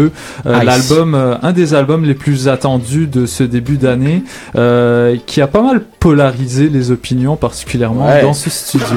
[0.46, 0.64] euh, Nice.
[0.64, 4.22] l'album, euh, un des albums les plus attendus de ce début d'année,
[4.56, 8.22] euh, qui a pas mal polarisé les opinions, particulièrement Ouais.
[8.22, 8.86] dans ce studio.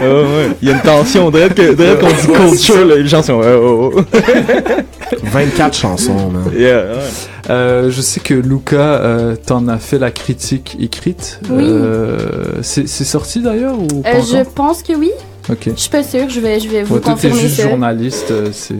[0.00, 0.50] Ouais, ouais.
[0.62, 3.34] Il y a une tension, direct qu'on dit culture, là, les gens sont.
[3.34, 4.00] ouais, oh, oh.
[5.22, 6.44] 24 chansons, man.
[6.56, 6.94] Yeah, ouais.
[7.50, 11.40] Euh, je sais que Luca, euh, t'en as fait la critique écrite.
[11.50, 11.64] Oui.
[11.66, 12.16] Euh,
[12.62, 15.10] c'est sorti d'ailleurs ou pas Euh, je pense que oui.
[15.50, 15.68] Ok.
[15.74, 17.68] Je suis pas sûre, je vais, je vais vous Ouais, toi, t'es confirmer juste ça.
[17.68, 18.76] journaliste, euh, c'est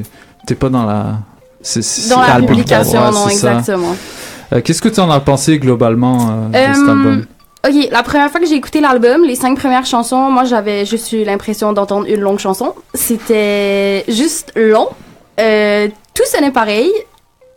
[0.47, 1.19] t'es pas dans la.
[1.63, 2.49] c'est- c'est- Dans c'est la album.
[2.51, 3.97] publication, Ouais, non, exactement.
[4.53, 7.27] Euh, Qu'est-ce que tu en as pensé globalement euh, de cet Euh, album?
[7.67, 11.13] Ok, la première fois que j'ai écouté l'album, les cinq premières chansons, moi j'avais juste
[11.13, 12.75] eu l'impression d'entendre une longue chanson.
[12.93, 14.89] C'était juste long.
[15.41, 16.91] Euh, tout sonnait pareil.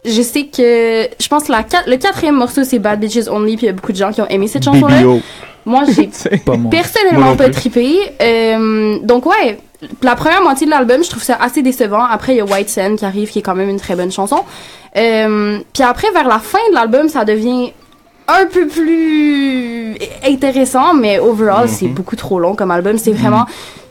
[0.05, 3.65] Je sais que je pense que la, le quatrième morceau c'est Bad Bitches Only, puis
[3.65, 4.99] il y a beaucoup de gens qui ont aimé cette chanson-là.
[5.01, 5.19] BBO.
[5.67, 6.09] Moi j'ai
[6.71, 7.97] personnellement pas trippé.
[8.21, 9.59] Euh, donc ouais,
[10.01, 12.03] la première moitié de l'album, je trouve ça assez décevant.
[12.03, 14.11] Après il y a White Sand qui arrive, qui est quand même une très bonne
[14.11, 14.43] chanson.
[14.95, 17.71] Euh, puis après vers la fin de l'album, ça devient
[18.29, 19.95] un peu plus
[20.25, 21.71] intéressant, mais overall, Mhm.
[21.71, 22.97] c'est beaucoup trop long comme album.
[22.97, 23.45] C'est vraiment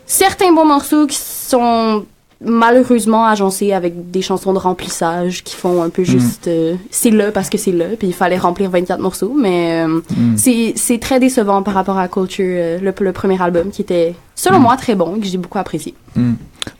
[0.07, 2.05] certains bons morceaux qui sont
[2.45, 7.33] malheureusement agencés avec des chansons de remplissage qui font un peu juste euh, c'est là
[7.33, 10.37] parce que c'est là puis il fallait remplir 24 morceaux mais euh, Mm.
[10.37, 14.15] c'est c'est très décevant par rapport à Culture euh, le, le premier album qui était
[14.35, 14.63] selon Mm.
[14.63, 15.95] moi très bon que j'ai beaucoup apprécié.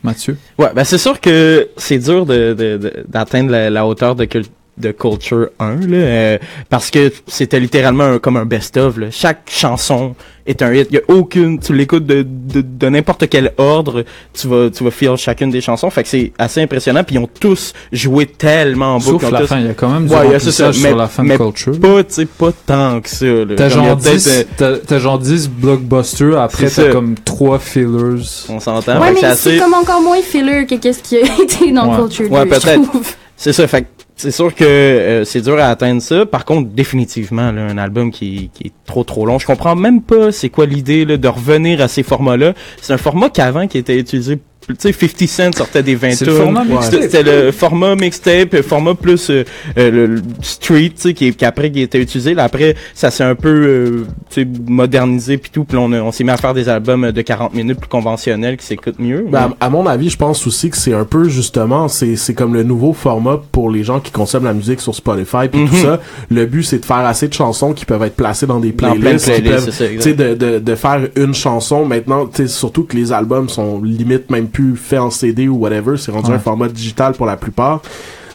[0.03, 0.37] Mathieu?
[0.59, 4.25] Ouais, ben c'est sûr que c'est dur de, de- de- d'atteindre la, la hauteur de,
[4.25, 4.45] cul-
[4.77, 6.37] de Culture 1, là, euh,
[6.69, 8.97] parce que c'était littéralement un- comme un best-of.
[8.97, 9.07] là.
[9.11, 10.87] Chaque chanson est un hit.
[10.91, 14.83] Il y a aucune, tu l'écoutes de, de, de n'importe quel ordre, tu vas, tu
[14.83, 15.89] vas feel chacune des chansons.
[15.89, 17.03] Fait que c'est assez impressionnant.
[17.03, 19.25] Puis ils ont tous joué tellement en Sauf boucle.
[19.25, 20.51] ont la tous- fin, il y a quand même du Ouais, il y a- c'est
[20.51, 21.79] ça, remplissage mais- sur la fin de mais Culture.
[21.79, 23.25] Pas, tu sais, pas tant que ça.
[23.25, 23.45] là.
[23.57, 26.93] T'as genre, peut-être, 10, euh, t'as- t'as genre 10 blockbusters, après C'est t'as ça.
[26.93, 28.21] comme 3 fillers.
[28.49, 29.01] On s'entend.
[29.01, 31.97] ouais mais c'est assez- comme encore moins filler que qu'est-ce qui a été dans Ouais.
[32.07, 32.83] Culture Ouais, 2 je peut-être.
[32.83, 33.07] trouve.
[33.35, 33.87] C'est ça, fait que
[34.17, 36.25] c'est sûr que euh, c'est dur à atteindre ça.
[36.25, 39.37] Par contre, définitivement, un album qui, qui est trop trop long.
[39.37, 42.53] Je comprends même pas c'est quoi l'idée de revenir à ces formats-là.
[42.81, 44.39] C'est un format qu'avant qui était utilisé.
[44.67, 46.41] Tu sais, 50 Cent sortait des 20 C'est le tonnes.
[46.43, 47.01] format mixtape.
[47.01, 49.43] C'était- le format mixtape, le format plus euh,
[49.77, 52.33] euh, le, le street, tu sais, qui, qui après qui était utilisé.
[52.33, 55.63] Là, après, ça s'est un peu euh, tu sais, modernisé puis tout.
[55.63, 58.57] Puis on, a- on s'est mis à faire des albums de 40 minutes plus conventionnels
[58.57, 59.25] qui s'écoutent mieux.
[59.29, 62.33] Ben, à, à mon avis, je pense aussi que c'est un peu justement, c'est c'est
[62.33, 65.75] comme le nouveau format pour les gens qui consomment la musique sur Spotify puis tout
[65.75, 65.81] Mhm.
[65.81, 66.01] ça.
[66.29, 69.31] Le but, c'est de faire assez de chansons qui peuvent être placées dans des playlists,
[69.31, 71.85] tu sais, de, de faire une chanson.
[71.85, 75.57] Maintenant, tu sais, surtout que les albums sont limite même plus faits en CD ou
[75.57, 76.35] whatever, c'est rendu Ouais.
[76.37, 77.81] un format digital pour la plupart.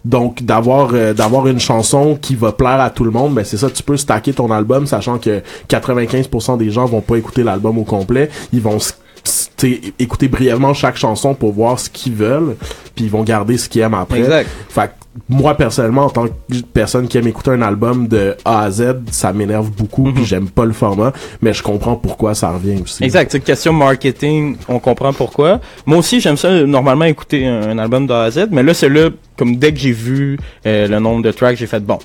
[0.04, 3.56] Donc d'avoir euh, d'avoir une chanson qui va plaire à tout le monde, ben c'est
[3.56, 7.78] ça, tu peux stacker ton album sachant que 95% des gens vont pas écouter l'album
[7.78, 8.78] au complet, ils vont
[10.00, 12.56] écouter brièvement chaque chanson pour voir ce qu'ils veulent,
[12.96, 14.18] puis ils vont garder ce qu'ils aiment après.
[14.20, 14.48] Exact.
[14.68, 14.90] Fait
[15.28, 16.32] moi personnellement en tant que
[16.72, 20.48] personne qui aime écouter un album de A à Z, ça m'énerve beaucoup puis j'aime
[20.48, 23.04] pas le format, mais je comprends pourquoi ça revient aussi.
[23.04, 25.60] Exact, c'est question marketing, on comprend pourquoi.
[25.86, 28.74] Moi aussi, j'aime ça normalement écouter un, un album de A à Z, mais là,
[28.74, 31.98] c'est là, comme dès que j'ai vu euh, le nombre de tracks, j'ai fait bon.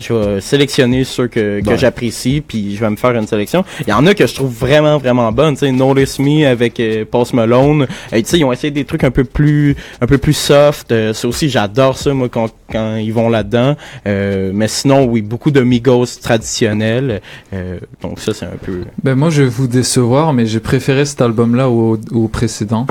[0.00, 1.78] Je vais sélectionner ceux que, que Ouais.
[1.78, 3.64] j'apprécie, puis je vais me faire une sélection.
[3.82, 5.54] Il y en a que je trouve vraiment, vraiment bonnes.
[5.54, 7.82] Tu sais, Notice Me avec euh, Post Malone.
[8.12, 10.90] Euh, tu sais, ils ont essayé des trucs un peu plus, un peu plus soft.
[10.90, 13.76] Euh, ça aussi, j'adore ça, moi, quand, quand ils vont là-dedans.
[14.06, 17.22] Euh, mais sinon, oui, beaucoup de Migos traditionnels.
[17.52, 18.80] Euh, donc ça, c'est un peu...
[19.04, 22.86] Ben moi, je vais vous décevoir, mais j'ai préféré cet album-là au, au précédent.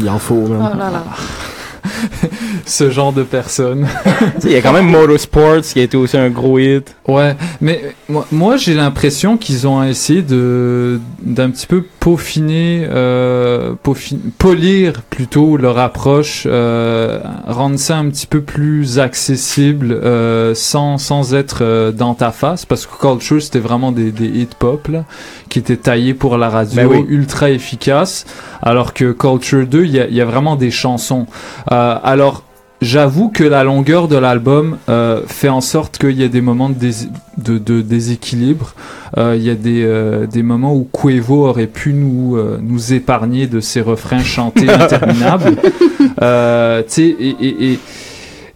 [0.00, 0.60] Il en faut, oh même.
[0.76, 1.04] là là
[2.66, 3.86] Ce genre de personne.
[4.44, 6.94] Il y a quand même Motorsports qui a été aussi un gros hit.
[7.08, 13.74] Ouais, mais moi, moi j'ai l'impression qu'ils ont essayé de d'un petit peu peaufiner, euh,
[13.84, 20.98] peaufi- polir plutôt leur approche, euh, rendre ça un petit peu plus accessible euh, sans
[20.98, 24.88] sans être euh, dans ta face, parce que Culture c'était vraiment des des hit pop
[24.88, 25.04] là,
[25.48, 27.04] qui étaient taillés pour la radio, Ben oui.
[27.08, 28.24] ultra efficaces,
[28.62, 31.26] alors que Culture 2 il y a, il y a vraiment des chansons.
[31.70, 32.42] Euh, alors
[32.82, 36.68] J'avoue que la longueur de l'album euh, fait en sorte qu'il y a des moments
[36.68, 38.74] de, dés- de, de déséquilibre.
[39.16, 42.92] Euh, Il y a des, euh, des moments où Cuevo aurait pu nous, euh, nous
[42.92, 45.54] épargner de ses refrains chantés interminables.
[46.22, 47.78] Euh, tu sais, et, et, et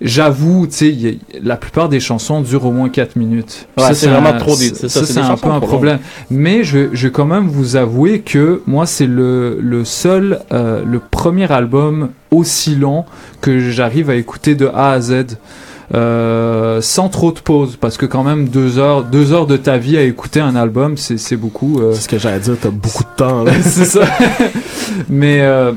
[0.00, 3.66] j'avoue, tu sais, la plupart des chansons durent au moins 4 minutes.
[3.78, 5.98] Ouais, c'est vraiment un- trop des- c'est ça, c'est un peu un problème.
[6.30, 10.82] Mais je, je vais quand même vous avouer que moi, c'est le, le seul, euh,
[10.84, 13.04] le premier album aussi long
[13.40, 15.24] que j'arrive à écouter de A à Z.
[15.94, 19.78] euh, sans trop de pause parce que quand même deux heures deux heures de ta
[19.78, 22.70] vie à écouter un album c'est c'est beaucoup euh, C'est ce que j'allais dire, t'as
[22.70, 23.44] beaucoup de temps.
[23.44, 23.52] là.
[23.62, 24.00] c'est ça
[25.08, 25.70] mais euh,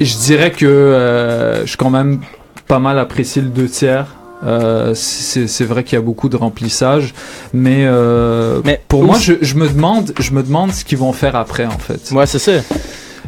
[0.00, 2.20] je dirais que euh, je quand même
[2.66, 4.06] pas mal apprécié le deux tiers.
[4.44, 7.14] Euh, c'est vrai qu'il y a beaucoup de remplissage,
[7.54, 11.34] mais, euh, pour moi, je, je me demande, je me demande ce qu'ils vont faire
[11.34, 12.10] après en fait.
[12.12, 12.52] Ouais, c'est ça.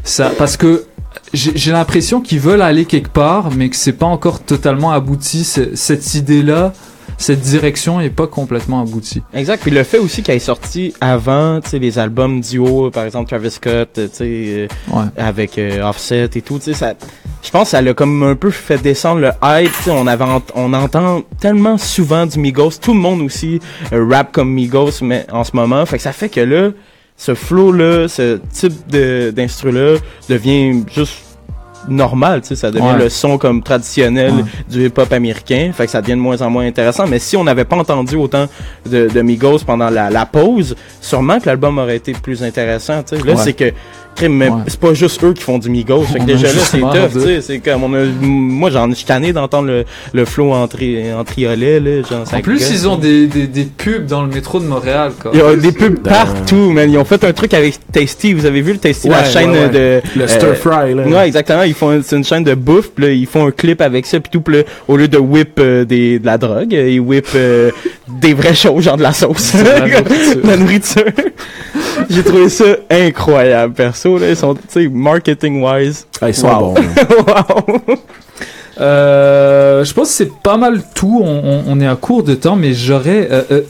[0.04, 0.84] Ça, parce que
[1.32, 5.44] j'ai l'impression qu'ils veulent aller quelque part, mais que c'est pas encore totalement abouti.
[5.44, 6.72] Cette idée-là,
[7.18, 9.22] cette direction est pas complètement aboutie.
[9.34, 9.60] Exact.
[9.62, 13.28] Puis le fait aussi qu'elle est sorti avant, tu sais, les albums duo, par exemple
[13.28, 16.94] Travis Scott, tu sais, euh, avec euh, Offset et tout, tu sais, ça,
[17.42, 20.06] je pense que ça l'a comme un peu fait descendre le hype, tu sais, on
[20.06, 23.60] avait, ent- on entend tellement souvent du Migos, tout le monde aussi
[23.92, 26.70] euh, rap comme Migos, mais en ce moment, fait que ça fait que là,
[27.18, 29.96] ce flow là, ce type de d'instru là
[30.28, 31.14] devient juste
[31.88, 32.98] normal, tu sais, ça devient Ouais.
[33.04, 34.42] le son comme traditionnel Ouais.
[34.68, 37.06] du hip-hop américain, fait que ça devient de moins en moins intéressant.
[37.06, 38.46] Mais si on n'avait pas entendu autant
[38.90, 43.16] de, de Migos pendant la, la pause, sûrement que l'album aurait été plus intéressant, tu
[43.16, 43.22] sais.
[43.26, 43.72] Là, c'est que
[44.28, 46.92] mais c'est pas juste eux qui font du Migos, fait que déjà là, c'est tough,
[47.14, 47.40] de- tu sais.
[47.40, 51.12] C'est comme, on a, moi, j'en, je suis tanné d'entendre le, le flow en, tri,
[51.12, 54.60] en triolet, là, genre, En plus, ils ont des, des, des pubs dans le métro
[54.60, 55.12] de Montréal.
[55.20, 55.30] Quoi.
[55.34, 56.90] il y a des pubs partout, man.
[56.90, 58.32] Ils ont fait un truc avec Tasty.
[58.32, 59.68] Vous avez vu le Tasty, la chaîne ouais, ouais.
[59.68, 60.18] de...
[60.18, 61.02] Le stir fry, là.
[61.06, 61.62] Ouais, exactement.
[61.62, 64.18] Ils font, c'est une chaîne de bouffe, puis là, ils font un clip avec ça,
[64.20, 67.00] puis tout, puis là, au lieu de whip euh, des, de la drogue, euh, ils
[67.00, 67.70] whip euh,
[68.08, 69.54] des vraies choses, genre de la sauce.
[69.56, 70.36] De la nourriture.
[70.42, 71.04] De la nourriture.
[72.10, 74.28] J'ai trouvé ça incroyable, perso, là.
[74.30, 76.06] Ils sont, tu sais, marketing-wise.
[76.20, 76.74] Ah, ils sont wow.
[76.74, 76.74] bons.
[77.26, 77.96] wow.
[78.78, 81.20] Euh, je pense que c'est pas mal tout.
[81.24, 83.26] On, on- on est à court de temps, mais j'aurais.
[83.30, 83.60] euh, euh,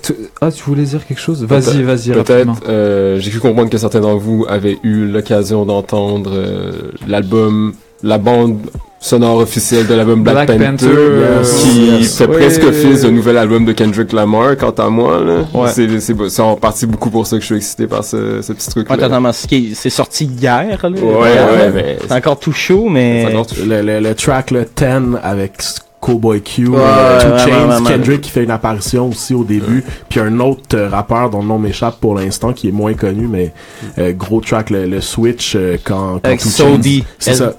[0.41, 1.45] ah, tu voulais dire quelque chose?
[1.45, 2.55] Vas-y, vas-y, rapidement.
[2.55, 2.69] Peut-être.
[2.69, 6.73] euh, J'ai cru comprendre que certains d'entre vous avaient eu l'occasion d'entendre euh,
[7.07, 8.59] l'album, la bande
[8.99, 12.17] sonore officielle de l'album Black, Black Panther, Panther, yes, qui yes.
[12.19, 12.37] fait Oui.
[12.37, 14.57] presque office d'un nouvel album de Kendrick Lamar.
[14.57, 15.69] Quant à moi, là, Ouais.
[15.73, 18.53] c'est c'est c'est en partie beaucoup pour ça que je suis excité par ce, ce
[18.53, 18.89] petit truc.
[18.91, 18.97] Ouais,
[19.49, 20.89] qui est- C'est sorti hier, là.
[20.91, 23.33] Ouais, ouais, mais C'est encore tout chaud, mais...
[23.67, 25.53] Le, le, le track, le 10 avec
[26.01, 27.91] Cowboy Q, Ouais, euh, Two ouais, ouais, ouais, ouais.
[27.93, 31.49] Kendrick qui fait une apparition aussi au début, puis un autre euh, rappeur dont le
[31.49, 33.53] nom m'échappe pour l'instant qui est moins connu, mais
[33.99, 36.79] euh, gros track, le, le switch euh, quand, quand Avec Two.
[37.19, 37.55] C'est ça.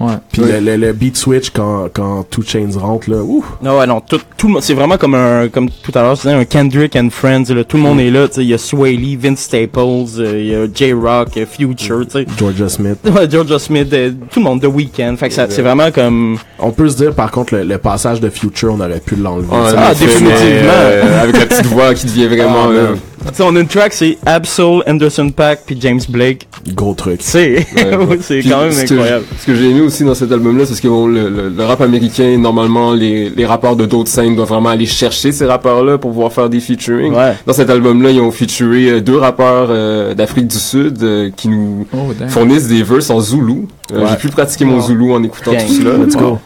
[0.00, 0.14] Ouais.
[0.32, 3.44] Puis le, le, le beat switch quand, quand Two Chains rentre, là, ouf.
[3.62, 6.44] Non, ouais, non, tout, tout c'est vraiment comme un, comme tout à l'heure, disais, un
[6.44, 8.92] Kendrick and Friends, là, tout le monde est là, tu sais, il y a Sway
[8.92, 9.78] Lee, Vince Staples,
[10.18, 12.26] euh, il y a J-Rock, euh, Future, tu sais.
[12.38, 12.98] Georgia Smith.
[13.16, 16.38] Ouais, Georgia Smith, euh, tout le monde, The Weeknd, fait que ça, c'est vraiment comme...
[16.58, 19.48] On peut se dire, par contre, le, le passage de Future, on aurait pu l'enlever.
[19.52, 20.30] Ah, définitivement.
[20.30, 22.64] mais, euh, avec la petite voix qui devient vraiment.
[22.66, 22.98] Ah, euh, man.
[23.28, 26.46] Tu sais, on a une track, c'est Absol, Anderson Pack, puis James Blake.
[26.74, 27.20] Gros truc.
[27.22, 28.18] C'est, Ouais.
[28.20, 29.24] c'est quand même incroyable.
[29.40, 31.64] ce que j'ai aimé aussi dans cet album-là, c'est ce que bon, le, le- le
[31.64, 35.98] rap américain, normalement, les, les rappeurs de d'autres scènes doivent vraiment aller chercher ces rappeurs-là
[35.98, 37.12] pour pouvoir faire des featuring.
[37.12, 37.34] Ouais.
[37.46, 41.48] Dans cet album-là, ils ont featuré euh, deux rappeurs euh, d'Afrique du Sud euh, qui
[41.48, 43.66] nous Oh, fournissent des verses en zoulou.
[43.92, 44.06] Euh, Ouais.
[44.10, 44.82] J'ai pu pratiquer mon Wow.
[44.82, 45.66] zoulou en écoutant Gang.
[45.66, 45.96] tout cela.
[45.96, 46.38] Let's go.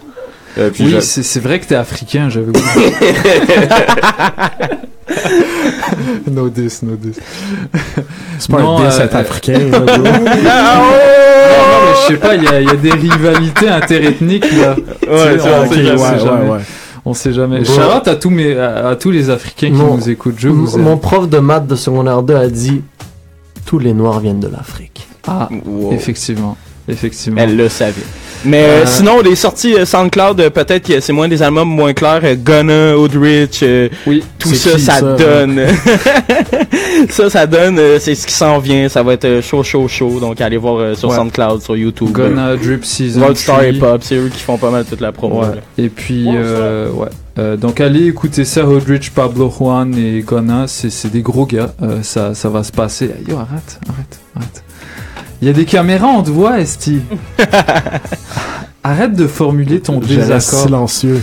[0.59, 2.65] Euh, puis Oui, c'est vrai que t'es africain, j'avais oublié.
[6.31, 7.17] no diss, no diss.
[8.39, 9.97] C'est pas Non, un euh, être africain, là, bro.
[9.97, 10.11] Non, non,
[11.85, 14.77] mais je sais pas, il y a, il y a des rivalités interethniques là.
[14.77, 16.43] Tu sais, c'est on, sait jamais, ouais, jamais.
[16.43, 16.59] ouais, ouais.
[17.05, 17.65] On sait jamais.
[17.65, 20.37] Shout-out à tous mes, à, à tous les Africains qui nous écoutent.
[20.39, 20.77] Je vous.
[20.79, 22.83] Mon prof de maths de secondaire 2 a dit
[23.67, 25.07] Tous les noirs viennent de l'Afrique.
[25.27, 25.93] Ah, Wow.
[25.93, 26.57] effectivement,
[26.89, 27.41] effectivement.
[27.43, 28.03] Elle le savait.
[28.45, 31.93] Mais euh, Euh, sinon, les sorties euh, SoundCloud, peut-être que c'est moins des albums moins
[31.93, 32.23] clairs.
[32.37, 35.61] Gunna, Oldrich, euh, Oui, tout ça, qui, ça, ça, donne.
[37.11, 37.79] ça, ça donne.
[37.99, 38.89] c'est ce qui s'en vient.
[38.89, 40.21] Ça va être chaud, chaud, chaud.
[40.21, 41.17] Donc, allez voir sur Ouais.
[41.17, 42.13] SoundCloud, sur YouTube.
[42.13, 43.21] Gunna, Drip Season.
[43.21, 43.69] World Star 3.
[43.69, 45.41] Hip Hop, c'est eux qui font pas mal toute la promo.
[45.43, 45.49] Ouais.
[45.79, 47.09] Et puis, euh, ouais.
[47.39, 51.73] Euh, donc allez écouter ça, Hodrich, Pablo Juan et Gona, c'est c'est des gros gars,
[51.83, 53.11] Euh, ça, ça va se passer.
[53.29, 54.65] Yo, arrête, arrête, arrête.
[55.43, 57.01] Il y a des caméras, on te voit, Esti.
[58.83, 60.65] arrête de formuler ton désaccord.
[60.65, 61.23] silencieux.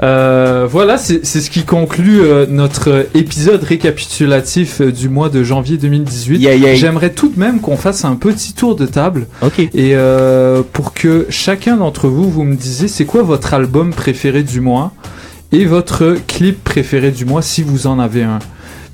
[0.00, 5.42] Euh, voilà, c'est c'est ce qui conclut euh, notre épisode récapitulatif euh, du mois de
[5.42, 6.38] janvier 2018.
[6.38, 6.74] Yeah, yeah.
[6.76, 9.26] J'aimerais tout de même qu'on fasse un petit tour de table
[9.58, 14.44] et euh, pour que chacun d'entre vous, vous me disiez c'est quoi votre album préféré
[14.44, 14.92] du mois
[15.50, 18.38] et votre clip préféré du mois si vous en avez un.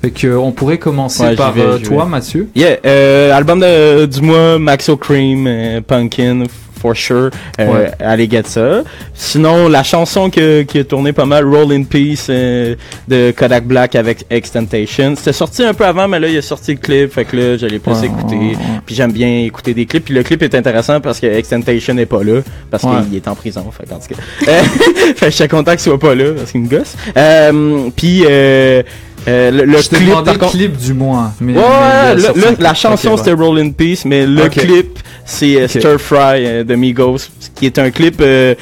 [0.01, 2.05] Fait que, euh, on pourrait commencer Ouais, par vais, euh, toi.
[2.05, 2.47] Mathieu.
[2.55, 6.43] Yeah, euh, album de, du mois, Maxo Cream, euh, Pumpkin,
[6.79, 7.31] for sure.
[7.57, 7.89] Ouais.
[7.99, 8.83] Allez get ça.
[9.15, 13.95] Sinon, la chanson que- qui a tourné pas mal, Roll in Peace de Kodak Black
[13.95, 15.15] avec Extentation.
[15.15, 17.11] C'était sorti un peu avant, mais là, il a sorti le clip.
[17.11, 18.53] Fait que là, je l'ai plus Ouais, ouais.
[18.85, 20.05] Puis j'aime bien écouter des clips.
[20.05, 22.41] Puis le clip est intéressant parce que Extentation n'est pas là.
[22.69, 23.65] Parce qu'il est en prison.
[23.75, 24.51] Fait qu'en tout cas.
[25.15, 26.95] Fait que j'étais content qu'il soit pas là parce qu'il me gosse.
[27.17, 28.25] Euh, puis,
[29.27, 31.31] euh, le, le Je t'ai clip, demandé par contre- clip du mois.
[31.41, 33.43] Mais, Ouais, mais le- le- la chanson c'était ouais.
[33.45, 35.67] Roll in Peace, mais le clip c'est euh.
[35.67, 37.17] Stir Fry euh, de Migos,
[37.55, 38.53] qui est un clip euh,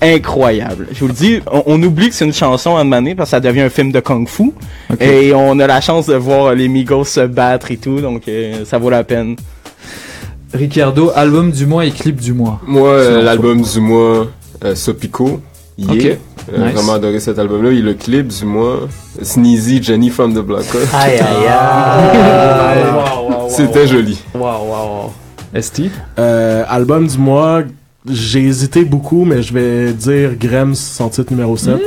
[0.00, 0.86] incroyable.
[0.92, 3.14] Je vous le dis, on, on oublie que c'est une chanson à un moment donné
[3.14, 4.52] parce que ça devient un film de kung fu,
[4.92, 5.00] Ok.
[5.02, 8.64] et on a la chance de voir les Migos se battre et tout, donc euh,
[8.64, 9.36] ça vaut la peine.
[10.52, 12.60] Ricardo, album du mois et clip du mois.
[12.66, 14.28] Moi, euh, l'album du mois,
[14.64, 15.40] euh, Sopico.
[15.76, 15.92] Yeah.
[15.92, 16.18] Ok.
[16.52, 16.74] Euh, Nice.
[16.74, 17.70] Vraiment adoré cet album-là.
[17.70, 18.80] Et le clip du mois,
[19.22, 20.64] Sneezy, Jenny from the Block.
[20.92, 22.84] Aïe, aïe, aïe.
[23.48, 24.18] C'était joli.
[24.34, 25.10] Waouh, waouh.
[25.54, 25.90] Esti?
[26.18, 27.62] Euh, album du mois,
[28.10, 31.80] j'ai hésité beaucoup, mais je vais dire Grems, son titre numéro 7.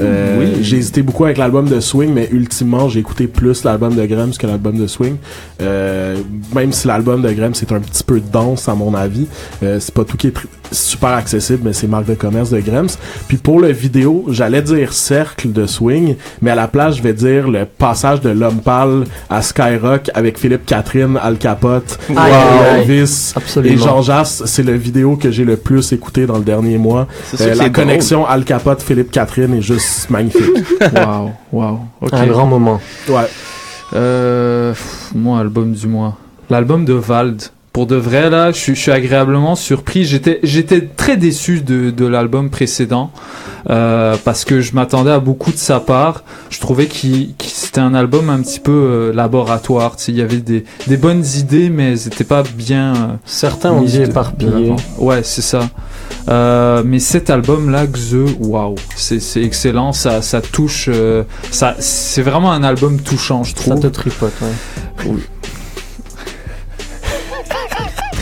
[0.00, 0.62] Euh, oui.
[0.62, 4.32] J'ai hésité beaucoup avec l'album de Swing, mais ultimement, j'ai écouté plus l'album de Grems
[4.32, 5.16] que l'album de Swing.
[5.62, 6.16] Euh,
[6.54, 9.26] même si l'album de Grems est un petit peu dense, à mon avis.
[9.62, 10.34] Euh, c'est pas tout qui est
[10.72, 12.88] super accessible, mais c'est marque de commerce de Grems.
[13.28, 17.12] Puis pour le vidéo, j'allais dire Cercle de Swing, mais à la place, je vais
[17.12, 22.32] dire le passage de l'homme pâle à Skyrock avec Philippe Catherine, Al Capote, aïe.
[22.80, 23.74] Elvis Absolument.
[23.74, 24.42] et Jean Jass.
[24.46, 27.06] C'est le vidéo que j'ai le plus écouté dans le dernier mois.
[27.40, 27.72] Euh, la drôle.
[27.72, 30.42] connexion Al Capote, Philippe Catherine est juste magnifique.
[30.94, 31.78] Waouh, waouh.
[32.00, 32.12] Ok.
[32.14, 32.80] Un grand moment.
[33.08, 33.28] Ouais.
[33.94, 36.16] Euh, pff, moi, album du mois.
[36.50, 37.42] L'album de Vald.
[37.74, 40.04] Pour de vrai, là, je suis, je suis agréablement surpris.
[40.04, 43.10] J'étais, j'étais très déçu de, de l'album précédent
[43.68, 46.22] euh, parce que je m'attendais à beaucoup de sa part.
[46.50, 49.96] Je trouvais qu'il, qu'il- c'était un album un petit peu euh, laboratoire.
[49.96, 52.94] Tu sais, il y avait des, des bonnes idées, mais elles étaient pas bien.
[52.94, 53.98] euh, Certains ont dit
[54.46, 54.76] l'avant.
[54.98, 55.68] Ouais, c'est ça.
[56.28, 59.92] Euh, mais cet album-là, Xe, waouh, c'est excellent.
[59.92, 60.88] Ça, ça touche.
[60.92, 63.80] euh, ça, c'est vraiment un album touchant, je Ça trouve.
[63.80, 65.08] te tripote, ouais.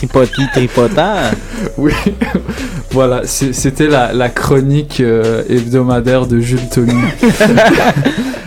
[0.07, 1.15] Tripoti, tripotant.
[1.77, 1.93] Oui,
[2.91, 6.93] voilà, c'était la, la chronique euh, hebdomadaire de Jules Tony.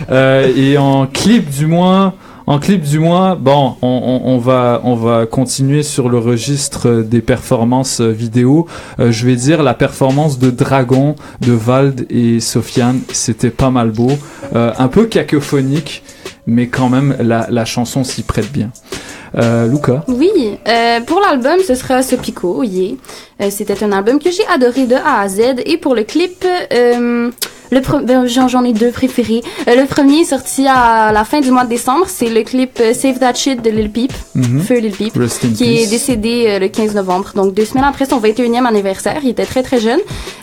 [0.09, 2.13] Euh, et en clip du mois,
[2.45, 3.87] en clip du mois, bon, on,
[4.23, 8.67] on- on va on va continuer sur le registre des performances vidéo.
[9.01, 13.91] Euh, je vais dire la performance de Dragon de Vald et Sofiane, c'était pas mal
[13.91, 14.11] beau,
[14.55, 16.03] Euh, un peu cacophonique,
[16.45, 18.71] mais quand même la, la chanson s'y prête bien.
[19.35, 20.03] Euh, Luca.
[20.07, 22.95] Oui, euh, pour l'album, ce sera Sopico, yeah.
[23.41, 25.39] Euh, C'était un album que j'ai adoré de A à Z.
[25.65, 27.29] Et pour le clip, euh,
[27.71, 29.41] le pre- ben, j'en ai deux préférés.
[29.67, 32.05] Euh, le premier est sorti à la fin du mois de décembre.
[32.07, 34.61] C'est le clip euh, Save That Shit de Lil Peep, Mhm.
[34.61, 35.13] Feu Lil Peep,
[35.55, 37.31] qui est décédé euh, le 15 novembre.
[37.35, 39.19] Donc deux semaines après son 21e anniversaire.
[39.23, 39.99] Il était très très jeune.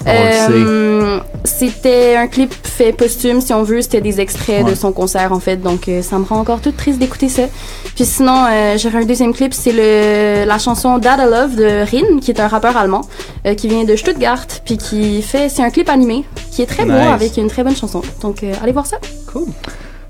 [0.06, 3.82] Euh, C'était un clip fait posthume, si on veut.
[3.82, 4.70] C'était des extraits Ouais.
[4.70, 5.56] de son concert, en fait.
[5.56, 7.42] Donc, euh, ça me rend encore toute triste d'écouter ça.
[7.94, 9.52] Puis sinon, euh, j'aurais un deuxième clip.
[9.52, 13.02] C'est le la chanson Dada Love de Rin, qui est un rappeur allemand,
[13.46, 15.48] euh, qui vient de Stuttgart, puis qui fait...
[15.48, 16.92] C'est un clip animé, qui est très beau.
[17.14, 18.02] Avec une très bonne chanson.
[18.22, 18.96] Donc, euh, allez voir ça.
[19.32, 19.46] Cool.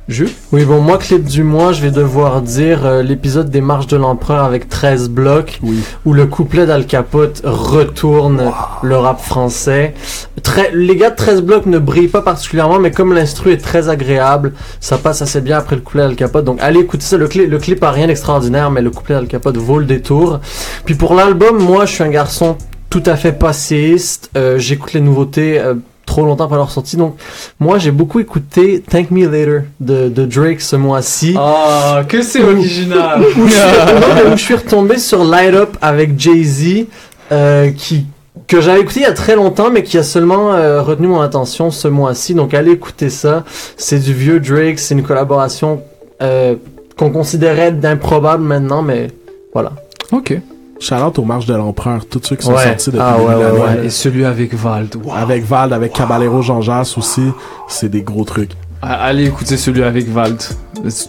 [0.07, 3.87] Je Oui, bon, moi, clip du mois, je vais devoir dire euh, l'épisode des Marches
[3.87, 5.61] de l'Empereur avec 13 blocs,
[6.05, 8.53] où le couplet d'Al Capote retourne
[8.83, 9.95] le rap français.
[10.43, 13.89] Très, les gars de 13 blocs ne brillent pas particulièrement, mais comme l'instru est très
[13.89, 16.45] agréable, ça passe assez bien après le couplet d'Al Capote.
[16.45, 17.17] Donc, allez écouter ça.
[17.17, 20.39] Le, cli- le clip a rien d'extraordinaire, mais le couplet d'Al Capote vaut le détour.
[20.85, 22.59] Puis pour l'album, moi, je suis un garçon
[22.91, 24.31] tout à fait passéiste.
[24.37, 25.59] Euh, J'écoute les nouveautés.
[25.59, 25.73] euh,
[26.15, 27.17] trop longtemps après leur sortie donc
[27.59, 31.35] moi j'ai beaucoup écouté Thank Me Later de, de Drake ce mois-ci.
[31.37, 33.21] Oh, que c'est original.
[33.37, 36.87] où, où je suis retombé sur Light Up avec Jay-Z
[37.33, 38.07] euh, qui
[38.47, 41.21] que j'avais écouté il y a très longtemps mais qui a seulement euh, retenu mon
[41.21, 42.35] attention ce mois-ci.
[42.35, 43.43] Donc allez écouter ça.
[43.77, 45.83] C'est du vieux Drake c'est une collaboration
[46.23, 46.55] euh,
[46.97, 49.09] qu'on considérait d'improbable maintenant mais
[49.53, 49.73] voilà.
[50.13, 50.39] Ok
[50.85, 52.63] Shout-out aux marches de l'empereur, tous ceux qui sont Ouais.
[52.65, 53.87] sortis depuis Ah, le ouais, ouais, l'année.
[53.87, 54.95] Et celui avec Vald.
[54.97, 55.13] wow.
[55.15, 57.23] Avec Vald, avec Caballero Jean Jass aussi,
[57.69, 58.51] c'est des gros trucs.
[58.83, 60.43] Ah, Allez écouter celui avec Vald.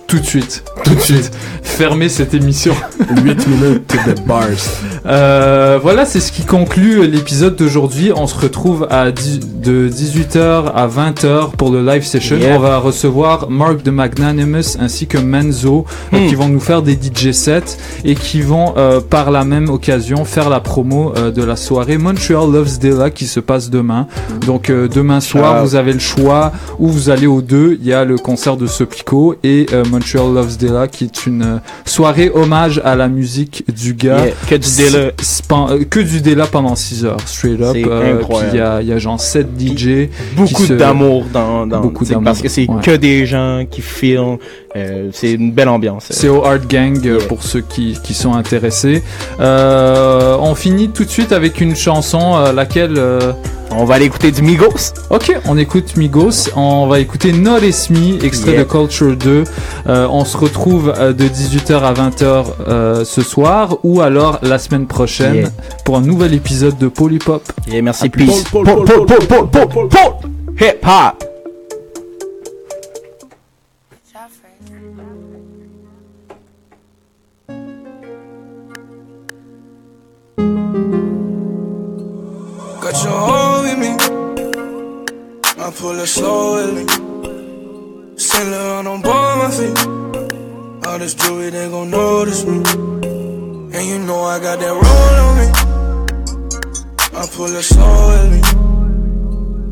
[0.07, 0.63] Tout de suite.
[0.83, 1.31] Tout de suite.
[1.63, 2.73] Fermez cette émission.
[3.23, 4.45] 8 minutes to the bars.
[5.05, 8.11] Euh, voilà, c'est ce qui conclut l'épisode d'aujourd'hui.
[8.15, 12.37] On se retrouve à de 18h à 20h pour le live session.
[12.37, 12.55] Yeah.
[12.55, 16.27] On va recevoir Mark de Magnanimous ainsi que Menzo euh, Hmm.
[16.27, 20.23] qui vont nous faire des DJ sets et qui vont euh, par la même occasion
[20.25, 24.07] faire la promo euh, de la soirée Montreal Loves Della qui se passe demain.
[24.45, 25.65] Donc euh, demain soir, Ciao.
[25.65, 27.77] vous avez le choix où vous allez aux deux.
[27.81, 31.41] Il y a le concert de Sopico et euh, Montreal Loves Della qui est une
[31.44, 34.26] euh, soirée hommage à la musique du gars.
[34.26, 35.07] Yeah, que du Della.
[35.19, 37.69] S- span- euh, que du Della pendant 6 heures, straight up.
[37.73, 38.49] C'est Euh, incroyable.
[38.49, 40.10] Puis il y a, il y a genre 7 DJ.
[40.36, 42.82] beaucoup d'amour dans, dans Beaucoup d'amour, parce que c'est ouais.
[42.84, 44.38] que des gens qui filment
[44.76, 46.07] Euh, c'est une belle ambiance.
[46.10, 49.03] C'est au Art Gang euh, pour ceux qui, qui sont intéressés.
[49.39, 53.31] Euh, on finit tout de suite avec une chanson, euh, laquelle euh,
[53.72, 54.93] On va aller écouter du Migos.
[55.10, 56.49] Ok, on écoute Migos.
[56.57, 58.64] On va écouter Notice Me, extrait Yeah.
[58.64, 59.43] de Culture 2.
[59.88, 64.60] Euh, on se retrouve euh, de 18h à 20h euh, ce soir ou alors la
[64.60, 65.49] semaine prochaine Yeah.
[65.85, 67.43] pour un nouvel épisode de Polypop.
[67.68, 68.43] Yeah, merci, peace.
[68.52, 68.85] Paul, Paul,
[69.49, 69.88] Paul.
[70.60, 71.35] Hip hop.
[82.95, 83.91] Got your hold in me.
[85.61, 86.85] I pull it slowly.
[88.15, 90.88] Saint Laurent on board my feet.
[90.88, 92.63] All this jewelry, they gon' notice me.
[93.76, 95.47] And you know I got that roll on me.
[97.19, 98.41] I pull it slowly.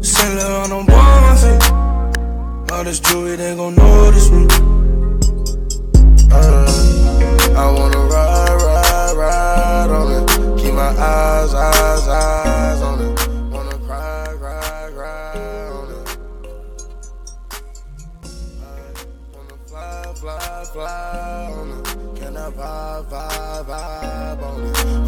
[0.04, 2.74] Saint Laurent on board my feet.
[2.74, 4.48] All this jewelry, they gon' notice me.
[6.30, 10.62] Uh, I wanna ride, ride, ride on it.
[10.62, 12.43] Keep my eyes, eyes, eyes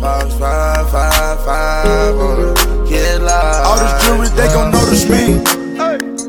[0.06, 0.34] on it?
[0.34, 2.90] Five, five, five, five on it.
[2.90, 3.66] Get live.
[3.66, 5.24] All this jewelry, they gon' notice me.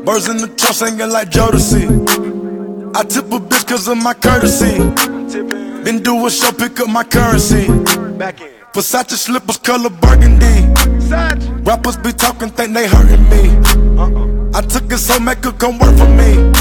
[0.03, 1.83] Birds in the trunk singing like Jodeci.
[2.95, 4.77] I tip a bitch cause of my courtesy.
[5.83, 7.65] Been do a show, pick up my currency.
[8.73, 10.55] Versace slippers, color burgundy.
[11.63, 13.43] Rappers be talking, think they hurting me.
[14.53, 16.51] I took it so make her come work for me.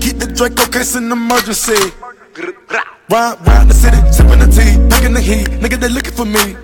[0.00, 1.92] Keep the Draco case in emergency.
[3.08, 3.96] Ride round the city,
[4.56, 5.46] sipping the packing the heat.
[5.60, 6.54] Nigga, they looking for me.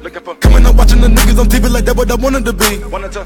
[0.40, 2.78] Coming up watching the niggas on TV like that what I wanted to be.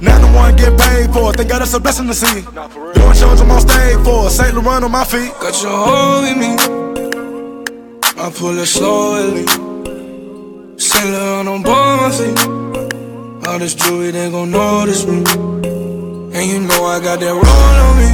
[0.05, 1.36] Now the one get paid for it.
[1.36, 2.43] Thank God that's a blessing to see.
[2.43, 4.30] Doing shows I'm on stage for.
[4.30, 4.55] St.
[4.55, 5.32] Laurent on my feet.
[5.40, 6.56] Got your hold in me.
[8.18, 9.47] I pull it slowly.
[10.78, 13.47] Saint Laurent on board my feet.
[13.47, 15.18] All this jewelry, they gon' notice me.
[16.36, 18.10] And you know I got that roll on me.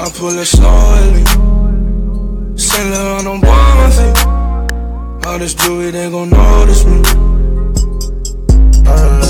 [0.00, 1.24] I pull it slowly.
[2.56, 4.37] Saint Laurent on board my feet.
[5.28, 7.02] All this jewelry, they gon' notice me.
[8.86, 9.20] Uh,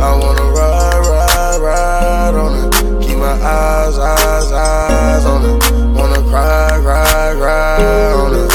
[0.00, 3.02] I wanna ride, ride, ride on it.
[3.02, 5.98] Keep my eyes, eyes, eyes on it.
[5.98, 8.52] Wanna cry, cry, cry on it.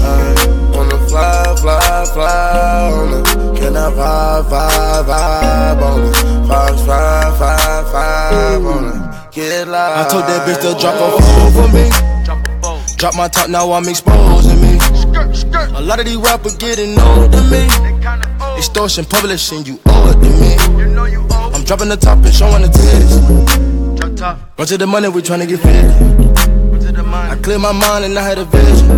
[0.00, 3.58] I wanna fly, fly, fly on it.
[3.58, 6.48] Can I vibe, vibe, vibe on it?
[6.48, 9.30] Five, five, five, five on it.
[9.30, 10.06] Get live.
[10.06, 12.15] I told that bitch to drop a four for me.
[13.06, 14.78] Drop my top, now I'm exposing me.
[15.76, 17.62] A lot of these rappers getting old to me.
[18.58, 20.56] Extortion, publishing, you owe it to me.
[21.54, 24.58] I'm dropping the top and showing the titties.
[24.58, 25.84] Run to the money, we tryna get fit.
[27.14, 28.90] I clear my mind and I had a vision.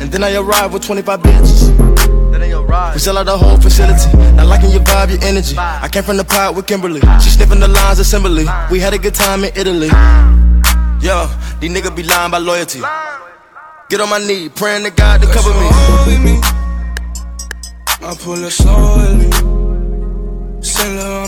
[0.00, 2.94] And then I arrived with 25 bitches.
[2.94, 4.16] We sell out the whole facility.
[4.34, 5.58] Not liking your vibe, your energy.
[5.58, 7.02] I came from the pot with Kimberly.
[7.20, 8.46] She sniffing the lines assembly.
[8.70, 9.90] We had a good time in Italy.
[11.00, 11.26] Yo,
[11.60, 12.80] these niggas be lying by loyalty.
[13.88, 15.68] Get on my knee, praying to God to cover me.
[18.00, 19.30] I pull it slowly.
[20.96, 21.26] Laurent